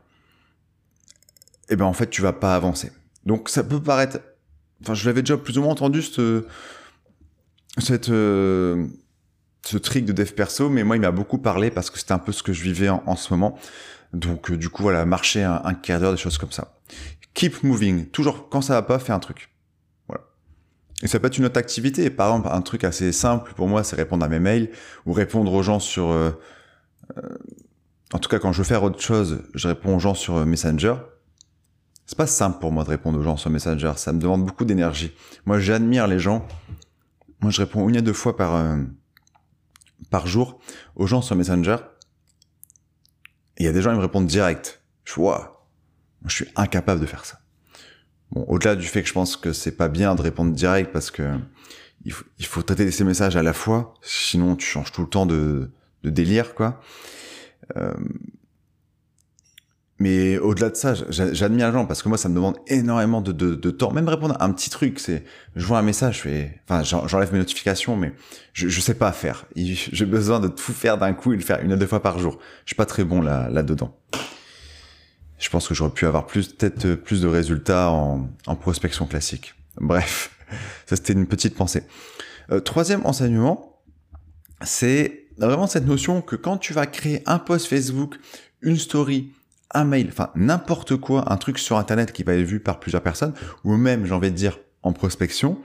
eh 1.69 1.75
ben 1.75 1.85
en 1.85 1.93
fait 1.93 2.09
tu 2.09 2.23
vas 2.23 2.33
pas 2.33 2.55
avancer. 2.55 2.91
Donc 3.25 3.49
ça 3.49 3.63
peut 3.63 3.81
paraître, 3.81 4.19
enfin 4.81 4.93
je 4.93 5.05
l'avais 5.05 5.21
déjà 5.21 5.37
plus 5.37 5.57
ou 5.57 5.61
moins 5.61 5.71
entendu 5.71 6.01
ce, 6.01 6.45
cette, 7.77 8.09
euh, 8.09 8.85
ce 9.65 9.77
trick 9.77 10.05
de 10.05 10.11
dev 10.11 10.31
perso, 10.31 10.69
mais 10.69 10.83
moi 10.83 10.97
il 10.97 11.01
m'a 11.01 11.11
beaucoup 11.11 11.37
parlé 11.37 11.71
parce 11.71 11.89
que 11.89 11.99
c'était 11.99 12.11
un 12.11 12.19
peu 12.19 12.31
ce 12.31 12.43
que 12.43 12.53
je 12.53 12.63
vivais 12.63 12.89
en, 12.89 13.15
ce 13.15 13.33
moment. 13.33 13.57
Donc 14.13 14.51
euh, 14.51 14.57
du 14.57 14.69
coup 14.69 14.83
voilà, 14.83 15.05
marcher 15.05 15.43
un, 15.43 15.73
quart 15.73 15.99
d'heure, 15.99 16.11
des 16.11 16.17
choses 16.17 16.37
comme 16.37 16.51
ça 16.51 16.73
keep 17.33 17.63
moving. 17.63 18.05
Toujours, 18.07 18.49
quand 18.49 18.61
ça 18.61 18.73
va 18.73 18.81
pas, 18.81 18.99
fais 18.99 19.13
un 19.13 19.19
truc. 19.19 19.49
Voilà. 20.07 20.23
Et 21.01 21.07
ça 21.07 21.19
peut 21.19 21.27
être 21.27 21.37
une 21.37 21.45
autre 21.45 21.57
activité. 21.57 22.09
Par 22.09 22.29
exemple, 22.29 22.49
un 22.51 22.61
truc 22.61 22.83
assez 22.83 23.11
simple 23.11 23.53
pour 23.55 23.67
moi, 23.67 23.83
c'est 23.83 23.95
répondre 23.95 24.23
à 24.25 24.29
mes 24.29 24.39
mails 24.39 24.69
ou 25.05 25.13
répondre 25.13 25.51
aux 25.53 25.63
gens 25.63 25.79
sur. 25.79 26.11
Euh, 26.11 26.31
euh, 27.17 27.21
en 28.13 28.19
tout 28.19 28.29
cas, 28.29 28.39
quand 28.39 28.51
je 28.51 28.59
veux 28.59 28.63
faire 28.63 28.83
autre 28.83 29.01
chose, 29.01 29.43
je 29.55 29.67
réponds 29.67 29.95
aux 29.95 29.99
gens 29.99 30.13
sur 30.13 30.45
Messenger. 30.45 30.95
C'est 32.05 32.17
pas 32.17 32.27
simple 32.27 32.59
pour 32.59 32.71
moi 32.71 32.83
de 32.83 32.89
répondre 32.89 33.17
aux 33.17 33.23
gens 33.23 33.37
sur 33.37 33.49
Messenger. 33.49 33.93
Ça 33.95 34.13
me 34.13 34.19
demande 34.19 34.45
beaucoup 34.45 34.65
d'énergie. 34.65 35.13
Moi, 35.45 35.59
j'admire 35.59 36.07
les 36.07 36.19
gens 36.19 36.45
moi 37.43 37.51
je 37.51 37.61
réponds 37.61 37.87
une 37.89 37.97
à 37.97 38.01
deux 38.01 38.13
fois 38.13 38.37
par, 38.37 38.55
euh, 38.55 38.77
par 40.09 40.27
jour 40.27 40.59
aux 40.95 41.07
gens 41.07 41.21
sur 41.21 41.35
Messenger. 41.35 41.75
Et 43.57 43.63
il 43.63 43.65
y 43.65 43.69
a 43.69 43.73
des 43.73 43.81
gens 43.81 43.91
qui 43.91 43.97
me 43.97 44.01
répondent 44.01 44.25
direct. 44.25 44.81
Je 45.03 45.13
vois, 45.13 45.67
je 46.25 46.33
suis 46.33 46.47
incapable 46.55 47.01
de 47.01 47.05
faire 47.05 47.25
ça. 47.25 47.39
Bon, 48.31 48.45
au-delà 48.47 48.75
du 48.75 48.87
fait 48.87 49.01
que 49.01 49.09
je 49.09 49.13
pense 49.13 49.35
que 49.35 49.51
c'est 49.51 49.75
pas 49.75 49.89
bien 49.89 50.15
de 50.15 50.21
répondre 50.21 50.53
direct 50.53 50.91
parce 50.91 51.11
que 51.11 51.37
il 52.05 52.13
faut, 52.13 52.25
il 52.39 52.45
faut 52.45 52.63
traiter 52.63 52.89
ces 52.91 53.03
messages 53.03 53.35
à 53.35 53.43
la 53.43 53.53
fois, 53.53 53.93
sinon 54.01 54.55
tu 54.55 54.65
changes 54.65 54.91
tout 54.91 55.01
le 55.01 55.09
temps 55.09 55.25
de, 55.25 55.71
de 56.03 56.09
délire, 56.09 56.55
quoi. 56.55 56.81
Euh, 57.75 57.93
mais 59.99 60.37
au-delà 60.39 60.69
de 60.69 60.75
ça, 60.75 60.93
j'admire 61.09 61.67
les 61.67 61.73
gens 61.73 61.85
parce 61.85 62.01
que 62.01 62.09
moi, 62.09 62.17
ça 62.17 62.27
me 62.27 62.35
demande 62.35 62.57
énormément 62.67 63.21
de, 63.21 63.71
temps. 63.71 63.91
Même 63.91 64.09
répondre 64.09 64.35
à 64.39 64.45
un 64.45 64.51
petit 64.51 64.69
truc, 64.69 64.99
c'est, 64.99 65.23
je 65.55 65.65
vois 65.65 65.77
un 65.77 65.83
message, 65.83 66.17
je 66.17 66.21
fais, 66.21 66.61
enfin, 66.67 66.83
j'enlève 66.83 67.31
mes 67.31 67.39
notifications, 67.39 67.95
mais 67.95 68.13
je, 68.53 68.67
je 68.67 68.81
sais 68.81 68.95
pas 68.95 69.11
faire. 69.11 69.45
J'ai 69.55 70.05
besoin 70.05 70.39
de 70.39 70.47
tout 70.47 70.73
faire 70.73 70.97
d'un 70.97 71.13
coup 71.13 71.33
et 71.33 71.35
le 71.35 71.43
faire 71.43 71.61
une 71.61 71.71
à 71.71 71.75
deux 71.75 71.87
fois 71.87 72.01
par 72.01 72.19
jour. 72.19 72.39
Je 72.65 72.69
suis 72.69 72.75
pas 72.75 72.85
très 72.85 73.03
bon 73.03 73.21
là, 73.21 73.49
là-dedans. 73.49 73.95
Je 75.37 75.49
pense 75.49 75.67
que 75.67 75.73
j'aurais 75.73 75.91
pu 75.91 76.05
avoir 76.05 76.25
plus, 76.25 76.53
peut-être 76.53 76.95
plus 76.95 77.21
de 77.21 77.27
résultats 77.27 77.91
en, 77.91 78.29
en 78.47 78.55
prospection 78.55 79.05
classique. 79.05 79.53
Bref, 79.77 80.31
ça 80.85 80.95
c'était 80.95 81.13
une 81.13 81.27
petite 81.27 81.55
pensée. 81.55 81.83
Euh, 82.51 82.59
troisième 82.59 83.05
enseignement, 83.05 83.81
c'est 84.61 85.27
vraiment 85.37 85.67
cette 85.67 85.85
notion 85.85 86.21
que 86.21 86.35
quand 86.35 86.57
tu 86.57 86.73
vas 86.73 86.85
créer 86.85 87.21
un 87.25 87.39
post 87.39 87.67
Facebook, 87.67 88.17
une 88.61 88.77
story, 88.77 89.31
un 89.73 89.83
mail, 89.83 90.07
enfin 90.09 90.31
n'importe 90.35 90.95
quoi, 90.97 91.31
un 91.31 91.37
truc 91.37 91.59
sur 91.59 91.77
Internet 91.77 92.11
qui 92.11 92.23
va 92.23 92.33
être 92.33 92.45
vu 92.45 92.59
par 92.59 92.79
plusieurs 92.79 93.03
personnes, 93.03 93.33
ou 93.63 93.75
même, 93.75 94.05
j'ai 94.05 94.13
envie 94.13 94.31
de 94.31 94.35
dire, 94.35 94.59
en 94.81 94.93
prospection, 94.93 95.61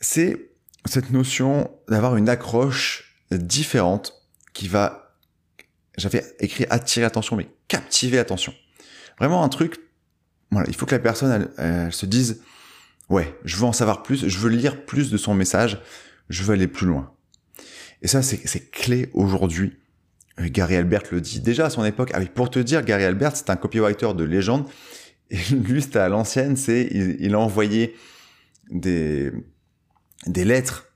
c'est 0.00 0.50
cette 0.86 1.10
notion 1.10 1.70
d'avoir 1.88 2.16
une 2.16 2.28
accroche 2.28 3.22
différente 3.30 4.14
qui 4.52 4.68
va, 4.68 5.16
j'avais 5.98 6.24
écrit 6.40 6.66
attirer 6.70 7.04
attention, 7.04 7.36
mais 7.36 7.48
captiver 7.68 8.18
attention. 8.18 8.54
Vraiment 9.18 9.44
un 9.44 9.48
truc, 9.48 9.78
voilà, 10.50 10.68
il 10.68 10.74
faut 10.74 10.86
que 10.86 10.94
la 10.94 11.00
personne, 11.00 11.50
elle 11.58 11.92
se 11.92 12.06
dise, 12.06 12.42
ouais, 13.08 13.38
je 13.44 13.56
veux 13.56 13.64
en 13.64 13.72
savoir 13.72 14.02
plus, 14.02 14.28
je 14.28 14.38
veux 14.38 14.48
lire 14.48 14.84
plus 14.86 15.10
de 15.10 15.16
son 15.16 15.34
message, 15.34 15.80
je 16.28 16.42
veux 16.42 16.54
aller 16.54 16.68
plus 16.68 16.86
loin. 16.86 17.12
Et 18.02 18.08
ça, 18.08 18.22
c'est 18.22 18.70
clé 18.70 19.10
aujourd'hui 19.12 19.78
Gary 20.38 20.76
Albert 20.76 21.02
le 21.10 21.20
dit 21.20 21.40
déjà 21.40 21.66
à 21.66 21.70
son 21.70 21.84
époque. 21.84 22.10
Ah 22.14 22.20
pour 22.34 22.50
te 22.50 22.58
dire, 22.58 22.82
Gary 22.82 23.04
Albert, 23.04 23.36
c'est 23.36 23.50
un 23.50 23.56
copywriter 23.56 24.14
de 24.14 24.24
légende. 24.24 24.66
Et 25.30 25.38
lui, 25.54 25.82
c'était 25.82 25.98
à 25.98 26.08
l'ancienne, 26.08 26.56
c'est 26.56 26.88
il, 26.90 27.34
a 27.34 27.38
envoyé 27.38 27.94
des, 28.70 29.30
des 30.26 30.44
lettres 30.44 30.86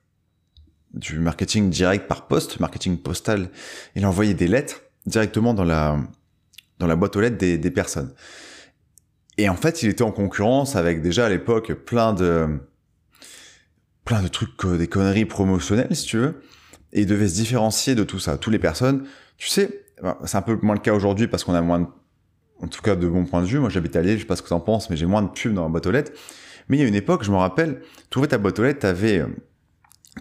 du 0.93 1.19
marketing 1.19 1.71
direct 1.71 2.09
par 2.09 2.27
poste, 2.27 2.59
marketing 2.59 2.99
postal. 2.99 3.51
Il 3.95 4.05
a 4.05 4.09
envoyé 4.09 4.35
des 4.35 4.49
lettres 4.49 4.83
directement 5.07 5.55
dans 5.55 5.65
la, 5.65 5.99
dans 6.79 6.87
la 6.89 6.97
boîte 6.97 7.15
aux 7.17 7.21
lettres 7.21 7.39
des, 7.39 7.59
des 7.59 7.71
personnes. 7.71 8.13
Et 9.39 9.49
en 9.49 9.57
fait, 9.57 9.83
il 9.83 9.89
était 9.89 10.03
en 10.03 10.13
concurrence 10.13 10.77
avec 10.77 11.03
déjà 11.03 11.27
à 11.27 11.29
l'époque 11.29 11.73
plein 11.73 12.13
de, 12.13 12.59
plein 14.05 14.23
de 14.23 14.29
trucs, 14.29 14.67
des 14.67 14.87
conneries 14.87 15.25
promotionnelles, 15.25 15.95
si 15.95 16.07
tu 16.07 16.19
veux. 16.19 16.43
Et 16.95 17.03
il 17.03 17.07
devait 17.07 17.29
se 17.29 17.35
différencier 17.35 17.95
de 17.95 18.05
tout 18.05 18.19
ça. 18.19 18.39
Toutes 18.39 18.53
les 18.53 18.59
personnes 18.59 19.07
tu 19.37 19.49
sais, 19.49 19.85
c'est 20.25 20.37
un 20.37 20.43
peu 20.43 20.59
moins 20.63 20.75
le 20.75 20.81
cas 20.81 20.93
aujourd'hui 20.93 21.27
parce 21.27 21.45
qu'on 21.45 21.55
a 21.55 21.61
moins 21.61 21.81
de, 21.81 21.87
en 22.61 22.69
tout 22.69 22.83
cas 22.83 22.97
de 22.97 23.07
mon 23.07 23.25
point 23.25 23.43
de 23.43 23.47
vue, 23.47 23.59
moi 23.59 23.69
j'habite 23.69 23.97
à 23.97 24.03
Lille, 24.03 24.15
je 24.15 24.21
sais 24.21 24.27
pas 24.27 24.37
ce 24.37 24.43
que 24.43 24.49
t'en 24.49 24.61
penses, 24.61 24.91
mais 24.91 24.97
j'ai 24.97 25.07
moins 25.07 25.23
de 25.23 25.29
pubs 25.29 25.55
dans 25.55 25.65
ma 25.65 25.69
boîte 25.69 25.87
aux 25.87 25.91
lettres. 25.91 26.13
Mais 26.69 26.79
il 26.79 26.81
y 26.81 26.85
a 26.85 26.87
une 26.87 26.95
époque, 26.95 27.25
je 27.25 27.31
me 27.31 27.37
rappelle, 27.37 27.83
tu 28.11 28.19
ouvrais 28.19 28.29
ta 28.29 28.39
boîte 28.39 28.59
aux 28.59 28.63
lettres, 28.63 28.81
t'avais, 28.81 29.19
euh, 29.19 29.29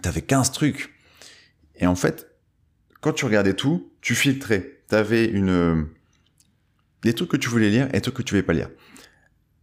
t'avais 0.02 0.20
15 0.20 0.52
trucs. 0.52 0.94
Et 1.76 1.86
en 1.86 1.94
fait, 1.94 2.26
quand 3.00 3.12
tu 3.12 3.24
regardais 3.24 3.54
tout, 3.54 3.90
tu 4.00 4.14
filtrais. 4.14 4.82
T'avais 4.88 5.24
une, 5.24 5.48
euh, 5.48 5.82
les 7.02 7.14
trucs 7.14 7.30
que 7.30 7.36
tu 7.38 7.48
voulais 7.48 7.70
lire 7.70 7.88
et 7.90 7.94
les 7.94 8.00
trucs 8.02 8.14
que 8.14 8.22
tu 8.22 8.34
voulais 8.34 8.42
pas 8.42 8.52
lire. 8.52 8.68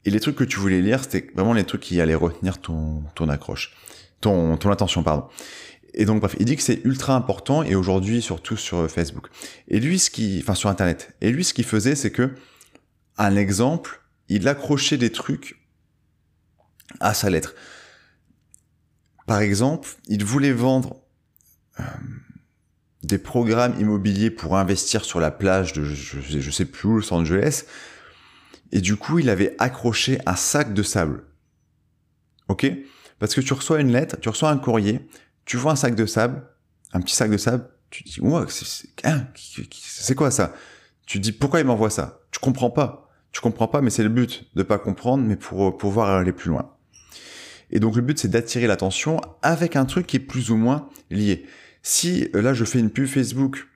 Et 0.05 0.09
les 0.09 0.19
trucs 0.19 0.35
que 0.35 0.43
tu 0.43 0.57
voulais 0.57 0.81
lire, 0.81 1.03
c'était 1.03 1.29
vraiment 1.35 1.53
les 1.53 1.63
trucs 1.63 1.81
qui 1.81 2.01
allaient 2.01 2.15
retenir 2.15 2.57
ton, 2.57 3.03
ton 3.13 3.29
accroche, 3.29 3.75
ton, 4.19 4.57
ton 4.57 4.71
attention, 4.71 5.03
pardon. 5.03 5.27
Et 5.93 6.05
donc 6.05 6.21
bref, 6.21 6.35
il 6.39 6.45
dit 6.45 6.55
que 6.55 6.61
c'est 6.61 6.83
ultra 6.85 7.15
important 7.15 7.63
et 7.63 7.75
aujourd'hui 7.75 8.21
surtout 8.21 8.57
sur 8.57 8.89
Facebook. 8.89 9.27
Et 9.67 9.79
lui 9.79 9.99
ce 9.99 10.09
qui 10.09 10.39
enfin 10.41 10.55
sur 10.55 10.69
internet. 10.69 11.15
Et 11.21 11.31
lui 11.31 11.43
ce 11.43 11.53
qu'il 11.53 11.65
faisait 11.65 11.95
c'est 11.95 12.11
que 12.11 12.33
un 13.17 13.35
exemple, 13.35 14.01
il 14.29 14.47
accrochait 14.47 14.97
des 14.97 15.11
trucs 15.11 15.59
à 16.99 17.13
sa 17.13 17.29
lettre. 17.29 17.55
Par 19.27 19.39
exemple, 19.39 19.89
il 20.07 20.23
voulait 20.23 20.53
vendre 20.53 21.01
euh, 21.79 21.83
des 23.03 23.17
programmes 23.17 23.79
immobiliers 23.79 24.31
pour 24.31 24.57
investir 24.57 25.05
sur 25.05 25.19
la 25.19 25.31
plage 25.31 25.73
de 25.73 25.83
je, 25.83 26.19
je 26.19 26.51
sais 26.51 26.65
plus 26.65 26.87
où, 26.89 26.95
Los 26.97 27.13
Angeles. 27.13 27.63
Et 28.71 28.81
du 28.81 28.95
coup, 28.95 29.19
il 29.19 29.29
avait 29.29 29.55
accroché 29.59 30.19
un 30.25 30.35
sac 30.35 30.73
de 30.73 30.83
sable. 30.83 31.23
OK? 32.47 32.71
Parce 33.19 33.35
que 33.35 33.41
tu 33.41 33.53
reçois 33.53 33.79
une 33.79 33.91
lettre, 33.91 34.19
tu 34.19 34.29
reçois 34.29 34.49
un 34.49 34.57
courrier, 34.57 35.07
tu 35.45 35.57
vois 35.57 35.73
un 35.73 35.75
sac 35.75 35.95
de 35.95 36.05
sable, 36.05 36.43
un 36.93 37.01
petit 37.01 37.15
sac 37.15 37.31
de 37.31 37.37
sable, 37.37 37.69
tu 37.89 38.03
te 38.03 38.09
dis, 38.09 38.21
wow, 38.21 38.45
hein, 39.03 39.27
c'est 39.35 40.15
quoi 40.15 40.31
ça? 40.31 40.53
Tu 41.05 41.19
te 41.19 41.23
dis, 41.23 41.31
pourquoi 41.31 41.59
il 41.59 41.65
m'envoie 41.65 41.89
ça? 41.89 42.21
Tu 42.31 42.39
comprends 42.39 42.69
pas. 42.69 43.09
Tu 43.31 43.41
comprends 43.41 43.67
pas, 43.67 43.81
mais 43.81 43.89
c'est 43.89 44.03
le 44.03 44.09
but 44.09 44.49
de 44.55 44.63
pas 44.63 44.77
comprendre, 44.77 45.23
mais 45.23 45.35
pour 45.35 45.77
pouvoir 45.77 46.09
aller 46.09 46.33
plus 46.33 46.49
loin. 46.49 46.73
Et 47.69 47.79
donc 47.79 47.95
le 47.95 48.01
but, 48.01 48.19
c'est 48.19 48.27
d'attirer 48.27 48.67
l'attention 48.67 49.21
avec 49.41 49.75
un 49.75 49.85
truc 49.85 50.07
qui 50.07 50.17
est 50.17 50.21
plus 50.21 50.51
ou 50.51 50.57
moins 50.57 50.89
lié. 51.09 51.45
Si 51.81 52.29
euh, 52.35 52.41
là, 52.41 52.53
je 52.53 52.65
fais 52.65 52.79
une 52.79 52.91
pub 52.91 53.07
Facebook 53.07 53.67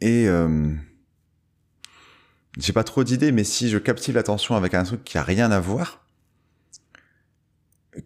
et 0.00 0.28
euh, 0.28 0.74
j'ai 2.58 2.72
pas 2.72 2.84
trop 2.84 3.04
d'idées, 3.04 3.32
mais 3.32 3.44
si 3.44 3.70
je 3.70 3.78
captive 3.78 4.14
l'attention 4.14 4.54
avec 4.54 4.74
un 4.74 4.84
truc 4.84 5.04
qui 5.04 5.16
a 5.16 5.22
rien 5.22 5.50
à 5.50 5.60
voir, 5.60 6.01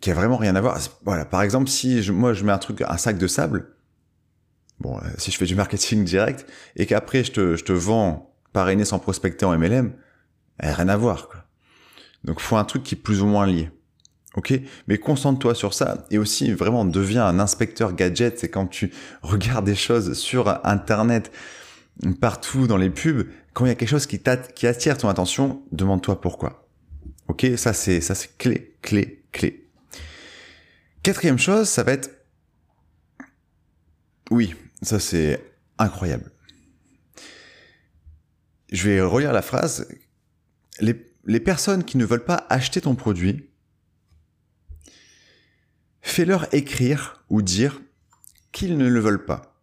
qui 0.01 0.11
a 0.11 0.14
vraiment 0.14 0.37
rien 0.37 0.57
à 0.57 0.61
voir. 0.61 0.79
Voilà, 1.05 1.25
par 1.25 1.42
exemple, 1.42 1.68
si 1.68 2.03
je, 2.03 2.12
moi 2.12 2.33
je 2.33 2.44
mets 2.44 2.53
un 2.53 2.59
truc, 2.59 2.83
un 2.83 2.96
sac 2.96 3.18
de 3.18 3.27
sable, 3.27 3.75
bon, 4.81 4.99
euh, 4.99 5.09
si 5.18 5.31
je 5.31 5.37
fais 5.37 5.46
du 5.46 5.55
marketing 5.55 6.05
direct 6.05 6.46
et 6.77 6.87
qu'après 6.87 7.25
je 7.25 7.33
te, 7.33 7.57
je 7.57 7.64
te 7.64 7.72
vends 7.72 8.35
parrainé 8.53 8.85
sans 8.85 8.99
prospecter 8.99 9.44
en 9.44 9.57
MLM, 9.57 9.92
a 10.59 10.75
rien 10.75 10.88
à 10.88 10.96
voir. 10.96 11.29
Quoi. 11.29 11.44
Donc, 12.25 12.40
faut 12.40 12.57
un 12.57 12.64
truc 12.64 12.83
qui 12.83 12.94
est 12.94 12.99
plus 12.99 13.22
ou 13.22 13.27
moins 13.27 13.46
lié. 13.46 13.70
Ok, 14.35 14.53
mais 14.87 14.99
concentre-toi 14.99 15.55
sur 15.55 15.72
ça 15.72 16.05
et 16.11 16.18
aussi 16.18 16.53
vraiment 16.53 16.85
deviens 16.85 17.25
un 17.25 17.38
inspecteur 17.38 17.94
gadget. 17.94 18.38
C'est 18.38 18.51
quand 18.51 18.66
tu 18.66 18.92
regardes 19.22 19.64
des 19.64 19.75
choses 19.75 20.12
sur 20.12 20.61
Internet, 20.66 21.33
partout 22.20 22.66
dans 22.66 22.77
les 22.77 22.90
pubs, 22.90 23.27
quand 23.55 23.64
il 23.64 23.68
y 23.68 23.72
a 23.72 23.75
quelque 23.75 23.88
chose 23.88 24.07
qui, 24.07 24.20
qui 24.55 24.66
attire 24.66 24.99
ton 24.99 25.09
attention, 25.09 25.62
demande-toi 25.72 26.20
pourquoi. 26.20 26.68
Ok, 27.29 27.46
ça 27.57 27.72
c'est 27.72 28.03
ça 28.03 28.14
c'est 28.14 28.37
clé, 28.37 28.77
clé, 28.83 29.25
clé. 29.33 29.65
Quatrième 31.07 31.38
chose, 31.38 31.69
ça 31.69 31.85
va 31.85 31.92
être... 31.92 32.11
Oui, 34.33 34.57
ça 34.83 34.99
c'est 34.99 35.40
incroyable. 35.79 36.33
Je 38.73 38.88
vais 38.88 39.01
relire 39.01 39.33
la 39.33 39.40
phrase. 39.40 39.87
Les, 40.81 41.38
personnes 41.38 41.85
qui 41.85 41.97
ne 41.97 42.05
veulent 42.05 42.25
pas 42.25 42.45
acheter 42.51 42.81
ton 42.81 42.97
produit, 42.97 43.49
fais-leur 46.01 46.53
écrire 46.53 47.25
ou 47.31 47.40
dire 47.40 47.81
qu'ils 48.51 48.77
ne 48.77 48.88
le 48.88 48.99
veulent 48.99 49.25
pas. 49.25 49.62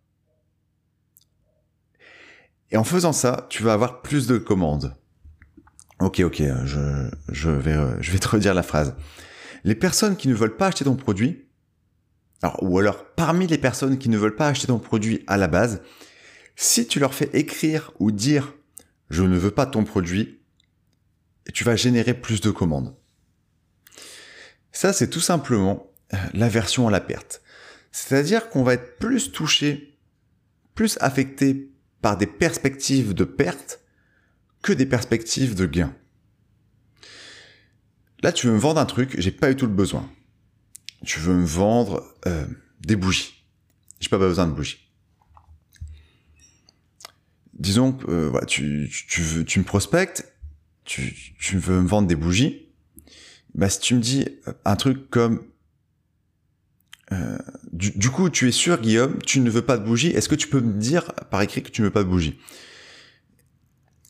Et 2.72 2.78
en 2.78 2.86
faisant 2.86 3.12
ça, 3.12 3.48
tu 3.50 3.64
vas 3.64 3.74
avoir 3.74 4.02
plus 4.02 4.28
de 4.28 4.38
commandes. 4.38 4.96
Ok, 6.00 6.22
ok, 6.22 6.42
je, 6.64 7.12
je, 7.28 7.50
vais, 7.50 8.02
je 8.02 8.12
vais 8.14 8.20
te 8.20 8.28
redire 8.30 8.54
la 8.54 8.64
phrase 8.64 8.96
les 9.64 9.76
personnes 9.76 10.18
qui 10.18 10.28
ne 10.28 10.34
veulent 10.34 10.58
pas 10.58 10.68
acheter 10.68 10.86
ton 10.86 10.96
produit, 10.96 11.46
ou 12.62 12.78
alors 12.80 13.06
parmi 13.16 13.48
les 13.48 13.58
personnes 13.58 13.98
qui 13.98 14.10
ne 14.10 14.18
veulent 14.18 14.36
pas 14.36 14.50
acheter 14.50 14.68
ton 14.68 14.80
produit 14.80 15.24
à 15.28 15.38
la 15.38 15.48
base, 15.48 15.82
si 16.56 16.88
tu 16.88 17.00
leur 17.00 17.14
fais 17.14 17.30
écrire 17.34 17.92
ou 18.00 18.12
dire 18.12 18.54
je 19.10 19.24
ne 19.24 19.38
veux 19.38 19.52
pas 19.52 19.66
ton 19.66 19.84
produit, 19.84 20.40
tu 21.54 21.64
vas 21.64 21.76
générer 21.76 22.14
plus 22.14 22.42
de 22.42 22.52
commandes. 22.52 22.96
Ça, 24.72 24.92
c'est 24.92 25.10
tout 25.10 25.20
simplement 25.20 25.92
euh, 26.14 26.18
l'aversion 26.34 26.88
à 26.88 26.92
la 26.92 27.00
perte. 27.00 27.42
C'est-à-dire 27.92 28.50
qu'on 28.50 28.64
va 28.64 28.74
être 28.74 28.98
plus 28.98 29.32
touché, 29.32 30.00
plus 30.74 30.98
affecté 31.00 31.72
par 32.02 32.18
des 32.18 32.26
perspectives 32.26 33.14
de 33.14 33.24
perte 33.24 33.82
que 34.64 34.74
des 34.74 34.88
perspectives 34.88 35.54
de 35.54 35.66
gain. 35.66 35.94
Là, 38.24 38.32
tu 38.32 38.48
veux 38.48 38.54
me 38.54 38.58
vendre 38.58 38.80
un 38.80 38.86
truc, 38.86 39.16
j'ai 39.20 39.32
pas 39.32 39.52
eu 39.52 39.56
tout 39.56 39.66
le 39.66 39.74
besoin. 39.74 40.10
Tu 41.06 41.20
veux 41.20 41.36
me 41.36 41.46
vendre 41.46 42.16
euh, 42.26 42.48
des 42.80 42.96
bougies. 42.96 43.46
J'ai 44.00 44.08
pas 44.10 44.18
besoin 44.18 44.48
de 44.48 44.54
bougies. 44.54 44.90
Disons 47.54 47.98
euh, 48.08 48.40
tu, 48.48 48.90
tu, 49.10 49.22
veux, 49.22 49.44
tu 49.44 49.60
me 49.60 49.66
prospectes, 49.66 50.34
tu, 50.86 51.36
tu 51.38 51.58
veux 51.58 51.82
me 51.82 51.88
vendre 51.88 52.08
des 52.08 52.16
bougies. 52.16 52.70
Bah, 53.56 53.70
si 53.70 53.82
tu 53.82 53.96
me 53.96 54.00
dis 54.00 54.26
un 54.64 54.78
truc 54.78 55.10
comme 55.10 55.46
euh, 57.12 57.38
du, 57.74 58.10
coup, 58.10 58.30
tu 58.30 58.48
es 58.48 58.52
sûr, 58.52 58.80
Guillaume, 58.80 59.20
tu 59.22 59.42
ne 59.42 59.50
veux 59.50 59.62
pas 59.62 59.78
de 59.78 59.84
bougie. 59.84 60.08
Est-ce 60.08 60.30
que 60.30 60.36
tu 60.36 60.48
peux 60.48 60.62
me 60.62 60.80
dire 60.80 61.12
par 61.30 61.42
écrit 61.42 61.62
que 61.62 61.70
tu 61.70 61.82
ne 61.82 61.88
veux 61.88 61.94
pas 61.94 62.04
de 62.04 62.10
bougie 62.10 62.40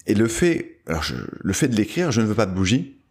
Et 0.05 0.13
le 0.13 0.27
fait, 0.27 0.81
alors 0.85 1.03
le 1.41 1.53
fait 1.53 1.67
de 1.67 1.75
l'écrire, 1.75 2.11
je 2.11 2.21
ne 2.21 2.27
veux 2.27 2.35
pas 2.35 2.45
de 2.45 2.53
bougie. 2.53 3.02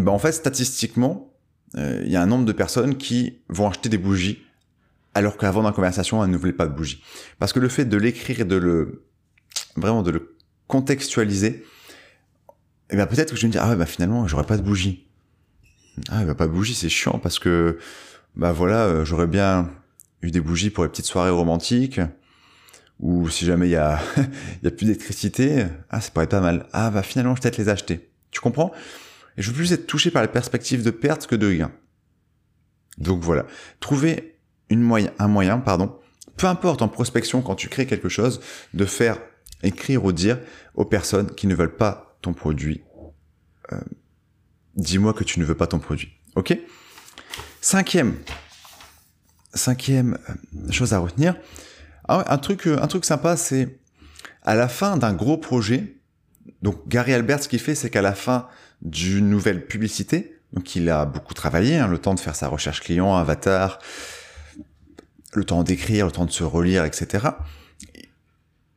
Ben 0.00 0.12
en 0.12 0.18
fait, 0.18 0.32
statistiquement, 0.32 1.32
euh, 1.76 2.02
il 2.04 2.10
y 2.10 2.16
a 2.16 2.22
un 2.22 2.26
nombre 2.26 2.44
de 2.44 2.52
personnes 2.52 2.96
qui 2.96 3.40
vont 3.48 3.68
acheter 3.68 3.88
des 3.88 3.98
bougies 3.98 4.42
alors 5.14 5.36
qu'avant 5.36 5.62
dans 5.62 5.68
la 5.68 5.74
conversation, 5.74 6.22
elles 6.22 6.30
ne 6.30 6.36
voulaient 6.36 6.52
pas 6.52 6.66
de 6.66 6.74
bougie. 6.74 7.02
Parce 7.38 7.52
que 7.52 7.58
le 7.58 7.68
fait 7.68 7.84
de 7.84 7.96
l'écrire 7.96 8.40
et 8.40 8.44
de 8.44 8.56
le 8.56 9.04
vraiment 9.76 10.02
de 10.02 10.10
le 10.10 10.36
contextualiser, 10.68 11.48
et 11.48 12.94
eh 12.94 12.96
ben 12.96 13.06
peut-être 13.06 13.30
que 13.30 13.36
je 13.36 13.42
vais 13.42 13.48
me 13.48 13.52
dire 13.52 13.62
ah 13.64 13.70
ouais 13.70 13.76
bah 13.76 13.86
finalement 13.86 14.26
j'aurais 14.26 14.46
pas 14.46 14.56
de 14.56 14.62
bougie. 14.62 15.06
Ah 16.08 16.24
bah 16.24 16.34
pas 16.34 16.46
de 16.46 16.52
bougie 16.52 16.74
c'est 16.74 16.88
chiant 16.88 17.18
parce 17.18 17.38
que 17.38 17.78
bah 18.36 18.52
voilà 18.52 18.84
euh, 18.86 19.04
j'aurais 19.04 19.26
bien 19.26 19.70
eu 20.22 20.30
des 20.30 20.40
bougies 20.40 20.70
pour 20.70 20.84
les 20.84 20.90
petites 20.90 21.06
soirées 21.06 21.30
romantiques 21.30 22.00
ou 22.98 23.28
si 23.28 23.44
jamais 23.44 23.68
il 23.68 23.72
y 23.72 23.76
a 23.76 24.00
y 24.62 24.66
a 24.66 24.70
plus 24.70 24.86
d'électricité 24.86 25.66
ah 25.88 26.00
ça 26.00 26.10
pourrait 26.10 26.24
être 26.24 26.30
pas 26.30 26.40
mal 26.40 26.66
ah 26.72 26.90
bah 26.90 27.02
finalement 27.02 27.34
je 27.34 27.40
vais 27.40 27.50
peut-être 27.50 27.58
les 27.58 27.68
acheter 27.68 28.10
tu 28.30 28.40
comprends? 28.40 28.72
Et 29.36 29.42
je 29.42 29.50
veux 29.50 29.56
plus 29.56 29.72
être 29.72 29.86
touché 29.86 30.10
par 30.10 30.22
les 30.22 30.28
perspectives 30.28 30.82
de 30.82 30.90
perte 30.90 31.26
que 31.26 31.36
de 31.36 31.52
gain 31.52 31.72
donc 32.98 33.22
voilà 33.22 33.46
trouver 33.80 34.38
une 34.68 34.80
moyen 34.80 35.10
un 35.18 35.28
moyen 35.28 35.58
pardon 35.58 35.98
peu 36.36 36.46
importe 36.46 36.82
en 36.82 36.88
prospection 36.88 37.42
quand 37.42 37.54
tu 37.54 37.68
crées 37.68 37.86
quelque 37.86 38.08
chose 38.08 38.40
de 38.72 38.84
faire 38.84 39.18
écrire 39.62 40.04
ou 40.04 40.12
dire 40.12 40.38
aux 40.74 40.84
personnes 40.84 41.34
qui 41.34 41.46
ne 41.46 41.54
veulent 41.54 41.76
pas 41.76 42.16
ton 42.22 42.32
produit. 42.32 42.82
Euh, 43.72 43.80
dis-moi 44.76 45.12
que 45.12 45.24
tu 45.24 45.40
ne 45.40 45.44
veux 45.44 45.54
pas 45.54 45.66
ton 45.66 45.78
produit. 45.78 46.12
Ok? 46.36 46.56
Cinquième, 47.60 48.16
cinquième 49.54 50.18
euh, 50.28 50.72
chose 50.72 50.94
à 50.94 50.98
retenir. 50.98 51.36
Ah 52.08 52.24
un 52.32 52.38
truc, 52.38 52.66
euh, 52.66 52.80
un 52.80 52.86
truc 52.86 53.04
sympa, 53.04 53.36
c'est 53.36 53.78
à 54.42 54.54
la 54.54 54.68
fin 54.68 54.96
d'un 54.96 55.12
gros 55.12 55.36
projet. 55.36 56.00
Donc 56.62 56.88
Gary 56.88 57.12
Albert, 57.12 57.42
ce 57.42 57.48
qu'il 57.48 57.60
fait, 57.60 57.74
c'est 57.74 57.90
qu'à 57.90 58.02
la 58.02 58.14
fin 58.14 58.48
d'une 58.82 59.28
nouvelle 59.28 59.66
publicité, 59.66 60.36
donc 60.52 60.74
il 60.76 60.88
a 60.88 61.04
beaucoup 61.04 61.34
travaillé, 61.34 61.76
hein, 61.76 61.88
le 61.88 61.98
temps 61.98 62.14
de 62.14 62.20
faire 62.20 62.36
sa 62.36 62.48
recherche 62.48 62.80
client, 62.80 63.14
avatar, 63.16 63.78
le 65.34 65.44
temps 65.44 65.62
d'écrire, 65.62 66.06
le 66.06 66.12
temps 66.12 66.24
de 66.24 66.30
se 66.30 66.44
relire, 66.44 66.84
etc 66.84 67.28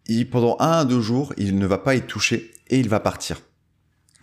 il, 0.07 0.29
pendant 0.29 0.57
un 0.59 0.85
deux 0.85 1.01
jours, 1.01 1.33
il 1.37 1.57
ne 1.57 1.65
va 1.65 1.77
pas 1.77 1.95
y 1.95 2.01
toucher 2.01 2.51
et 2.67 2.79
il 2.79 2.89
va 2.89 2.99
partir. 2.99 3.41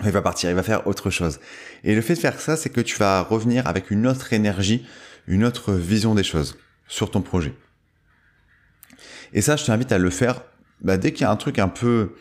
Il 0.04 0.10
va 0.10 0.22
partir, 0.22 0.48
il 0.48 0.56
va 0.56 0.62
faire 0.62 0.86
autre 0.86 1.10
chose. 1.10 1.40
Et 1.84 1.94
le 1.94 2.00
fait 2.00 2.14
de 2.14 2.18
faire 2.18 2.40
ça, 2.40 2.56
c'est 2.56 2.70
que 2.70 2.80
tu 2.80 2.96
vas 2.96 3.22
revenir 3.22 3.66
avec 3.66 3.90
une 3.90 4.06
autre 4.06 4.32
énergie, 4.32 4.86
une 5.26 5.44
autre 5.44 5.72
vision 5.72 6.14
des 6.14 6.24
choses 6.24 6.58
sur 6.88 7.10
ton 7.10 7.20
projet. 7.20 7.54
Et 9.32 9.42
ça, 9.42 9.56
je 9.56 9.64
t'invite 9.64 9.92
à 9.92 9.98
le 9.98 10.10
faire 10.10 10.42
bah, 10.80 10.96
dès 10.96 11.12
qu'il 11.12 11.22
y 11.22 11.24
a 11.24 11.30
un 11.30 11.36
truc 11.36 11.58
un 11.58 11.68
peu... 11.68 12.16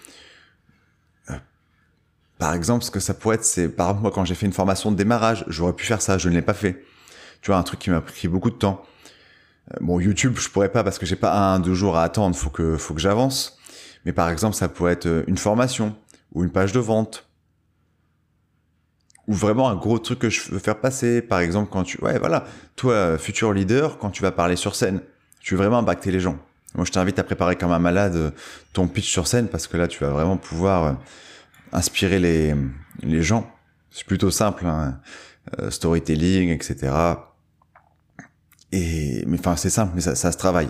Euh, 2.40 2.46
par 2.46 2.54
exemple, 2.54 2.84
ce 2.84 2.92
que 2.92 3.00
ça 3.00 3.14
pourrait 3.14 3.36
être, 3.36 3.44
c'est 3.44 3.70
par 3.70 3.88
exemple, 3.88 4.02
moi 4.04 4.12
quand 4.12 4.26
j'ai 4.26 4.36
fait 4.36 4.46
une 4.46 4.54
formation 4.54 4.92
de 4.92 4.96
démarrage, 4.96 5.46
j'aurais 5.48 5.74
pu 5.74 5.86
faire 5.86 6.02
ça, 6.02 6.18
je 6.18 6.30
ne 6.30 6.36
l'ai 6.36 6.42
pas 6.42 6.54
fait. 6.54 6.84
Tu 7.42 7.52
vois, 7.52 7.58
un 7.58 7.64
truc 7.64 7.80
qui 7.80 7.90
m'a 7.90 8.02
pris 8.02 8.28
beaucoup 8.28 8.50
de 8.50 8.56
temps. 8.56 8.84
Euh, 9.74 9.78
bon, 9.82 10.00
YouTube, 10.00 10.36
je 10.38 10.50
pourrais 10.50 10.72
pas 10.72 10.84
parce 10.84 11.00
que 11.00 11.06
j'ai 11.06 11.16
pas 11.16 11.34
un, 11.34 11.60
deux 11.60 11.74
jours 11.74 11.98
à 11.98 12.04
attendre, 12.04 12.36
faut 12.36 12.50
que, 12.50 12.78
faut 12.78 12.94
que 12.94 13.02
j'avance. 13.02 13.58
Mais 14.06 14.14
par 14.14 14.30
exemple, 14.30 14.56
ça 14.56 14.70
pourrait 14.70 14.94
être 14.94 15.06
euh, 15.06 15.24
une 15.28 15.38
formation 15.38 15.96
ou 16.34 16.44
une 16.44 16.52
page 16.52 16.72
de 16.72 16.80
vente 16.80 17.26
ou 19.28 19.34
vraiment 19.34 19.70
un 19.70 19.76
gros 19.76 20.00
truc 20.00 20.20
que 20.20 20.30
je 20.30 20.52
veux 20.52 20.60
faire 20.60 20.80
passer. 20.80 21.22
Par 21.22 21.40
exemple, 21.40 21.70
quand 21.72 21.84
tu, 21.84 22.02
ouais, 22.02 22.18
voilà, 22.18 22.46
toi, 22.76 23.18
futur 23.18 23.54
leader, 23.54 24.00
quand 24.00 24.10
tu 24.10 24.24
vas 24.24 24.32
parler 24.32 24.56
sur 24.56 24.76
scène, 24.76 25.02
tu 25.40 25.54
veux 25.54 25.62
vraiment 25.62 25.78
impacter 25.78 26.12
les 26.12 26.20
gens. 26.20 26.38
Moi, 26.76 26.86
je 26.86 26.92
t'invite 26.92 27.20
à 27.20 27.24
préparer 27.24 27.56
comme 27.56 27.72
un 27.72 27.80
malade 27.80 28.16
euh, 28.16 28.32
ton 28.74 28.88
pitch 28.88 29.10
sur 29.10 29.28
scène 29.28 29.48
parce 29.48 29.68
que 29.68 29.78
là, 29.78 29.88
tu 29.88 30.04
vas 30.04 30.10
vraiment 30.10 30.38
pouvoir 30.38 30.98
inspirer 31.72 32.20
les, 32.20 32.56
les 33.02 33.22
gens. 33.22 33.50
C'est 33.92 34.06
plutôt 34.06 34.32
simple, 34.32 34.66
hein. 34.66 35.00
storytelling, 35.70 36.50
etc. 36.50 36.92
Et 38.72 39.24
mais 39.26 39.40
enfin 39.40 39.56
c'est 39.56 39.70
simple, 39.70 39.94
mais 39.96 40.02
ça, 40.02 40.16
ça 40.16 40.32
se 40.32 40.38
travaille. 40.38 40.70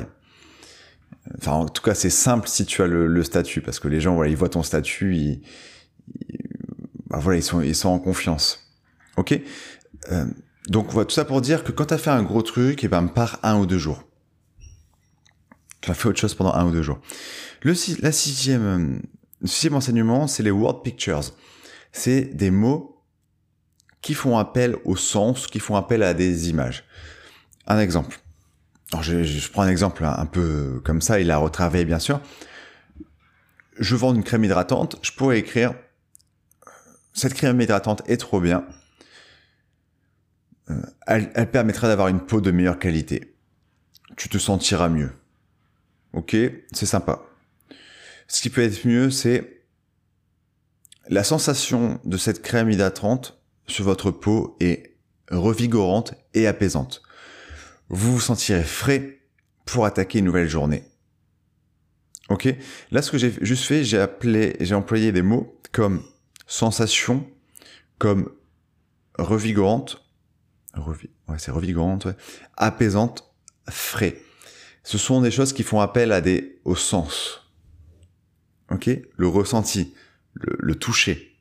Enfin 1.37 1.51
en 1.51 1.65
tout 1.67 1.81
cas 1.81 1.93
c'est 1.93 2.09
simple 2.09 2.47
si 2.47 2.65
tu 2.65 2.81
as 2.81 2.87
le, 2.87 3.07
le, 3.07 3.23
statut 3.23 3.61
parce 3.61 3.79
que 3.79 3.87
les 3.87 3.99
gens 3.99 4.15
voilà 4.15 4.31
ils 4.31 4.37
voient 4.37 4.49
ton 4.49 4.63
statut, 4.63 5.15
ils, 5.15 5.41
bah, 7.09 7.19
voilà 7.19 7.39
ils 7.39 7.43
sont 7.43 7.61
ils 7.61 7.75
sont 7.75 7.89
en 7.89 7.99
confiance. 7.99 8.71
Ok? 9.17 9.39
Euh, 10.11 10.25
donc 10.67 10.91
voilà 10.91 11.05
tout 11.05 11.13
ça 11.13 11.25
pour 11.25 11.41
dire 11.41 11.63
que 11.63 11.71
quand 11.71 11.85
tu 11.87 11.93
as 11.93 11.97
fait 11.97 12.09
un 12.09 12.23
gros 12.23 12.41
truc, 12.41 12.83
et 12.83 12.85
eh 12.85 12.89
ben 12.89 13.07
par 13.07 13.39
un 13.43 13.59
ou 13.59 13.65
deux 13.65 13.77
jours. 13.77 14.03
Tu 15.81 15.91
as 15.91 15.93
fait 15.93 16.09
autre 16.09 16.19
chose 16.19 16.35
pendant 16.35 16.53
un 16.53 16.65
ou 16.65 16.71
deux 16.71 16.81
jours. 16.81 16.99
Le 17.61 17.73
la 18.01 18.11
sixième 18.11 19.01
sixième 19.47 19.75
enseignement 19.75 20.27
c'est 20.27 20.43
les 20.43 20.51
word 20.51 20.83
pictures. 20.83 21.21
C'est 21.91 22.21
des 22.21 22.51
mots 22.51 23.03
qui 24.01 24.13
font 24.13 24.37
appel 24.37 24.77
au 24.85 24.95
sens, 24.95 25.47
qui 25.47 25.59
font 25.59 25.75
appel 25.75 26.03
à 26.03 26.13
des 26.13 26.49
images. 26.49 26.83
Un 27.67 27.79
exemple. 27.79 28.19
Alors 28.91 29.03
je, 29.03 29.51
prends 29.51 29.63
un 29.63 29.69
exemple 29.69 30.03
un 30.03 30.25
peu 30.25 30.81
comme 30.83 31.01
ça, 31.01 31.19
il 31.19 31.29
a 31.31 31.37
retravaillé 31.37 31.85
bien 31.85 31.99
sûr. 31.99 32.21
Je 33.77 33.95
vends 33.95 34.13
une 34.13 34.23
crème 34.23 34.43
hydratante, 34.43 34.97
je 35.01 35.11
pourrais 35.11 35.39
écrire 35.39 35.73
cette 37.13 37.33
crème 37.33 37.59
hydratante 37.59 38.01
est 38.07 38.17
trop 38.17 38.39
bien. 38.39 38.65
Euh, 40.69 40.81
elle, 41.07 41.31
elle 41.35 41.51
permettra 41.51 41.87
d'avoir 41.87 42.07
une 42.07 42.21
peau 42.21 42.41
de 42.41 42.51
meilleure 42.51 42.79
qualité. 42.79 43.35
Tu 44.15 44.29
te 44.29 44.37
sentiras 44.37 44.89
mieux. 44.89 45.11
Ok, 46.13 46.35
c'est 46.71 46.85
sympa. 46.85 47.21
Ce 48.29 48.41
qui 48.41 48.49
peut 48.49 48.63
être 48.63 48.87
mieux, 48.87 49.09
c'est 49.09 49.65
la 51.09 51.25
sensation 51.25 51.99
de 52.05 52.15
cette 52.15 52.41
crème 52.41 52.69
hydratante 52.71 53.41
sur 53.67 53.83
votre 53.83 54.11
peau 54.11 54.55
est 54.61 54.95
revigorante 55.29 56.13
et 56.33 56.47
apaisante 56.47 57.01
vous 57.89 58.13
vous 58.13 58.19
sentirez 58.19 58.63
frais 58.63 59.19
pour 59.65 59.85
attaquer 59.85 60.19
une 60.19 60.25
nouvelle 60.25 60.47
journée. 60.47 60.83
Ok? 62.29 62.47
Là, 62.91 63.01
ce 63.01 63.11
que 63.11 63.17
j'ai 63.17 63.33
juste 63.41 63.65
fait, 63.65 63.83
j'ai 63.83 63.99
appelé, 63.99 64.55
j'ai 64.59 64.75
employé 64.75 65.11
des 65.11 65.23
mots 65.23 65.59
comme 65.71 66.03
sensation, 66.47 67.27
comme 67.97 68.31
revigorante, 69.17 70.03
ouais, 70.77 71.37
c'est 71.37 71.51
revigorante, 71.51 72.07
apaisante, 72.55 73.31
frais. 73.67 74.21
Ce 74.83 74.97
sont 74.97 75.21
des 75.21 75.31
choses 75.31 75.53
qui 75.53 75.63
font 75.63 75.81
appel 75.81 76.11
à 76.11 76.21
des, 76.21 76.59
au 76.65 76.75
sens. 76.75 77.38
Ok? 78.71 78.89
Le 79.17 79.27
ressenti, 79.27 79.93
le, 80.33 80.75
toucher. 80.75 81.35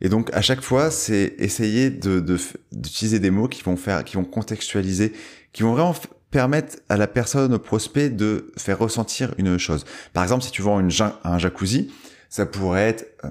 Et 0.00 0.08
donc 0.08 0.30
à 0.32 0.40
chaque 0.40 0.60
fois, 0.60 0.90
c'est 0.90 1.34
essayer 1.38 1.90
de 1.90 2.24
d'utiliser 2.72 3.18
des 3.18 3.30
mots 3.30 3.48
qui 3.48 3.62
vont 3.62 3.76
faire, 3.76 4.04
qui 4.04 4.16
vont 4.16 4.24
contextualiser, 4.24 5.12
qui 5.52 5.62
vont 5.62 5.72
vraiment 5.72 5.94
permettre 6.30 6.78
à 6.88 6.96
la 6.96 7.06
personne, 7.06 7.54
au 7.54 7.58
prospect, 7.58 8.08
de 8.08 8.52
faire 8.56 8.78
ressentir 8.78 9.34
une 9.36 9.58
chose. 9.58 9.84
Par 10.12 10.22
exemple, 10.22 10.44
si 10.44 10.50
tu 10.50 10.62
vends 10.62 10.80
une, 10.80 10.90
un 11.24 11.38
jacuzzi, 11.38 11.92
ça 12.28 12.46
pourrait 12.46 12.88
être 12.88 13.06
euh, 13.24 13.30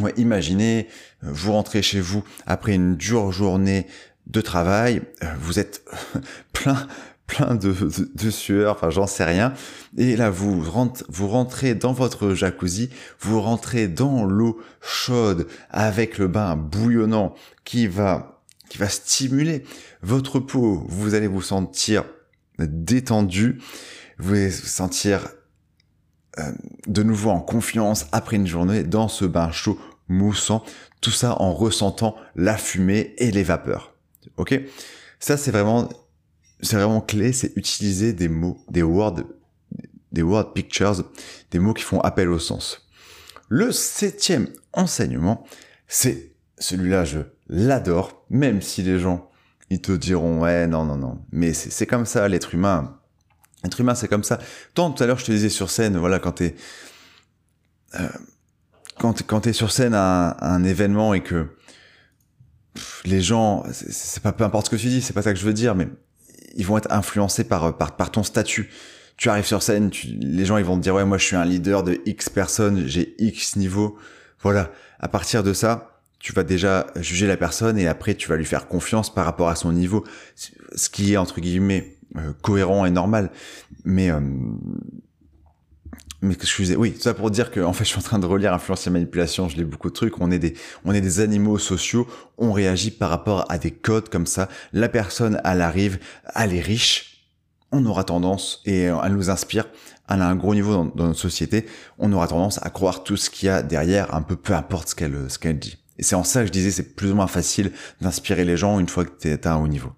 ouais, 0.00 0.14
imaginez, 0.16 0.88
euh, 1.24 1.28
vous 1.30 1.52
rentrez 1.52 1.82
chez 1.82 2.00
vous 2.00 2.24
après 2.46 2.74
une 2.74 2.96
dure 2.96 3.32
journée 3.32 3.86
de 4.26 4.40
travail, 4.40 5.02
euh, 5.22 5.26
vous 5.40 5.58
êtes 5.58 5.84
plein 6.52 6.86
plein 7.30 7.54
de, 7.54 8.30
sueur, 8.30 8.74
enfin 8.74 8.90
j'en 8.90 9.06
sais 9.06 9.24
rien. 9.24 9.54
Et 9.96 10.16
là, 10.16 10.30
vous, 10.30 10.60
rentrez, 10.68 11.04
vous 11.08 11.28
rentrez 11.28 11.74
dans 11.74 11.92
votre 11.92 12.34
jacuzzi, 12.34 12.90
vous 13.20 13.40
rentrez 13.40 13.86
dans 13.86 14.24
l'eau 14.24 14.60
chaude 14.80 15.46
avec 15.70 16.18
le 16.18 16.26
bain 16.26 16.56
bouillonnant 16.56 17.34
qui 17.64 17.86
va, 17.86 18.42
qui 18.68 18.78
va 18.78 18.88
stimuler 18.88 19.64
votre 20.02 20.40
peau. 20.40 20.84
Vous 20.88 21.14
allez 21.14 21.28
vous 21.28 21.42
sentir 21.42 22.04
détendu, 22.58 23.60
vous 24.18 24.34
allez 24.34 24.48
vous 24.48 24.66
sentir 24.66 25.28
euh, 26.38 26.52
de 26.86 27.02
nouveau 27.02 27.30
en 27.30 27.40
confiance 27.40 28.06
après 28.12 28.36
une 28.36 28.46
journée 28.46 28.82
dans 28.82 29.08
ce 29.08 29.24
bain 29.24 29.52
chaud 29.52 29.78
moussant, 30.08 30.64
tout 31.00 31.12
ça 31.12 31.40
en 31.40 31.54
ressentant 31.54 32.16
la 32.34 32.56
fumée 32.56 33.14
et 33.18 33.30
les 33.30 33.44
vapeurs. 33.44 33.94
Ok? 34.36 34.60
Ça, 35.20 35.36
c'est 35.36 35.52
vraiment 35.52 35.88
c'est 36.62 36.76
vraiment 36.76 37.00
clé, 37.00 37.32
c'est 37.32 37.56
utiliser 37.56 38.12
des 38.12 38.28
mots, 38.28 38.58
des 38.70 38.82
words, 38.82 39.22
des 40.12 40.22
word 40.22 40.52
pictures, 40.52 41.04
des 41.50 41.58
mots 41.58 41.74
qui 41.74 41.84
font 41.84 42.00
appel 42.00 42.28
au 42.28 42.38
sens. 42.38 42.88
Le 43.48 43.72
septième 43.72 44.48
enseignement, 44.72 45.44
c'est 45.88 46.32
celui-là, 46.58 47.04
je 47.04 47.20
l'adore, 47.48 48.24
même 48.30 48.62
si 48.62 48.82
les 48.82 48.98
gens, 48.98 49.30
ils 49.70 49.80
te 49.80 49.92
diront, 49.92 50.40
ouais, 50.40 50.66
non, 50.66 50.84
non, 50.84 50.96
non, 50.96 51.24
mais 51.32 51.52
c'est 51.52 51.86
comme 51.86 52.06
ça, 52.06 52.28
l'être 52.28 52.54
humain. 52.54 52.96
L'être 53.62 53.80
humain, 53.80 53.94
c'est 53.94 54.08
comme 54.08 54.24
ça. 54.24 54.38
Tant 54.74 54.90
tout 54.90 55.02
à 55.02 55.06
l'heure, 55.06 55.18
je 55.18 55.24
te 55.24 55.32
disais 55.32 55.48
sur 55.48 55.70
scène, 55.70 55.96
voilà, 55.96 56.18
quand 56.18 56.32
t'es, 56.32 56.54
euh, 57.94 58.08
quand, 58.98 59.40
t'es 59.40 59.52
sur 59.52 59.72
scène 59.72 59.94
à 59.94 60.36
un, 60.40 60.64
événement 60.64 61.14
et 61.14 61.22
que 61.22 61.48
les 63.04 63.20
gens, 63.20 63.64
c'est 63.72 64.22
pas 64.22 64.32
peu 64.32 64.44
importe 64.44 64.66
ce 64.66 64.70
que 64.70 64.76
tu 64.76 64.88
dis, 64.88 65.02
c'est 65.02 65.12
pas 65.12 65.22
ça 65.22 65.32
que 65.32 65.38
je 65.38 65.44
veux 65.44 65.54
dire, 65.54 65.74
mais 65.74 65.88
ils 66.56 66.66
vont 66.66 66.78
être 66.78 66.92
influencés 66.92 67.44
par, 67.44 67.76
par, 67.76 67.96
par 67.96 68.10
ton 68.10 68.22
statut. 68.22 68.70
Tu 69.16 69.28
arrives 69.28 69.46
sur 69.46 69.62
scène, 69.62 69.90
les 70.20 70.44
gens 70.44 70.56
ils 70.56 70.64
vont 70.64 70.76
te 70.76 70.82
dire 70.82 70.94
ouais 70.94 71.04
moi 71.04 71.18
je 71.18 71.24
suis 71.24 71.36
un 71.36 71.44
leader 71.44 71.82
de 71.82 72.00
X 72.06 72.28
personnes, 72.28 72.84
j'ai 72.86 73.14
X 73.18 73.56
niveau. 73.56 73.98
Voilà, 74.42 74.70
à 74.98 75.08
partir 75.08 75.42
de 75.42 75.52
ça, 75.52 76.00
tu 76.18 76.32
vas 76.32 76.42
déjà 76.44 76.86
juger 76.96 77.26
la 77.26 77.36
personne 77.36 77.78
et 77.78 77.86
après 77.86 78.14
tu 78.14 78.28
vas 78.28 78.36
lui 78.36 78.44
faire 78.44 78.68
confiance 78.68 79.12
par 79.12 79.24
rapport 79.24 79.48
à 79.48 79.56
son 79.56 79.72
niveau, 79.72 80.04
ce 80.74 80.88
qui 80.88 81.12
est 81.12 81.16
entre 81.16 81.40
guillemets 81.40 81.96
euh, 82.16 82.32
cohérent 82.42 82.84
et 82.84 82.90
normal. 82.90 83.30
Mais 83.84 84.10
euh, 84.10 84.20
mais 86.22 86.34
excusez, 86.34 86.76
oui, 86.76 86.94
ça 86.98 87.14
pour 87.14 87.30
dire 87.30 87.50
que 87.50 87.60
en 87.60 87.72
fait 87.72 87.84
je 87.84 87.90
suis 87.90 87.98
en 87.98 88.02
train 88.02 88.18
de 88.18 88.26
relire 88.26 88.52
influence 88.52 88.86
et 88.86 88.90
manipulation, 88.90 89.48
je 89.48 89.56
lis 89.56 89.64
beaucoup 89.64 89.88
de 89.88 89.94
trucs, 89.94 90.20
on 90.20 90.30
est 90.30 90.38
des 90.38 90.54
on 90.84 90.92
est 90.92 91.00
des 91.00 91.20
animaux 91.20 91.58
sociaux, 91.58 92.06
on 92.36 92.52
réagit 92.52 92.90
par 92.90 93.08
rapport 93.08 93.46
à 93.48 93.56
des 93.56 93.70
codes 93.70 94.10
comme 94.10 94.26
ça. 94.26 94.48
La 94.72 94.90
personne 94.90 95.40
elle 95.44 95.62
arrive, 95.62 95.98
elle 96.34 96.54
est 96.54 96.60
riche, 96.60 97.26
on 97.72 97.86
aura 97.86 98.04
tendance 98.04 98.60
et 98.66 98.82
elle 98.82 99.12
nous 99.12 99.30
inspire, 99.30 99.66
elle 100.10 100.20
a 100.20 100.28
un 100.28 100.36
gros 100.36 100.54
niveau 100.54 100.90
dans, 100.94 101.06
notre 101.06 101.18
société, 101.18 101.64
on 101.98 102.12
aura 102.12 102.28
tendance 102.28 102.58
à 102.62 102.68
croire 102.68 103.02
tout 103.02 103.16
ce 103.16 103.30
qu'il 103.30 103.46
y 103.46 103.50
a 103.50 103.62
derrière, 103.62 104.14
un 104.14 104.20
peu 104.20 104.36
peu 104.36 104.52
importe 104.52 104.90
ce 104.90 104.94
qu'elle 104.94 105.30
ce 105.30 105.38
qu'elle 105.38 105.58
dit. 105.58 105.78
Et 105.96 106.02
c'est 106.02 106.16
en 106.16 106.24
ça 106.24 106.40
que 106.40 106.48
je 106.48 106.52
disais 106.52 106.70
c'est 106.70 106.96
plus 106.96 107.12
ou 107.12 107.14
moins 107.14 107.28
facile 107.28 107.72
d'inspirer 108.02 108.44
les 108.44 108.58
gens 108.58 108.78
une 108.78 108.88
fois 108.88 109.06
que 109.06 109.18
tu 109.18 109.28
es 109.28 109.46
à 109.46 109.54
un 109.54 109.56
haut 109.56 109.68
niveau. 109.68 109.92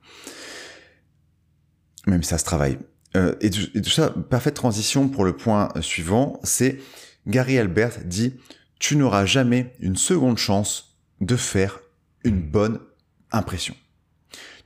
Même 2.07 2.23
si 2.23 2.29
ça 2.29 2.39
se 2.39 2.45
travaille. 2.45 2.79
Euh, 3.17 3.35
et, 3.41 3.51
tout, 3.51 3.91
ça, 3.91 4.11
parfaite 4.31 4.55
transition 4.55 5.09
pour 5.09 5.25
le 5.25 5.37
point 5.37 5.69
suivant, 5.81 6.41
c'est 6.45 6.79
Gary 7.27 7.59
Albert 7.59 8.05
dit 8.05 8.35
tu 8.79 8.97
n'auras 8.97 9.27
jamais 9.27 9.75
une 9.81 9.97
seconde 9.97 10.39
chance 10.39 10.99
de 11.21 11.37
faire 11.37 11.81
une 12.25 12.43
bonne 12.43 12.81
impression. 13.31 13.77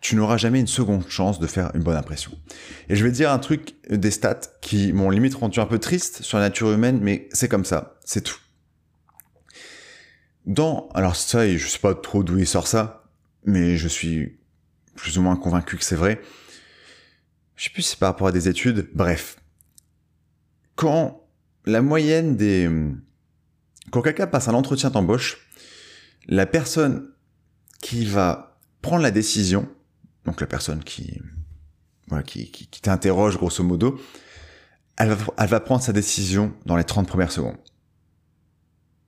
Tu 0.00 0.14
n'auras 0.14 0.36
jamais 0.36 0.60
une 0.60 0.66
seconde 0.66 1.08
chance 1.08 1.38
de 1.38 1.46
faire 1.46 1.70
une 1.74 1.82
bonne 1.82 1.96
impression. 1.96 2.32
Et 2.88 2.96
je 2.96 3.04
vais 3.04 3.10
dire 3.10 3.30
un 3.30 3.38
truc 3.38 3.74
des 3.90 4.10
stats 4.10 4.40
qui 4.62 4.92
m'ont 4.92 5.10
limite 5.10 5.34
rendu 5.34 5.60
un 5.60 5.66
peu 5.66 5.78
triste 5.78 6.22
sur 6.22 6.38
la 6.38 6.44
nature 6.44 6.72
humaine, 6.72 7.00
mais 7.02 7.28
c'est 7.32 7.48
comme 7.48 7.64
ça, 7.64 7.98
c'est 8.04 8.22
tout. 8.22 8.38
Dans, 10.46 10.88
alors 10.94 11.16
ça, 11.16 11.46
je 11.54 11.66
sais 11.66 11.78
pas 11.78 11.94
trop 11.94 12.22
d'où 12.22 12.38
il 12.38 12.46
sort 12.46 12.68
ça, 12.68 13.10
mais 13.44 13.76
je 13.76 13.88
suis 13.88 14.38
plus 14.94 15.18
ou 15.18 15.22
moins 15.22 15.36
convaincu 15.36 15.76
que 15.76 15.84
c'est 15.84 15.96
vrai 15.96 16.22
je 17.56 17.64
sais 17.64 17.70
plus 17.70 17.82
si 17.82 17.90
c'est 17.90 17.98
par 17.98 18.10
rapport 18.10 18.28
à 18.28 18.32
des 18.32 18.48
études, 18.48 18.88
bref. 18.94 19.36
Quand 20.74 21.26
la 21.64 21.82
moyenne 21.82 22.36
des... 22.36 22.70
Quand 23.90 24.02
quelqu'un 24.02 24.26
passe 24.26 24.48
un 24.48 24.54
entretien 24.54 24.90
d'embauche, 24.90 25.48
la 26.26 26.44
personne 26.44 27.12
qui 27.80 28.04
va 28.04 28.58
prendre 28.82 29.02
la 29.02 29.10
décision, 29.10 29.68
donc 30.24 30.40
la 30.40 30.46
personne 30.46 30.82
qui, 30.82 31.20
voilà, 32.08 32.22
qui, 32.22 32.68
t'interroge 32.82 33.36
grosso 33.36 33.62
modo, 33.62 34.00
elle 34.96 35.10
va, 35.10 35.34
elle 35.38 35.48
va 35.48 35.60
prendre 35.60 35.82
sa 35.82 35.92
décision 35.92 36.52
dans 36.66 36.76
les 36.76 36.84
30 36.84 37.06
premières 37.06 37.32
secondes. 37.32 37.56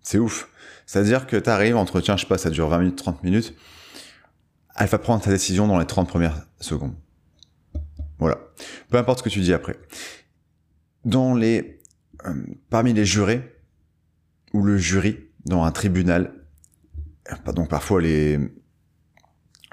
C'est 0.00 0.18
ouf. 0.18 0.48
C'est-à-dire 0.86 1.26
que 1.26 1.36
tu 1.36 1.50
arrives, 1.50 1.76
entretien, 1.76 2.16
je 2.16 2.22
sais 2.22 2.28
pas, 2.28 2.38
ça 2.38 2.50
dure 2.50 2.68
20 2.68 2.78
minutes, 2.78 2.96
30 2.96 3.22
minutes, 3.24 3.54
elle 4.76 4.86
va 4.86 4.98
prendre 4.98 5.22
sa 5.22 5.30
décision 5.30 5.66
dans 5.66 5.78
les 5.78 5.86
30 5.86 6.08
premières 6.08 6.46
secondes. 6.60 6.94
Voilà. 8.18 8.38
Peu 8.88 8.98
importe 8.98 9.18
ce 9.18 9.24
que 9.24 9.28
tu 9.28 9.40
dis 9.40 9.52
après. 9.52 9.78
Dans 11.04 11.34
les, 11.34 11.80
euh, 12.26 12.34
parmi 12.70 12.92
les 12.92 13.04
jurés, 13.04 13.62
ou 14.52 14.62
le 14.62 14.76
jury, 14.78 15.18
dans 15.44 15.64
un 15.64 15.72
tribunal, 15.72 16.32
donc 17.54 17.68
parfois 17.68 18.00
les, 18.00 18.38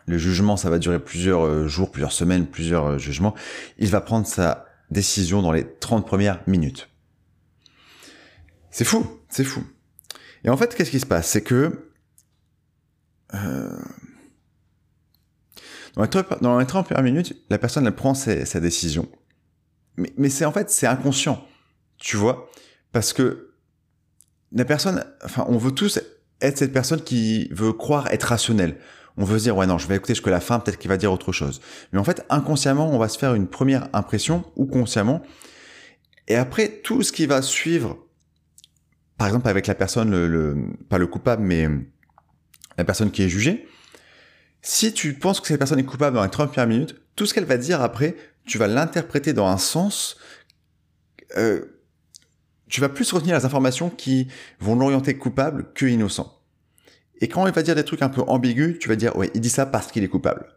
le 0.08 0.18
jugement, 0.18 0.58
ça 0.58 0.70
va 0.70 0.78
durer 0.78 1.00
plusieurs 1.00 1.46
euh, 1.46 1.68
jours, 1.68 1.92
plusieurs 1.92 2.12
semaines, 2.12 2.48
plusieurs 2.48 2.86
euh, 2.86 2.98
jugements. 2.98 3.34
Il 3.78 3.90
va 3.90 4.02
prendre 4.02 4.28
sa 4.28 4.66
décision 4.92 5.42
dans 5.42 5.52
les 5.52 5.66
30 5.80 6.06
premières 6.06 6.42
minutes. 6.48 6.90
C'est 8.70 8.86
fou, 8.86 9.06
c'est 9.30 9.44
fou. 9.44 9.64
Et 10.44 10.50
en 10.50 10.58
fait, 10.58 10.76
qu'est-ce 10.76 10.92
qui 10.92 11.00
se 11.00 11.06
passe? 11.06 11.30
C'est 11.30 11.42
que 11.42 11.90
euh, 13.34 13.82
dans 16.42 16.60
les 16.60 16.66
30 16.66 16.86
premières 16.86 17.04
minutes, 17.04 17.36
la 17.50 17.58
personne, 17.58 17.88
elle 17.88 17.96
prend 17.96 18.14
sa, 18.14 18.60
décision. 18.60 19.08
Mais, 19.98 20.14
mais 20.18 20.30
c'est 20.30 20.46
en 20.46 20.52
fait, 20.52 20.70
c'est 20.70 20.88
inconscient. 20.88 21.46
Tu 21.98 22.18
vois? 22.18 22.50
Parce 22.92 23.14
que 23.14 23.54
la 24.52 24.66
personne, 24.66 25.04
enfin, 25.24 25.46
on 25.48 25.58
veut 25.58 25.72
tous 25.72 26.00
être 26.42 26.58
cette 26.58 26.74
personne 26.74 27.02
qui 27.02 27.48
veut 27.52 27.74
croire 27.74 28.08
être 28.08 28.24
rationnelle. 28.24 28.78
On 29.18 29.24
veut 29.24 29.38
se 29.38 29.44
dire, 29.44 29.56
ouais, 29.56 29.66
non, 29.66 29.78
je 29.78 29.88
vais 29.88 29.96
écouter 29.96 30.14
jusqu'à 30.14 30.32
la 30.32 30.42
fin, 30.42 30.60
peut-être 30.60 30.78
qu'il 30.78 30.90
va 30.90 30.98
dire 30.98 31.12
autre 31.12 31.32
chose. 31.32 31.62
Mais 31.94 32.00
en 32.00 32.04
fait, 32.04 32.26
inconsciemment, 32.30 32.90
on 32.90 32.98
va 32.98 33.08
se 33.08 33.18
faire 33.18 33.34
une 33.34 33.48
première 33.48 33.88
impression, 33.94 34.44
ou 34.58 34.66
consciemment. 34.66 35.22
Et 36.28 36.36
après, 36.36 36.82
tout 36.84 37.02
ce 37.02 37.14
qui 37.14 37.26
va 37.26 37.42
suivre, 37.42 37.98
par 39.18 39.28
exemple, 39.28 39.48
avec 39.48 39.68
la 39.68 39.76
personne, 39.76 40.12
le 40.12 40.58
pas 40.90 40.98
le 40.98 41.08
coupable, 41.08 41.44
mais 41.44 41.70
la 42.78 42.84
personne 42.84 43.12
qui 43.12 43.24
est 43.24 43.30
jugée, 43.30 43.66
si 44.66 44.94
tu 44.94 45.14
penses 45.14 45.40
que 45.40 45.48
cette 45.48 45.60
personne 45.60 45.78
est 45.78 45.86
coupable 45.86 46.16
dans 46.16 46.24
les 46.24 46.30
30 46.30 46.52
premières 46.52 46.68
minutes, 46.68 46.96
tout 47.16 47.28
ce 47.28 47.36
qu'elle 47.36 47.46
va 47.46 47.58
dire 47.58 47.82
après, 47.82 48.16
tu 48.48 48.58
vas 48.58 48.68
l'interpréter 48.68 49.32
dans 49.32 49.46
un 49.48 49.60
sens. 49.60 50.18
Euh, 51.38 51.66
tu 52.68 52.82
vas 52.82 52.90
plus 52.90 53.12
retenir 53.12 53.38
les 53.38 53.46
informations 53.46 53.92
qui 53.92 54.28
vont 54.60 54.76
l'orienter 54.76 55.18
coupable 55.18 55.72
que 55.76 55.86
innocent. 55.86 56.42
Et 57.22 57.28
quand 57.28 57.46
il 57.46 57.54
va 57.54 57.62
dire 57.62 57.76
des 57.76 57.86
trucs 57.86 58.02
un 58.02 58.10
peu 58.10 58.22
ambigus, 58.26 58.80
tu 58.80 58.90
vas 58.90 58.96
dire 58.96 59.16
ouais, 59.16 59.30
il 59.36 59.42
dit 59.42 59.52
ça 59.52 59.68
parce 59.68 59.92
qu'il 59.92 60.04
est 60.04 60.08
coupable. 60.10 60.48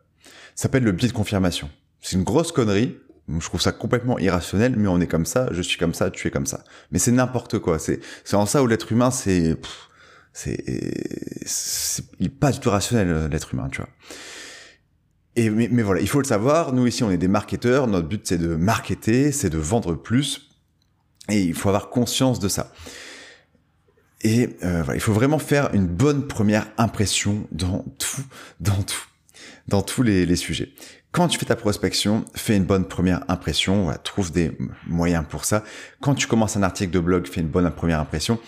Ça 0.55 0.63
s'appelle 0.65 0.85
le 0.85 0.93
biais 0.93 1.09
de 1.09 1.13
confirmation. 1.13 1.71
C'est 2.01 2.17
une 2.17 2.25
grosse 2.25 2.51
connerie. 2.51 2.97
Je 3.29 3.45
trouve 3.45 3.61
ça 3.61 3.73
complètement 3.73 4.19
irrationnel, 4.19 4.75
mais 4.79 4.89
on 4.89 5.03
est 5.03 5.07
comme 5.07 5.27
ça, 5.27 5.49
je 5.53 5.61
suis 5.61 5.77
comme 5.77 5.93
ça, 5.93 6.11
tu 6.11 6.27
es 6.27 6.31
comme 6.31 6.47
ça. 6.47 6.65
Mais 6.91 6.99
c'est 6.99 7.13
n'importe 7.13 7.59
quoi. 7.59 7.79
C'est 7.79 8.01
c'est 8.25 8.37
en 8.37 8.47
ça 8.47 8.63
où 8.63 8.67
l'être 8.67 8.91
humain 8.91 9.11
c'est 9.11 9.55
c'est, 10.39 12.05
il 12.21 12.27
est 12.27 12.29
pas 12.29 12.53
du 12.53 12.61
tout 12.61 12.71
rationnel 12.71 13.09
euh, 13.09 13.29
l'être 13.29 13.55
humain, 13.55 13.69
tu 13.73 13.79
vois. 13.79 13.91
Et 15.35 15.51
mais, 15.51 15.83
voilà, 15.83 16.01
il 16.01 16.09
faut 16.09 16.21
le 16.21 16.27
savoir. 16.27 16.73
Nous 16.73 16.87
ici, 16.87 17.03
on 17.03 17.11
est 17.11 17.19
des 17.19 17.29
marketeurs. 17.29 17.89
Notre 17.89 18.07
but 18.07 18.25
c'est 18.25 18.39
de 18.39 18.55
marketer, 18.55 19.33
c'est 19.33 19.51
de 19.51 19.59
vendre 19.59 19.95
plus, 19.95 20.51
et 21.29 21.43
il 21.43 21.55
faut 21.55 21.69
avoir 21.69 21.91
conscience 21.91 22.39
de 22.39 22.49
ça. 22.49 22.73
Et 24.23 24.57
euh, 24.63 24.85
il 24.95 25.01
faut 25.01 25.13
vraiment 25.13 25.41
faire 25.41 25.75
une 25.75 25.87
bonne 25.87 26.27
première 26.29 26.67
impression 26.77 27.49
dans 27.51 27.85
tout, 27.99 28.23
dans 28.61 28.83
tout, 28.83 29.07
dans 29.67 29.83
tous 29.83 30.03
les, 30.03 30.37
sujets. 30.37 30.73
Quand 31.11 31.27
tu 31.27 31.39
fais 31.39 31.47
ta 31.47 31.57
prospection, 31.57 32.25
fais 32.35 32.57
une 32.57 32.65
bonne 32.65 32.87
première 32.87 33.25
impression. 33.29 33.93
Trouve 34.05 34.31
des 34.31 34.57
moyens 34.87 35.25
pour 35.29 35.45
ça. 35.45 35.65
Quand 36.01 36.15
tu 36.15 36.27
commences 36.27 36.57
un 36.57 36.63
article 36.63 36.93
de 36.93 37.01
blog, 37.01 37.27
fais 37.27 37.41
une 37.41 37.49
bonne 37.49 37.71
première 37.73 38.01
impression. 38.01 38.41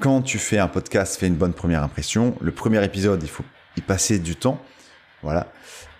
Quand 0.00 0.22
tu 0.22 0.38
fais 0.38 0.58
un 0.58 0.68
podcast, 0.68 1.18
fais 1.18 1.26
une 1.26 1.36
bonne 1.36 1.52
première 1.52 1.82
impression. 1.82 2.36
Le 2.40 2.50
premier 2.50 2.84
épisode, 2.84 3.22
il 3.22 3.28
faut 3.28 3.44
y 3.76 3.80
passer 3.80 4.18
du 4.18 4.36
temps. 4.36 4.60
Voilà. 5.22 5.52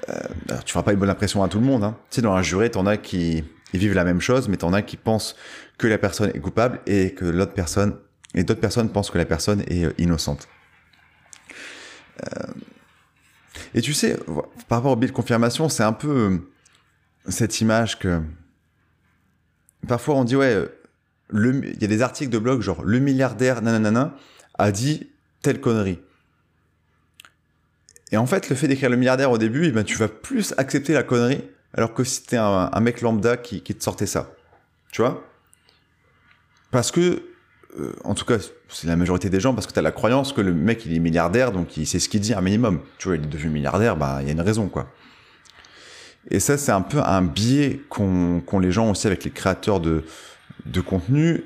Euh, 0.09 0.20
tu 0.64 0.72
feras 0.72 0.83
pas 0.83 0.92
une 0.92 0.98
bonne 0.98 1.11
impression 1.11 1.42
à 1.42 1.48
tout 1.48 1.61
le 1.61 1.66
monde. 1.66 1.85
Hein. 1.85 1.96
Tu 2.11 2.16
sais, 2.16 2.22
dans 2.22 2.35
un 2.35 2.42
jury, 2.42 2.70
t'en 2.70 2.87
as 2.87 2.96
qui 2.96 3.44
vivent 3.72 3.94
la 3.94 4.05
même 4.05 4.20
chose, 4.20 4.48
mais 4.48 4.57
t'en 4.57 4.72
as 4.72 4.83
qui 4.83 4.96
pensent 4.96 5.37
que 5.78 5.87
la 5.87 5.98
personne 5.98 6.31
est 6.35 6.40
coupable 6.40 6.81
et 6.87 7.14
que 7.14 7.24
l'autre 7.24 7.52
personne 7.55 7.96
et 8.35 8.44
d'autres 8.44 8.61
personnes 8.61 8.90
pensent 8.90 9.11
que 9.11 9.18
la 9.18 9.24
personne 9.24 9.62
est 9.68 9.85
euh, 9.85 9.92
innocente. 9.98 10.48
Euh, 12.24 12.52
et 13.74 13.81
tu 13.81 13.92
sais, 13.92 14.18
par 14.68 14.78
rapport 14.78 14.92
au 14.92 14.96
biais 14.96 15.09
de 15.09 15.14
confirmation, 15.14 15.68
c'est 15.68 15.83
un 15.83 15.92
peu 15.92 16.09
euh, 16.09 16.38
cette 17.28 17.61
image 17.61 17.98
que 17.98 18.22
parfois 19.87 20.14
on 20.16 20.24
dit 20.24 20.37
ouais, 20.37 20.68
il 21.33 21.81
y 21.81 21.85
a 21.85 21.88
des 21.88 22.03
articles 22.03 22.31
de 22.31 22.38
blog 22.38 22.61
genre 22.61 22.83
le 22.85 22.99
milliardaire 22.99 23.62
nanana 23.62 24.14
a 24.59 24.71
dit 24.71 25.09
telle 25.42 25.61
connerie. 25.61 25.99
Et 28.13 28.17
en 28.19 28.27
fait, 28.27 28.50
le 28.50 28.56
fait 28.56 28.69
d'écrire 28.69 28.90
le 28.90 28.96
milliardaire 28.96 29.31
au 29.31 29.38
début, 29.38 29.67
eh 29.67 29.73
ben, 29.73 29.85
tu 29.85 29.96
vas 29.96 30.09
plus 30.09 30.54
accepter 30.59 30.92
la 30.92 31.02
connerie 31.02 31.42
alors 31.75 31.94
que 31.94 32.04
si 32.04 32.17
c'était 32.17 32.37
un, 32.37 32.81
mec 32.81 33.00
lambda 33.00 33.38
qui, 33.38 33.63
te 33.63 33.83
sortait 33.83 34.06
ça. 34.06 34.33
Tu 34.90 35.00
vois? 35.00 35.25
Parce 36.71 36.90
que, 36.90 37.23
euh, 37.79 37.92
en 38.04 38.15
tout 38.15 38.27
cas, 38.27 38.37
c'est 38.69 38.87
la 38.87 38.96
majorité 38.96 39.31
des 39.31 39.40
gens, 39.40 39.54
parce 39.54 39.67
que 39.67 39.73
tu 39.73 39.79
as 39.79 39.83
la 39.83 39.92
croyance 39.92 40.35
que 40.35 40.42
le 40.42 40.52
mec, 40.52 40.85
il 40.85 40.94
est 40.94 40.98
milliardaire, 40.98 41.50
donc 41.50 41.79
il 41.79 41.87
sait 41.87 41.98
ce 41.98 42.11
qu'il 42.11 42.21
dit 42.21 42.35
un 42.35 42.42
minimum. 42.42 42.81
Tu 42.98 43.09
vois, 43.09 43.17
il 43.17 43.25
est 43.25 43.27
devenu 43.27 43.50
milliardaire, 43.50 43.96
bah, 43.96 44.19
il 44.21 44.27
y 44.27 44.29
a 44.29 44.33
une 44.33 44.40
raison, 44.42 44.69
quoi. 44.69 44.92
Et 46.31 46.38
ça, 46.38 46.59
c'est 46.59 46.73
un 46.73 46.83
peu 46.83 46.98
un 46.98 47.23
biais 47.23 47.81
qu'ont 47.88 48.59
les 48.61 48.71
gens 48.71 48.90
aussi 48.90 49.06
avec 49.06 49.25
les 49.25 49.31
créateurs 49.31 49.81
de, 49.81 50.04
de 50.67 50.81
contenu, 50.81 51.44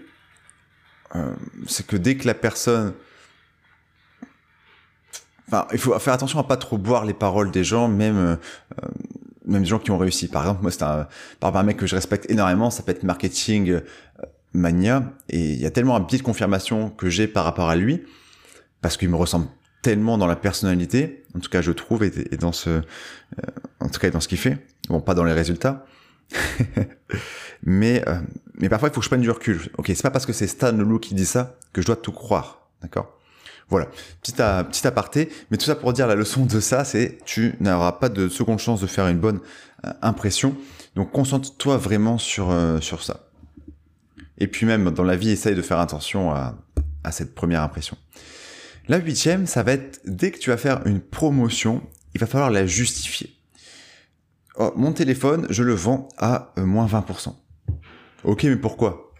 euh, 1.14 1.34
c'est 1.66 1.86
que 1.86 1.96
dès 1.96 2.16
que 2.16 2.26
la 2.26 2.34
personne... 2.34 2.94
Enfin, 5.48 5.66
il 5.72 5.78
faut 5.78 5.96
faire 6.00 6.14
attention 6.14 6.40
à 6.40 6.44
pas 6.44 6.56
trop 6.56 6.76
boire 6.76 7.04
les 7.04 7.14
paroles 7.14 7.52
des 7.52 7.62
gens, 7.62 7.86
même 7.86 8.16
euh, 8.16 8.36
même 9.46 9.62
des 9.62 9.68
gens 9.68 9.78
qui 9.78 9.90
ont 9.90 9.98
réussi. 9.98 10.28
Par 10.28 10.42
exemple, 10.42 10.62
moi, 10.62 10.70
c'est 10.70 10.82
un, 10.82 11.08
par 11.40 11.64
mec 11.64 11.76
que 11.76 11.86
je 11.86 11.94
respecte 11.94 12.30
énormément, 12.30 12.70
ça 12.70 12.82
peut 12.82 12.92
être 12.92 13.04
marketing 13.04 13.70
euh, 13.70 13.80
mania, 14.52 15.12
et 15.28 15.52
il 15.52 15.60
y 15.60 15.66
a 15.66 15.70
tellement 15.70 15.96
un 15.96 16.00
biais 16.00 16.18
de 16.18 16.22
confirmation 16.22 16.90
que 16.90 17.08
j'ai 17.08 17.26
par 17.26 17.44
rapport 17.44 17.68
à 17.68 17.76
lui, 17.76 18.02
parce 18.80 18.96
qu'il 18.96 19.08
me 19.08 19.16
ressemble 19.16 19.46
tellement 19.82 20.18
dans 20.18 20.26
la 20.26 20.36
personnalité, 20.36 21.24
en 21.36 21.40
tout 21.40 21.50
cas 21.50 21.62
je 21.62 21.72
trouve, 21.72 22.04
et, 22.04 22.10
dans 22.38 22.52
ce, 22.52 22.70
euh, 22.70 22.82
en 23.80 23.88
tout 23.88 24.00
cas 24.00 24.10
dans 24.10 24.20
ce 24.20 24.28
qu'il 24.28 24.38
fait. 24.38 24.58
Bon, 24.88 25.00
pas 25.00 25.14
dans 25.14 25.24
les 25.24 25.32
résultats, 25.32 25.86
mais 27.62 28.02
euh, 28.08 28.18
mais 28.58 28.68
parfois 28.68 28.88
il 28.88 28.92
faut 28.92 29.00
que 29.00 29.04
je 29.04 29.10
prenne 29.10 29.20
du 29.20 29.30
recul. 29.30 29.60
Ok, 29.78 29.86
c'est 29.88 30.02
pas 30.02 30.10
parce 30.10 30.26
que 30.26 30.32
c'est 30.32 30.46
Stan 30.46 30.76
qui 30.98 31.14
dit 31.14 31.26
ça 31.26 31.56
que 31.72 31.80
je 31.80 31.86
dois 31.86 31.96
tout 31.96 32.12
croire, 32.12 32.68
d'accord? 32.82 33.12
Voilà, 33.68 33.88
petit, 34.22 34.32
petit 34.32 34.86
aparté, 34.86 35.28
mais 35.50 35.56
tout 35.56 35.64
ça 35.64 35.74
pour 35.74 35.92
dire 35.92 36.06
la 36.06 36.14
leçon 36.14 36.46
de 36.46 36.60
ça, 36.60 36.84
c'est 36.84 37.18
tu 37.24 37.54
n'auras 37.58 37.92
pas 37.92 38.08
de 38.08 38.28
seconde 38.28 38.60
chance 38.60 38.80
de 38.80 38.86
faire 38.86 39.08
une 39.08 39.18
bonne 39.18 39.40
euh, 39.84 39.92
impression. 40.02 40.56
Donc 40.94 41.10
concentre-toi 41.10 41.76
vraiment 41.76 42.18
sur 42.18 42.54
sur 42.80 43.02
ça. 43.02 43.28
Et 44.38 44.46
puis 44.46 44.66
même 44.66 44.90
dans 44.90 45.02
la 45.02 45.16
vie, 45.16 45.30
essaye 45.30 45.54
de 45.54 45.62
faire 45.62 45.80
attention 45.80 46.30
à, 46.30 46.54
à 47.04 47.12
cette 47.12 47.34
première 47.34 47.62
impression. 47.62 47.96
La 48.88 48.98
huitième, 48.98 49.46
ça 49.46 49.62
va 49.62 49.72
être 49.72 50.00
dès 50.04 50.30
que 50.30 50.38
tu 50.38 50.50
vas 50.50 50.56
faire 50.56 50.86
une 50.86 51.00
promotion, 51.00 51.82
il 52.14 52.20
va 52.20 52.26
falloir 52.26 52.50
la 52.50 52.66
justifier. 52.66 53.35
Oh, 54.58 54.72
mon 54.76 54.92
téléphone, 54.92 55.46
je 55.50 55.62
le 55.62 55.74
vends 55.74 56.08
à 56.16 56.52
euh, 56.58 56.64
moins 56.64 56.86
20%. 56.86 57.34
Ok, 58.24 58.44
mais 58.44 58.56
pourquoi? 58.56 59.12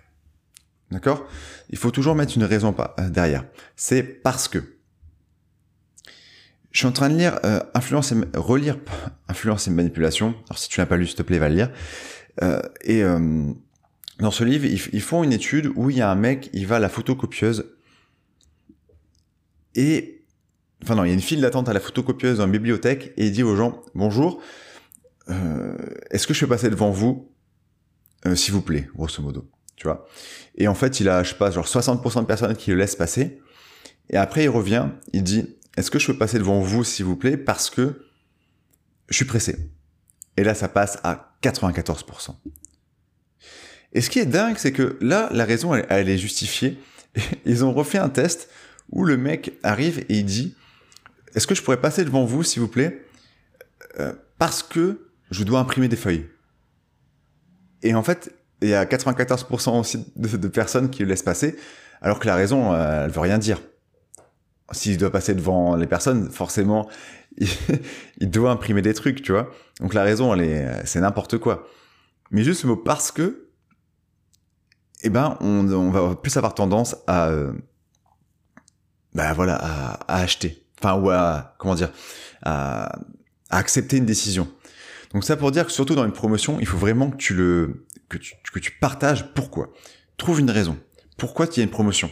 D'accord? 0.90 1.26
Il 1.70 1.78
faut 1.78 1.90
toujours 1.90 2.14
mettre 2.14 2.36
une 2.36 2.44
raison 2.44 2.74
euh, 2.78 3.10
derrière. 3.10 3.44
C'est 3.76 4.02
parce 4.02 4.48
que. 4.48 4.58
Je 6.72 6.80
suis 6.80 6.86
en 6.86 6.92
train 6.92 7.08
de 7.08 7.16
lire 7.16 7.38
euh, 7.44 7.60
Influence 7.74 8.12
et 8.12 8.16
relire 8.34 8.78
Influence 9.28 9.66
et 9.66 9.70
manipulation. 9.70 10.34
Alors 10.48 10.58
si 10.58 10.68
tu 10.68 10.80
l'as 10.80 10.86
pas 10.86 10.96
lu, 10.96 11.06
s'il 11.06 11.16
te 11.16 11.22
plaît, 11.22 11.38
va 11.38 11.48
le 11.48 11.54
lire. 11.54 11.70
et 12.84 13.02
dans 14.18 14.30
ce 14.30 14.44
livre, 14.44 14.64
ils, 14.64 15.00
font 15.02 15.24
une 15.24 15.32
étude 15.32 15.70
où 15.74 15.90
il 15.90 15.96
y 15.96 16.02
a 16.02 16.10
un 16.10 16.14
mec, 16.14 16.48
il 16.52 16.66
va 16.66 16.76
à 16.76 16.78
la 16.78 16.88
photocopieuse 16.88 17.76
et, 19.74 20.24
enfin 20.82 20.94
non, 20.94 21.04
il 21.04 21.08
y 21.08 21.10
a 21.10 21.14
une 21.14 21.20
file 21.20 21.42
d'attente 21.42 21.68
à 21.68 21.74
la 21.74 21.80
photocopieuse 21.80 22.38
dans 22.38 22.48
bibliothèque 22.48 23.12
et 23.18 23.26
il 23.26 23.32
dit 23.32 23.42
aux 23.42 23.56
gens, 23.56 23.82
bonjour, 23.94 24.40
est-ce 26.10 26.26
que 26.26 26.34
je 26.34 26.40
peux 26.40 26.48
passer 26.48 26.70
devant 26.70 26.90
vous, 26.90 27.32
euh, 28.26 28.34
s'il 28.34 28.54
vous 28.54 28.62
plaît, 28.62 28.88
grosso 28.94 29.22
modo, 29.22 29.50
tu 29.76 29.86
vois? 29.86 30.06
Et 30.56 30.68
en 30.68 30.74
fait, 30.74 31.00
il 31.00 31.08
a, 31.08 31.22
je 31.22 31.30
sais 31.30 31.36
pas, 31.36 31.50
genre 31.50 31.66
60% 31.66 32.20
de 32.20 32.26
personnes 32.26 32.56
qui 32.56 32.70
le 32.70 32.76
laissent 32.76 32.96
passer. 32.96 33.40
Et 34.10 34.16
après, 34.16 34.44
il 34.44 34.48
revient, 34.48 34.88
il 35.12 35.22
dit, 35.22 35.56
est-ce 35.76 35.90
que 35.90 35.98
je 35.98 36.06
peux 36.06 36.16
passer 36.16 36.38
devant 36.38 36.60
vous, 36.60 36.84
s'il 36.84 37.04
vous 37.04 37.16
plaît, 37.16 37.36
parce 37.36 37.70
que 37.70 38.06
je 39.08 39.16
suis 39.16 39.24
pressé. 39.24 39.56
Et 40.36 40.44
là, 40.44 40.54
ça 40.54 40.68
passe 40.68 40.98
à 41.02 41.36
94%. 41.42 42.34
Et 43.92 44.00
ce 44.00 44.10
qui 44.10 44.18
est 44.18 44.26
dingue, 44.26 44.56
c'est 44.58 44.72
que 44.72 44.98
là, 45.00 45.28
la 45.32 45.44
raison, 45.44 45.74
elle, 45.74 45.86
elle 45.88 46.08
est 46.08 46.18
justifiée. 46.18 46.78
Ils 47.46 47.64
ont 47.64 47.72
refait 47.72 47.98
un 47.98 48.08
test 48.08 48.48
où 48.90 49.04
le 49.04 49.16
mec 49.16 49.52
arrive 49.62 50.00
et 50.08 50.18
il 50.18 50.24
dit 50.24 50.54
Est-ce 51.34 51.46
que 51.46 51.54
je 51.54 51.62
pourrais 51.62 51.80
passer 51.80 52.04
devant 52.04 52.24
vous, 52.24 52.42
s'il 52.42 52.60
vous 52.60 52.68
plaît? 52.68 53.04
Euh, 53.98 54.12
Parce 54.38 54.62
que 54.62 55.05
je 55.30 55.44
dois 55.44 55.60
imprimer 55.60 55.88
des 55.88 55.96
feuilles. 55.96 56.26
Et 57.82 57.94
en 57.94 58.02
fait, 58.02 58.34
il 58.62 58.68
y 58.68 58.74
a 58.74 58.84
94% 58.84 59.78
aussi 59.78 60.12
de, 60.16 60.48
personnes 60.48 60.90
qui 60.90 61.02
le 61.02 61.08
laissent 61.08 61.22
passer, 61.22 61.56
alors 62.00 62.18
que 62.18 62.26
la 62.26 62.34
raison, 62.34 62.72
euh, 62.72 63.04
elle 63.04 63.10
veut 63.10 63.20
rien 63.20 63.38
dire. 63.38 63.60
S'il 64.72 64.96
doit 64.98 65.12
passer 65.12 65.34
devant 65.34 65.76
les 65.76 65.86
personnes, 65.86 66.30
forcément, 66.30 66.88
il, 68.18 68.30
doit 68.30 68.50
imprimer 68.50 68.82
des 68.82 68.94
trucs, 68.94 69.22
tu 69.22 69.32
vois. 69.32 69.50
Donc 69.80 69.94
la 69.94 70.02
raison, 70.02 70.34
elle 70.34 70.40
est, 70.40 70.86
c'est 70.86 71.00
n'importe 71.00 71.38
quoi. 71.38 71.68
Mais 72.30 72.42
juste 72.42 72.62
le 72.64 72.70
mot 72.70 72.76
parce 72.76 73.12
que, 73.12 73.48
eh 75.02 75.10
ben, 75.10 75.36
on, 75.40 75.70
on 75.70 75.90
va 75.90 76.16
plus 76.16 76.36
avoir 76.36 76.54
tendance 76.54 76.96
à, 77.06 77.28
euh, 77.28 77.52
bah 79.16 79.32
voilà, 79.32 79.56
à, 79.56 80.20
acheter. 80.20 80.62
Enfin, 80.78 81.00
ou 81.00 81.10
à, 81.10 81.54
comment 81.58 81.74
dire, 81.74 81.90
à, 82.42 82.98
accepter 83.50 83.96
une 83.96 84.06
décision. 84.06 84.48
Donc 85.16 85.24
ça 85.24 85.34
pour 85.34 85.50
dire 85.50 85.64
que 85.64 85.72
surtout 85.72 85.94
dans 85.94 86.04
une 86.04 86.12
promotion, 86.12 86.60
il 86.60 86.66
faut 86.66 86.76
vraiment 86.76 87.08
que 87.08 87.16
tu 87.16 87.32
le, 87.32 87.86
que 88.10 88.18
tu, 88.18 88.34
que 88.52 88.58
tu 88.58 88.70
partages 88.70 89.32
pourquoi. 89.32 89.72
Trouve 90.18 90.40
une 90.40 90.50
raison. 90.50 90.76
Pourquoi 91.16 91.46
il 91.46 91.60
y 91.60 91.62
une 91.62 91.70
promotion 91.70 92.10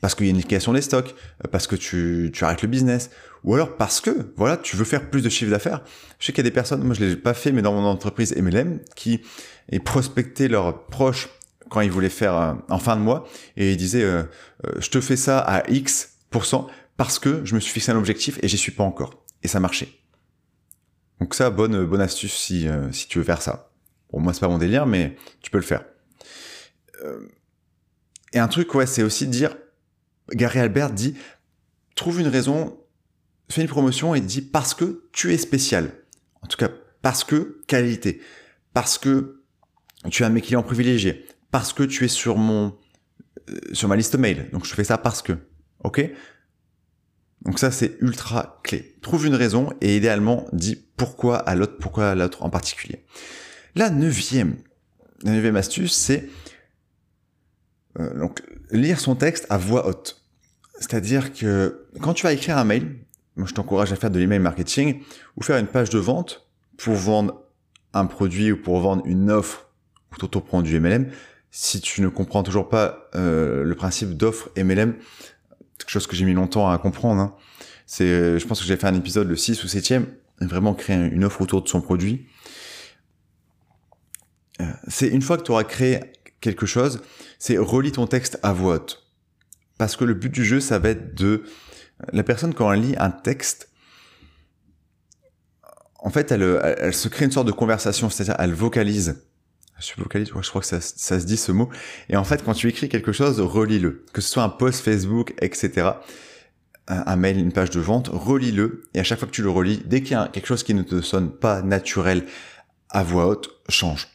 Parce 0.00 0.16
qu'il 0.16 0.26
y 0.26 0.28
a 0.28 0.32
une 0.32 0.38
liquidation 0.38 0.72
des 0.72 0.80
stocks, 0.80 1.14
euh, 1.44 1.48
parce 1.52 1.68
que 1.68 1.76
tu, 1.76 2.32
tu 2.34 2.42
arrêtes 2.42 2.62
le 2.62 2.68
business, 2.68 3.10
ou 3.44 3.54
alors 3.54 3.76
parce 3.76 4.00
que, 4.00 4.32
voilà, 4.36 4.56
tu 4.56 4.74
veux 4.74 4.84
faire 4.84 5.08
plus 5.08 5.22
de 5.22 5.28
chiffre 5.28 5.52
d'affaires. 5.52 5.84
Je 6.18 6.26
sais 6.26 6.32
qu'il 6.32 6.42
y 6.42 6.46
a 6.48 6.50
des 6.50 6.54
personnes, 6.54 6.82
moi 6.82 6.96
je 6.96 7.04
l'ai 7.04 7.14
pas 7.14 7.32
fait, 7.32 7.52
mais 7.52 7.62
dans 7.62 7.72
mon 7.72 7.84
entreprise 7.84 8.34
MLM, 8.34 8.80
qui 8.96 9.20
est 9.68 9.78
prospecté 9.78 10.48
leurs 10.48 10.86
proches 10.86 11.28
quand 11.70 11.80
ils 11.80 11.92
voulaient 11.92 12.08
faire 12.08 12.34
euh, 12.34 12.54
en 12.68 12.80
fin 12.80 12.96
de 12.96 13.02
mois, 13.02 13.28
et 13.56 13.70
ils 13.70 13.76
disaient, 13.76 14.02
euh, 14.02 14.24
je 14.78 14.90
te 14.90 15.00
fais 15.00 15.16
ça 15.16 15.38
à 15.38 15.62
X, 15.70 16.16
parce 16.96 17.20
que 17.20 17.44
je 17.44 17.54
me 17.54 17.60
suis 17.60 17.72
fixé 17.72 17.92
un 17.92 17.96
objectif 17.96 18.40
et 18.42 18.48
j'y 18.48 18.58
suis 18.58 18.72
pas 18.72 18.82
encore. 18.82 19.22
Et 19.44 19.48
ça 19.48 19.60
marchait. 19.60 19.90
Donc 21.20 21.34
ça, 21.34 21.50
bonne, 21.50 21.84
bonne 21.84 22.00
astuce 22.00 22.34
si, 22.34 22.68
euh, 22.68 22.92
si 22.92 23.08
tu 23.08 23.18
veux 23.18 23.24
faire 23.24 23.42
ça. 23.42 23.70
Bon, 24.12 24.20
moi, 24.20 24.32
c'est 24.32 24.40
pas 24.40 24.48
mon 24.48 24.58
délire, 24.58 24.86
mais 24.86 25.16
tu 25.40 25.50
peux 25.50 25.58
le 25.58 25.64
faire. 25.64 25.84
Euh, 27.02 27.20
et 28.32 28.38
un 28.38 28.48
truc, 28.48 28.74
ouais, 28.74 28.86
c'est 28.86 29.02
aussi 29.02 29.26
de 29.26 29.32
dire, 29.32 29.56
Gary 30.32 30.58
Albert 30.58 30.90
dit, 30.90 31.16
trouve 31.94 32.20
une 32.20 32.28
raison, 32.28 32.78
fais 33.50 33.62
une 33.62 33.68
promotion 33.68 34.14
et 34.14 34.20
dis 34.20 34.42
parce 34.42 34.74
que 34.74 35.08
tu 35.12 35.32
es 35.32 35.38
spécial. 35.38 35.90
En 36.42 36.46
tout 36.46 36.58
cas, 36.58 36.70
parce 37.02 37.24
que 37.24 37.62
qualité. 37.66 38.20
Parce 38.72 38.98
que 38.98 39.42
tu 40.10 40.24
as 40.24 40.28
mes 40.28 40.40
clients 40.40 40.62
privilégiés. 40.62 41.26
Parce 41.50 41.72
que 41.72 41.82
tu 41.82 42.04
es 42.04 42.08
sur 42.08 42.38
euh, 42.38 42.70
sur 43.72 43.88
ma 43.88 43.96
liste 43.96 44.16
mail. 44.16 44.50
Donc 44.52 44.66
je 44.66 44.74
fais 44.74 44.84
ça 44.84 44.98
parce 44.98 45.22
que. 45.22 45.32
Ok? 45.82 46.00
Donc 47.46 47.60
ça, 47.60 47.70
c'est 47.70 47.96
ultra 48.00 48.60
clé. 48.64 48.96
Trouve 49.02 49.26
une 49.26 49.34
raison 49.36 49.72
et 49.80 49.96
idéalement, 49.96 50.46
dis 50.52 50.76
pourquoi 50.96 51.38
à 51.38 51.54
l'autre, 51.54 51.78
pourquoi 51.78 52.10
à 52.10 52.14
l'autre 52.16 52.42
en 52.42 52.50
particulier. 52.50 53.04
La 53.76 53.88
neuvième, 53.88 54.56
la 55.22 55.30
neuvième 55.30 55.54
astuce, 55.54 55.94
c'est 55.94 56.28
euh, 58.00 58.18
donc 58.18 58.42
lire 58.72 58.98
son 58.98 59.14
texte 59.14 59.46
à 59.48 59.58
voix 59.58 59.86
haute. 59.86 60.24
C'est-à-dire 60.80 61.32
que 61.32 61.86
quand 62.00 62.14
tu 62.14 62.24
vas 62.24 62.32
écrire 62.32 62.58
un 62.58 62.64
mail, 62.64 62.98
moi 63.36 63.46
je 63.46 63.54
t'encourage 63.54 63.92
à 63.92 63.96
faire 63.96 64.10
de 64.10 64.18
l'email 64.18 64.40
marketing 64.40 65.02
ou 65.36 65.42
faire 65.42 65.56
une 65.56 65.68
page 65.68 65.88
de 65.90 65.98
vente 65.98 66.50
pour 66.76 66.94
vendre 66.94 67.44
un 67.94 68.06
produit 68.06 68.50
ou 68.50 68.60
pour 68.60 68.80
vendre 68.80 69.02
une 69.06 69.30
offre 69.30 69.70
ou 70.12 70.16
t'auto 70.16 70.62
du 70.62 70.80
MLM. 70.80 71.10
Si 71.52 71.80
tu 71.80 72.02
ne 72.02 72.08
comprends 72.08 72.42
toujours 72.42 72.68
pas 72.68 73.08
euh, 73.14 73.62
le 73.62 73.74
principe 73.76 74.14
d'offre 74.14 74.50
MLM, 74.56 74.96
quelque 75.78 75.90
chose 75.90 76.06
que 76.06 76.16
j'ai 76.16 76.24
mis 76.24 76.34
longtemps 76.34 76.70
à 76.70 76.78
comprendre. 76.78 77.20
Hein. 77.20 77.34
C'est, 77.86 78.04
euh, 78.04 78.38
je 78.38 78.46
pense 78.46 78.60
que 78.60 78.66
j'ai 78.66 78.76
fait 78.76 78.86
un 78.86 78.94
épisode 78.94 79.28
le 79.28 79.36
6 79.36 79.62
ou 79.64 79.66
7e, 79.66 80.06
vraiment 80.40 80.74
créer 80.74 80.96
une 80.96 81.24
offre 81.24 81.42
autour 81.42 81.62
de 81.62 81.68
son 81.68 81.80
produit. 81.80 82.26
Euh, 84.60 84.64
c'est 84.88 85.08
une 85.08 85.22
fois 85.22 85.36
que 85.36 85.42
tu 85.42 85.50
auras 85.50 85.64
créé 85.64 86.00
quelque 86.40 86.66
chose, 86.66 87.02
c'est 87.38 87.58
relis 87.58 87.92
ton 87.92 88.06
texte 88.06 88.38
à 88.42 88.52
voix 88.52 88.76
haute. 88.76 89.02
Parce 89.78 89.96
que 89.96 90.04
le 90.04 90.14
but 90.14 90.32
du 90.32 90.44
jeu, 90.44 90.60
ça 90.60 90.78
va 90.78 90.90
être 90.90 91.14
de... 91.14 91.44
La 92.12 92.22
personne, 92.22 92.54
quand 92.54 92.72
elle 92.72 92.80
lit 92.80 92.94
un 92.98 93.10
texte, 93.10 93.70
en 95.98 96.10
fait, 96.10 96.30
elle, 96.30 96.60
elle, 96.78 96.94
se 96.94 97.08
crée 97.08 97.24
une 97.24 97.30
sorte 97.30 97.46
de 97.46 97.52
conversation, 97.52 98.10
c'est-à-dire 98.10 98.36
elle 98.38 98.52
vocalise. 98.52 99.24
Je 99.78 99.92
vocalise, 99.98 100.28
je 100.28 100.48
crois 100.48 100.62
que 100.62 100.66
ça, 100.66 100.80
ça, 100.80 101.20
se 101.20 101.26
dit 101.26 101.36
ce 101.36 101.52
mot. 101.52 101.68
Et 102.08 102.16
en 102.16 102.24
fait, 102.24 102.42
quand 102.42 102.54
tu 102.54 102.68
écris 102.68 102.88
quelque 102.88 103.12
chose, 103.12 103.40
relis-le. 103.40 104.04
Que 104.12 104.22
ce 104.22 104.30
soit 104.30 104.42
un 104.42 104.48
post 104.48 104.82
Facebook, 104.82 105.34
etc. 105.42 105.90
Un, 106.88 107.16
mail, 107.16 107.38
une 107.38 107.52
page 107.52 107.70
de 107.70 107.80
vente, 107.80 108.08
relis-le. 108.08 108.84
Et 108.94 109.00
à 109.00 109.04
chaque 109.04 109.18
fois 109.18 109.28
que 109.28 109.34
tu 109.34 109.42
le 109.42 109.50
relis, 109.50 109.82
dès 109.84 110.00
qu'il 110.02 110.12
y 110.12 110.14
a 110.14 110.28
quelque 110.28 110.46
chose 110.46 110.62
qui 110.62 110.72
ne 110.72 110.82
te 110.82 111.02
sonne 111.02 111.30
pas 111.30 111.60
naturel 111.60 112.24
à 112.88 113.02
voix 113.02 113.26
haute, 113.26 113.50
change. 113.68 114.08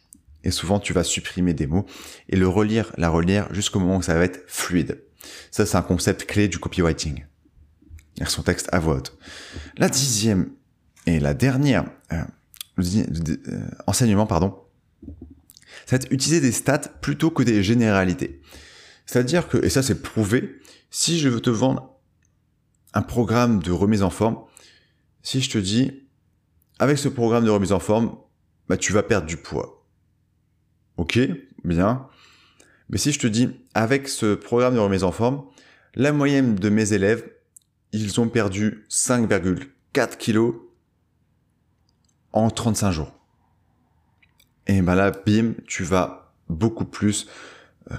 Et 0.43 0.49
souvent, 0.49 0.79
tu 0.79 0.93
vas 0.93 1.03
supprimer 1.03 1.53
des 1.53 1.67
mots 1.67 1.85
et 2.29 2.37
le 2.37 2.47
relire, 2.47 2.91
la 2.97 3.09
relire 3.09 3.53
jusqu'au 3.53 3.79
moment 3.79 3.97
où 3.97 4.01
ça 4.01 4.15
va 4.15 4.23
être 4.23 4.43
fluide. 4.47 5.03
Ça, 5.51 5.67
c'est 5.67 5.77
un 5.77 5.83
concept 5.83 6.25
clé 6.25 6.47
du 6.47 6.57
copywriting. 6.57 7.25
Lire 8.17 8.31
son 8.31 8.41
texte 8.41 8.67
à 8.71 8.79
voix 8.79 8.95
haute. 8.95 9.17
La 9.77 9.89
dixième 9.89 10.49
et 11.05 11.19
la 11.19 11.35
dernière 11.35 11.85
euh, 12.11 12.23
euh 12.79 13.61
enseignement, 13.85 14.25
pardon, 14.25 14.60
c'est 15.91 16.11
utiliser 16.11 16.39
des 16.39 16.53
stats 16.53 16.89
plutôt 17.01 17.31
que 17.31 17.43
des 17.43 17.63
généralités. 17.63 18.41
C'est-à-dire 19.05 19.49
que, 19.49 19.57
et 19.57 19.69
ça 19.69 19.83
c'est 19.83 20.01
prouvé, 20.01 20.59
si 20.89 21.19
je 21.19 21.27
veux 21.27 21.41
te 21.41 21.49
vendre 21.49 21.99
un 22.93 23.01
programme 23.01 23.61
de 23.61 23.71
remise 23.71 24.01
en 24.03 24.09
forme, 24.09 24.37
si 25.21 25.41
je 25.41 25.49
te 25.49 25.57
dis, 25.57 26.07
avec 26.79 26.97
ce 26.97 27.09
programme 27.09 27.45
de 27.45 27.49
remise 27.49 27.73
en 27.73 27.79
forme, 27.79 28.15
bah, 28.69 28.77
tu 28.77 28.93
vas 28.93 29.03
perdre 29.03 29.27
du 29.27 29.37
poids. 29.37 29.85
Ok, 30.97 31.19
bien. 31.63 32.07
Mais 32.89 32.97
si 32.97 33.11
je 33.11 33.19
te 33.19 33.27
dis, 33.27 33.49
avec 33.73 34.07
ce 34.07 34.35
programme 34.35 34.75
de 34.75 34.79
remise 34.79 35.03
en 35.03 35.11
forme, 35.11 35.43
la 35.95 36.13
moyenne 36.13 36.55
de 36.55 36.69
mes 36.69 36.93
élèves, 36.93 37.29
ils 37.91 38.19
ont 38.21 38.29
perdu 38.29 38.85
5,4 38.89 40.17
kilos 40.17 40.55
en 42.31 42.49
35 42.49 42.91
jours 42.91 43.20
et 44.77 44.81
ben 44.81 44.95
là, 44.95 45.11
bim, 45.11 45.53
tu 45.67 45.83
vas 45.83 46.33
beaucoup 46.47 46.85
plus 46.85 47.27
euh, 47.91 47.95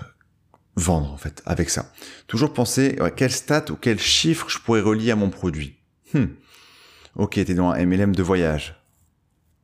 vendre 0.76 1.12
en 1.12 1.16
fait 1.16 1.42
avec 1.44 1.70
ça. 1.70 1.92
Toujours 2.26 2.52
penser 2.52 2.98
quel 3.16 3.30
stat 3.30 3.66
ou 3.70 3.76
quel 3.76 3.98
chiffre 3.98 4.48
je 4.48 4.58
pourrais 4.58 4.80
relier 4.80 5.10
à 5.10 5.16
mon 5.16 5.30
produit. 5.30 5.78
Hmm. 6.14 6.26
Ok, 7.16 7.34
t'es 7.34 7.54
dans 7.54 7.70
un 7.70 7.84
MLM 7.84 8.14
de 8.14 8.22
voyage. 8.22 8.82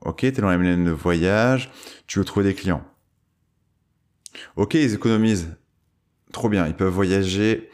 Ok, 0.02 0.20
t'es 0.20 0.32
dans 0.32 0.48
un 0.48 0.58
MLM 0.58 0.84
de 0.84 0.90
voyage, 0.90 1.70
tu 2.06 2.18
veux 2.18 2.24
trouver 2.24 2.44
des 2.44 2.54
clients. 2.54 2.84
Ok, 4.56 4.74
ils 4.74 4.94
économisent. 4.94 5.56
Trop 6.32 6.48
bien, 6.48 6.66
ils 6.66 6.76
peuvent 6.76 6.92
voyager 6.92 7.70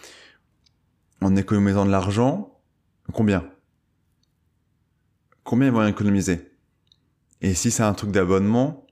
en 1.20 1.34
économisant 1.36 1.84
de 1.84 1.90
l'argent. 1.90 2.60
Combien? 3.12 3.44
Combien 5.42 5.68
ils 5.68 5.74
vont 5.74 5.86
économiser? 5.86 6.52
Et 7.40 7.54
si 7.54 7.70
c'est 7.70 7.82
un 7.82 7.92
truc 7.92 8.10
d'abonnement, 8.10 8.83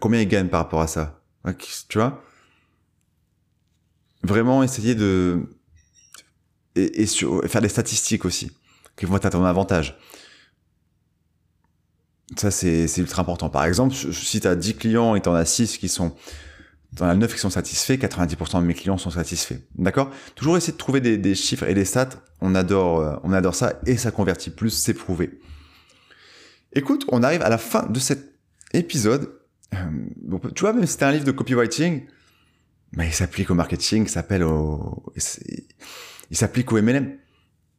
combien 0.00 0.20
ils 0.20 0.28
gagnent 0.28 0.48
par 0.48 0.60
rapport 0.60 0.80
à 0.80 0.86
ça 0.86 1.20
Tu 1.88 1.98
vois 1.98 2.22
Vraiment 4.22 4.62
essayer 4.62 4.94
de... 4.94 5.42
Et, 6.74 7.06
faire 7.06 7.62
des 7.62 7.68
statistiques 7.68 8.24
aussi, 8.24 8.50
qui 8.96 9.06
vont 9.06 9.16
être 9.16 9.24
à 9.24 9.30
ton 9.30 9.44
avantage. 9.44 9.98
Ça, 12.36 12.50
c'est 12.50 12.98
ultra 12.98 13.22
important. 13.22 13.48
Par 13.48 13.64
exemple, 13.64 13.94
si 13.94 14.40
tu 14.40 14.46
as 14.46 14.56
10 14.56 14.74
clients 14.74 15.14
et 15.14 15.22
tu 15.22 15.28
en 15.28 15.34
as 15.34 15.44
6 15.44 15.78
qui 15.78 15.88
sont 15.88 16.14
dans 16.92 17.06
la 17.06 17.14
9 17.14 17.32
qui 17.32 17.38
sont 17.38 17.50
satisfaits, 17.50 17.94
90% 17.94 18.60
de 18.60 18.66
mes 18.66 18.74
clients 18.74 18.98
sont 18.98 19.10
satisfaits. 19.10 19.60
D'accord? 19.76 20.10
Toujours 20.34 20.56
essayer 20.56 20.72
de 20.72 20.78
trouver 20.78 21.00
des, 21.00 21.34
chiffres 21.34 21.64
et 21.64 21.74
des 21.74 21.84
stats. 21.84 22.08
On 22.40 22.54
adore, 22.54 23.00
euh, 23.00 23.16
on 23.22 23.32
adore 23.32 23.54
ça 23.54 23.74
et 23.86 23.96
ça 23.96 24.10
convertit 24.10 24.50
plus, 24.50 24.70
c'est 24.70 24.94
prouvé. 24.94 25.40
Écoute, 26.72 27.04
on 27.08 27.22
arrive 27.22 27.42
à 27.42 27.48
la 27.48 27.58
fin 27.58 27.86
de 27.86 27.98
cet 28.00 28.34
épisode. 28.72 29.35
Euh, 29.74 30.48
tu 30.54 30.60
vois, 30.62 30.72
même 30.72 30.86
si 30.86 30.92
c'était 30.92 31.04
un 31.04 31.12
livre 31.12 31.24
de 31.24 31.32
copywriting, 31.32 32.06
bah, 32.92 33.04
il 33.04 33.12
s'applique 33.12 33.50
au 33.50 33.54
marketing, 33.54 34.04
il 34.04 34.08
s'appelle 34.08 34.42
au, 34.42 35.04
il 36.30 36.36
s'applique 36.36 36.72
au 36.72 36.80
MLM. 36.80 37.16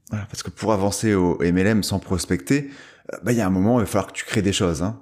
Voilà, 0.09 0.25
parce 0.25 0.43
que 0.43 0.49
pour 0.49 0.71
avancer 0.71 1.13
au 1.13 1.37
MLM 1.39 1.83
sans 1.83 1.99
prospecter, 1.99 2.69
euh, 3.13 3.17
bah, 3.23 3.31
il 3.31 3.37
y 3.37 3.41
a 3.41 3.47
un 3.47 3.51
moment, 3.51 3.79
il 3.79 3.83
va 3.83 3.85
falloir 3.87 4.07
que 4.07 4.17
tu 4.17 4.25
crées 4.25 4.41
des 4.41 4.53
choses. 4.53 4.81
Hein. 4.81 5.01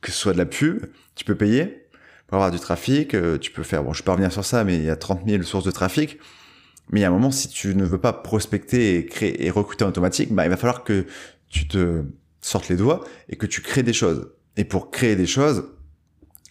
Que 0.00 0.12
ce 0.12 0.18
soit 0.18 0.32
de 0.32 0.38
la 0.38 0.46
pub, 0.46 0.86
tu 1.14 1.24
peux 1.24 1.34
payer, 1.34 1.88
pour 2.26 2.36
avoir 2.36 2.50
du 2.50 2.58
trafic, 2.58 3.14
euh, 3.14 3.38
tu 3.38 3.50
peux 3.50 3.62
faire, 3.62 3.82
bon, 3.84 3.92
je 3.92 4.02
peux 4.02 4.10
revenir 4.10 4.32
sur 4.32 4.44
ça, 4.44 4.64
mais 4.64 4.76
il 4.76 4.84
y 4.84 4.90
a 4.90 4.96
30 4.96 5.22
000 5.26 5.42
sources 5.42 5.64
de 5.64 5.70
trafic. 5.70 6.18
Mais 6.90 7.00
il 7.00 7.02
y 7.02 7.04
a 7.04 7.08
un 7.08 7.12
moment, 7.12 7.30
si 7.30 7.48
tu 7.48 7.74
ne 7.74 7.84
veux 7.84 7.98
pas 7.98 8.12
prospecter 8.12 8.96
et 8.96 9.06
créer 9.06 9.44
et 9.44 9.50
recruter 9.50 9.84
en 9.84 9.88
automatique, 9.88 10.32
bah, 10.32 10.46
il 10.46 10.50
va 10.50 10.56
falloir 10.56 10.84
que 10.84 11.06
tu 11.48 11.66
te 11.66 12.04
sortes 12.40 12.68
les 12.68 12.76
doigts 12.76 13.04
et 13.28 13.36
que 13.36 13.46
tu 13.46 13.60
crées 13.60 13.82
des 13.82 13.92
choses. 13.92 14.30
Et 14.56 14.64
pour 14.64 14.90
créer 14.90 15.16
des 15.16 15.26
choses, 15.26 15.64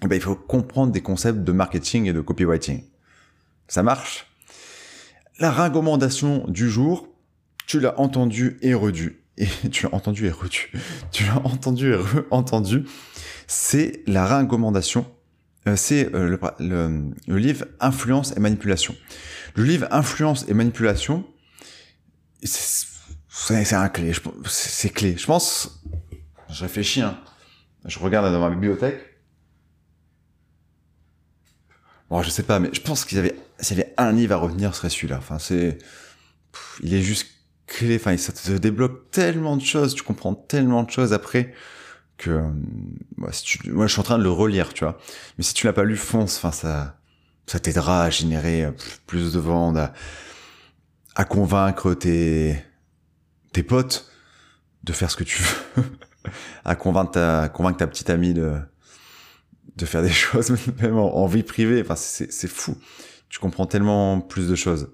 eh 0.03 0.07
ben, 0.07 0.15
il 0.15 0.21
faut 0.21 0.35
comprendre 0.35 0.91
des 0.91 1.01
concepts 1.01 1.39
de 1.39 1.51
marketing 1.51 2.05
et 2.05 2.13
de 2.13 2.21
copywriting. 2.21 2.83
Ça 3.67 3.83
marche? 3.83 4.27
La 5.39 5.51
recommandation 5.51 6.45
du 6.47 6.69
jour, 6.69 7.07
tu 7.67 7.79
l'as 7.79 7.99
entendu 7.99 8.57
et 8.61 8.73
redu. 8.73 9.23
Et 9.37 9.47
tu 9.71 9.83
l'as 9.83 9.93
entendu 9.93 10.27
et 10.27 10.31
redu. 10.31 10.71
Tu 11.11 11.25
l'as 11.25 11.41
entendu 11.45 11.91
et 11.91 11.95
re-entendu. 11.95 12.85
C'est 13.47 14.03
la 14.07 14.39
recommandation 14.39 15.05
euh, 15.67 15.75
c'est 15.75 16.13
euh, 16.13 16.37
le, 16.59 17.37
livre 17.37 17.65
Influence 17.79 18.35
et 18.37 18.39
Manipulation. 18.39 18.95
Le 19.55 19.63
livre 19.63 19.87
Influence 19.91 20.45
et 20.47 20.53
Manipulation, 20.53 21.25
c'est 22.43 23.73
un 23.73 23.89
clé. 23.89 24.11
C'est 24.45 24.89
clé. 24.89 25.15
Je 25.17 25.25
pense, 25.25 25.83
je 26.49 26.61
réfléchis, 26.61 27.01
hein. 27.01 27.17
Je 27.85 27.99
regarde 27.99 28.31
dans 28.31 28.39
ma 28.39 28.49
bibliothèque. 28.49 28.99
Bon, 32.09 32.21
je 32.21 32.29
sais 32.29 32.43
pas, 32.43 32.59
mais 32.59 32.69
je 32.73 32.81
pense 32.81 33.05
qu'il 33.05 33.17
y 33.17 33.19
avait, 33.19 33.35
s'il 33.59 33.77
y 33.77 33.81
avait 33.81 33.93
un 33.97 34.11
livre 34.11 34.33
à 34.33 34.37
revenir, 34.37 34.73
ce 34.73 34.79
serait 34.79 34.89
celui-là. 34.89 35.17
Enfin, 35.17 35.39
c'est, 35.39 35.77
il 36.81 36.93
est 36.93 37.01
juste 37.01 37.27
clé. 37.67 37.95
Enfin, 37.95 38.15
ça 38.17 38.31
te 38.31 38.51
débloque 38.57 39.11
tellement 39.11 39.57
de 39.57 39.63
choses. 39.63 39.95
Tu 39.95 40.03
comprends 40.03 40.35
tellement 40.35 40.83
de 40.83 40.91
choses 40.91 41.13
après 41.13 41.53
que 42.17 42.29
euh, 42.29 42.49
moi, 43.17 43.29
je 43.31 43.87
suis 43.87 43.99
en 43.99 44.03
train 44.03 44.17
de 44.17 44.23
le 44.23 44.29
relire, 44.29 44.73
tu 44.73 44.83
vois. 44.83 44.99
Mais 45.37 45.43
si 45.43 45.53
tu 45.53 45.65
l'as 45.65 45.73
pas 45.73 45.83
lu, 45.83 45.97
fonce. 45.97 46.37
Enfin, 46.37 46.51
ça, 46.51 46.97
ça 47.47 47.59
t'aidera 47.59 48.03
à 48.03 48.09
générer 48.09 48.65
euh, 48.65 48.71
plus 49.07 49.33
de 49.33 49.39
ventes, 49.39 49.77
à, 51.15 51.25
convaincre 51.25 51.93
tes 51.93 52.61
tes 53.53 53.63
potes 53.63 54.11
de 54.83 54.91
faire 54.91 55.09
ce 55.09 55.15
que 55.15 55.23
tu 55.23 55.41
veux, 55.41 55.83
à 56.63 56.75
convaincre 56.75 57.11
ta 57.11 57.87
petite 57.87 58.09
amie 58.09 58.33
de 58.33 59.85
faire 59.85 60.01
des 60.01 60.09
choses 60.11 60.53
même 60.81 60.97
en, 60.97 61.25
vie 61.27 61.43
privée. 61.43 61.81
Enfin, 61.81 61.95
c'est 61.95 62.47
fou. 62.47 62.77
Tu 63.29 63.39
comprends 63.39 63.65
tellement 63.65 64.21
plus 64.21 64.47
de 64.47 64.55
choses. 64.55 64.89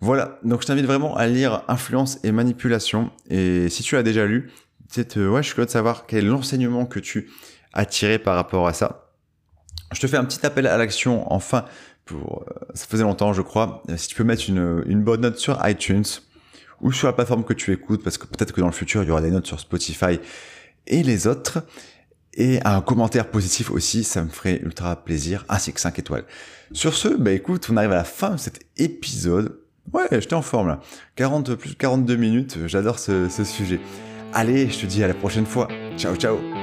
Voilà, 0.00 0.38
donc 0.44 0.62
je 0.62 0.66
t'invite 0.68 0.86
vraiment 0.86 1.16
à 1.16 1.26
lire 1.26 1.64
Influence 1.66 2.20
et 2.22 2.30
Manipulation. 2.30 3.10
Et 3.28 3.68
si 3.68 3.82
tu 3.82 3.96
l'as 3.96 4.04
déjà 4.04 4.26
lu, 4.26 4.52
ouais, 4.96 5.04
je 5.06 5.42
suis 5.42 5.54
curieux 5.54 5.66
de 5.66 5.70
savoir 5.70 6.06
quel 6.06 6.24
est 6.24 6.28
l'enseignement 6.28 6.86
que 6.86 7.00
tu 7.00 7.30
as 7.72 7.84
tiré 7.84 8.20
par 8.20 8.36
rapport 8.36 8.68
à 8.68 8.72
ça. 8.72 9.10
Je 9.92 10.00
te 10.00 10.06
fais 10.06 10.16
un 10.16 10.24
petit 10.24 10.44
appel 10.46 10.66
à 10.66 10.76
l'action 10.76 11.30
enfin. 11.32 11.64
Pour, 12.04 12.44
euh, 12.48 12.66
ça 12.72 12.86
faisait 12.86 13.02
longtemps, 13.02 13.34
je 13.34 13.42
crois. 13.42 13.82
Si 13.96 14.08
tu 14.08 14.14
peux 14.14 14.24
mettre 14.24 14.48
une 14.48 15.02
bonne 15.02 15.20
note 15.20 15.36
sur 15.36 15.58
iTunes 15.68 16.04
ou 16.80 16.92
sur 16.92 17.06
la 17.06 17.12
plateforme 17.12 17.44
que 17.44 17.54
tu 17.54 17.72
écoutes, 17.72 18.02
parce 18.02 18.18
que 18.18 18.26
peut-être 18.26 18.52
que 18.52 18.60
dans 18.60 18.66
le 18.66 18.72
futur, 18.72 19.02
il 19.02 19.08
y 19.08 19.10
aura 19.10 19.20
des 19.20 19.30
notes 19.30 19.46
sur 19.46 19.60
Spotify 19.60 20.18
et 20.86 21.02
les 21.02 21.26
autres. 21.26 21.64
Et 22.34 22.60
un 22.64 22.80
commentaire 22.80 23.30
positif 23.30 23.70
aussi, 23.70 24.04
ça 24.04 24.22
me 24.22 24.28
ferait 24.28 24.60
ultra 24.62 24.94
plaisir, 24.96 25.44
ainsi 25.48 25.72
que 25.72 25.80
5 25.80 25.98
étoiles. 25.98 26.24
Sur 26.72 26.94
ce, 26.94 27.08
bah 27.08 27.32
écoute, 27.32 27.68
on 27.70 27.76
arrive 27.76 27.92
à 27.92 27.96
la 27.96 28.04
fin 28.04 28.30
de 28.30 28.36
cet 28.36 28.60
épisode. 28.76 29.58
Ouais, 29.92 30.06
j'étais 30.12 30.34
en 30.34 30.42
forme 30.42 30.68
là. 30.68 30.80
40, 31.16 31.54
plus 31.54 31.70
de 31.70 31.74
42 31.74 32.16
minutes, 32.16 32.58
j'adore 32.66 32.98
ce, 32.98 33.28
ce 33.28 33.42
sujet. 33.42 33.80
Allez, 34.32 34.68
je 34.68 34.78
te 34.80 34.86
dis 34.86 35.02
à 35.02 35.08
la 35.08 35.14
prochaine 35.14 35.46
fois. 35.46 35.68
Ciao, 35.96 36.14
ciao. 36.14 36.57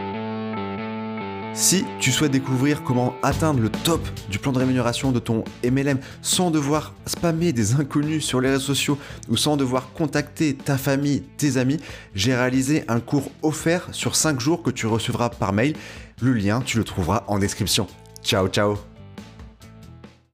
Si 1.55 1.85
tu 2.01 2.11
souhaites 2.11 2.33
découvrir 2.33 2.83
comment 2.83 3.15
atteindre 3.23 3.61
le 3.61 3.69
top 3.69 4.01
du 4.29 4.39
plan 4.39 4.51
de 4.51 4.59
rémunération 4.59 5.13
de 5.13 5.19
ton 5.19 5.45
MLM 5.63 5.99
sans 6.21 6.51
devoir 6.51 6.93
spammer 7.05 7.53
des 7.53 7.75
inconnus 7.75 8.25
sur 8.25 8.41
les 8.41 8.49
réseaux 8.49 8.59
sociaux 8.59 8.97
ou 9.29 9.37
sans 9.37 9.55
devoir 9.55 9.93
contacter 9.93 10.53
ta 10.53 10.77
famille, 10.77 11.21
tes 11.37 11.55
amis, 11.55 11.79
j'ai 12.13 12.35
réalisé 12.35 12.83
un 12.89 12.99
cours 12.99 13.31
offert 13.41 13.87
sur 13.93 14.17
5 14.17 14.37
jours 14.37 14.63
que 14.63 14.69
tu 14.69 14.85
recevras 14.85 15.29
par 15.29 15.53
mail. 15.53 15.77
Le 16.21 16.33
lien, 16.33 16.59
tu 16.59 16.77
le 16.77 16.83
trouveras 16.83 17.23
en 17.27 17.39
description. 17.39 17.87
Ciao, 18.21 18.49
ciao 18.49 18.94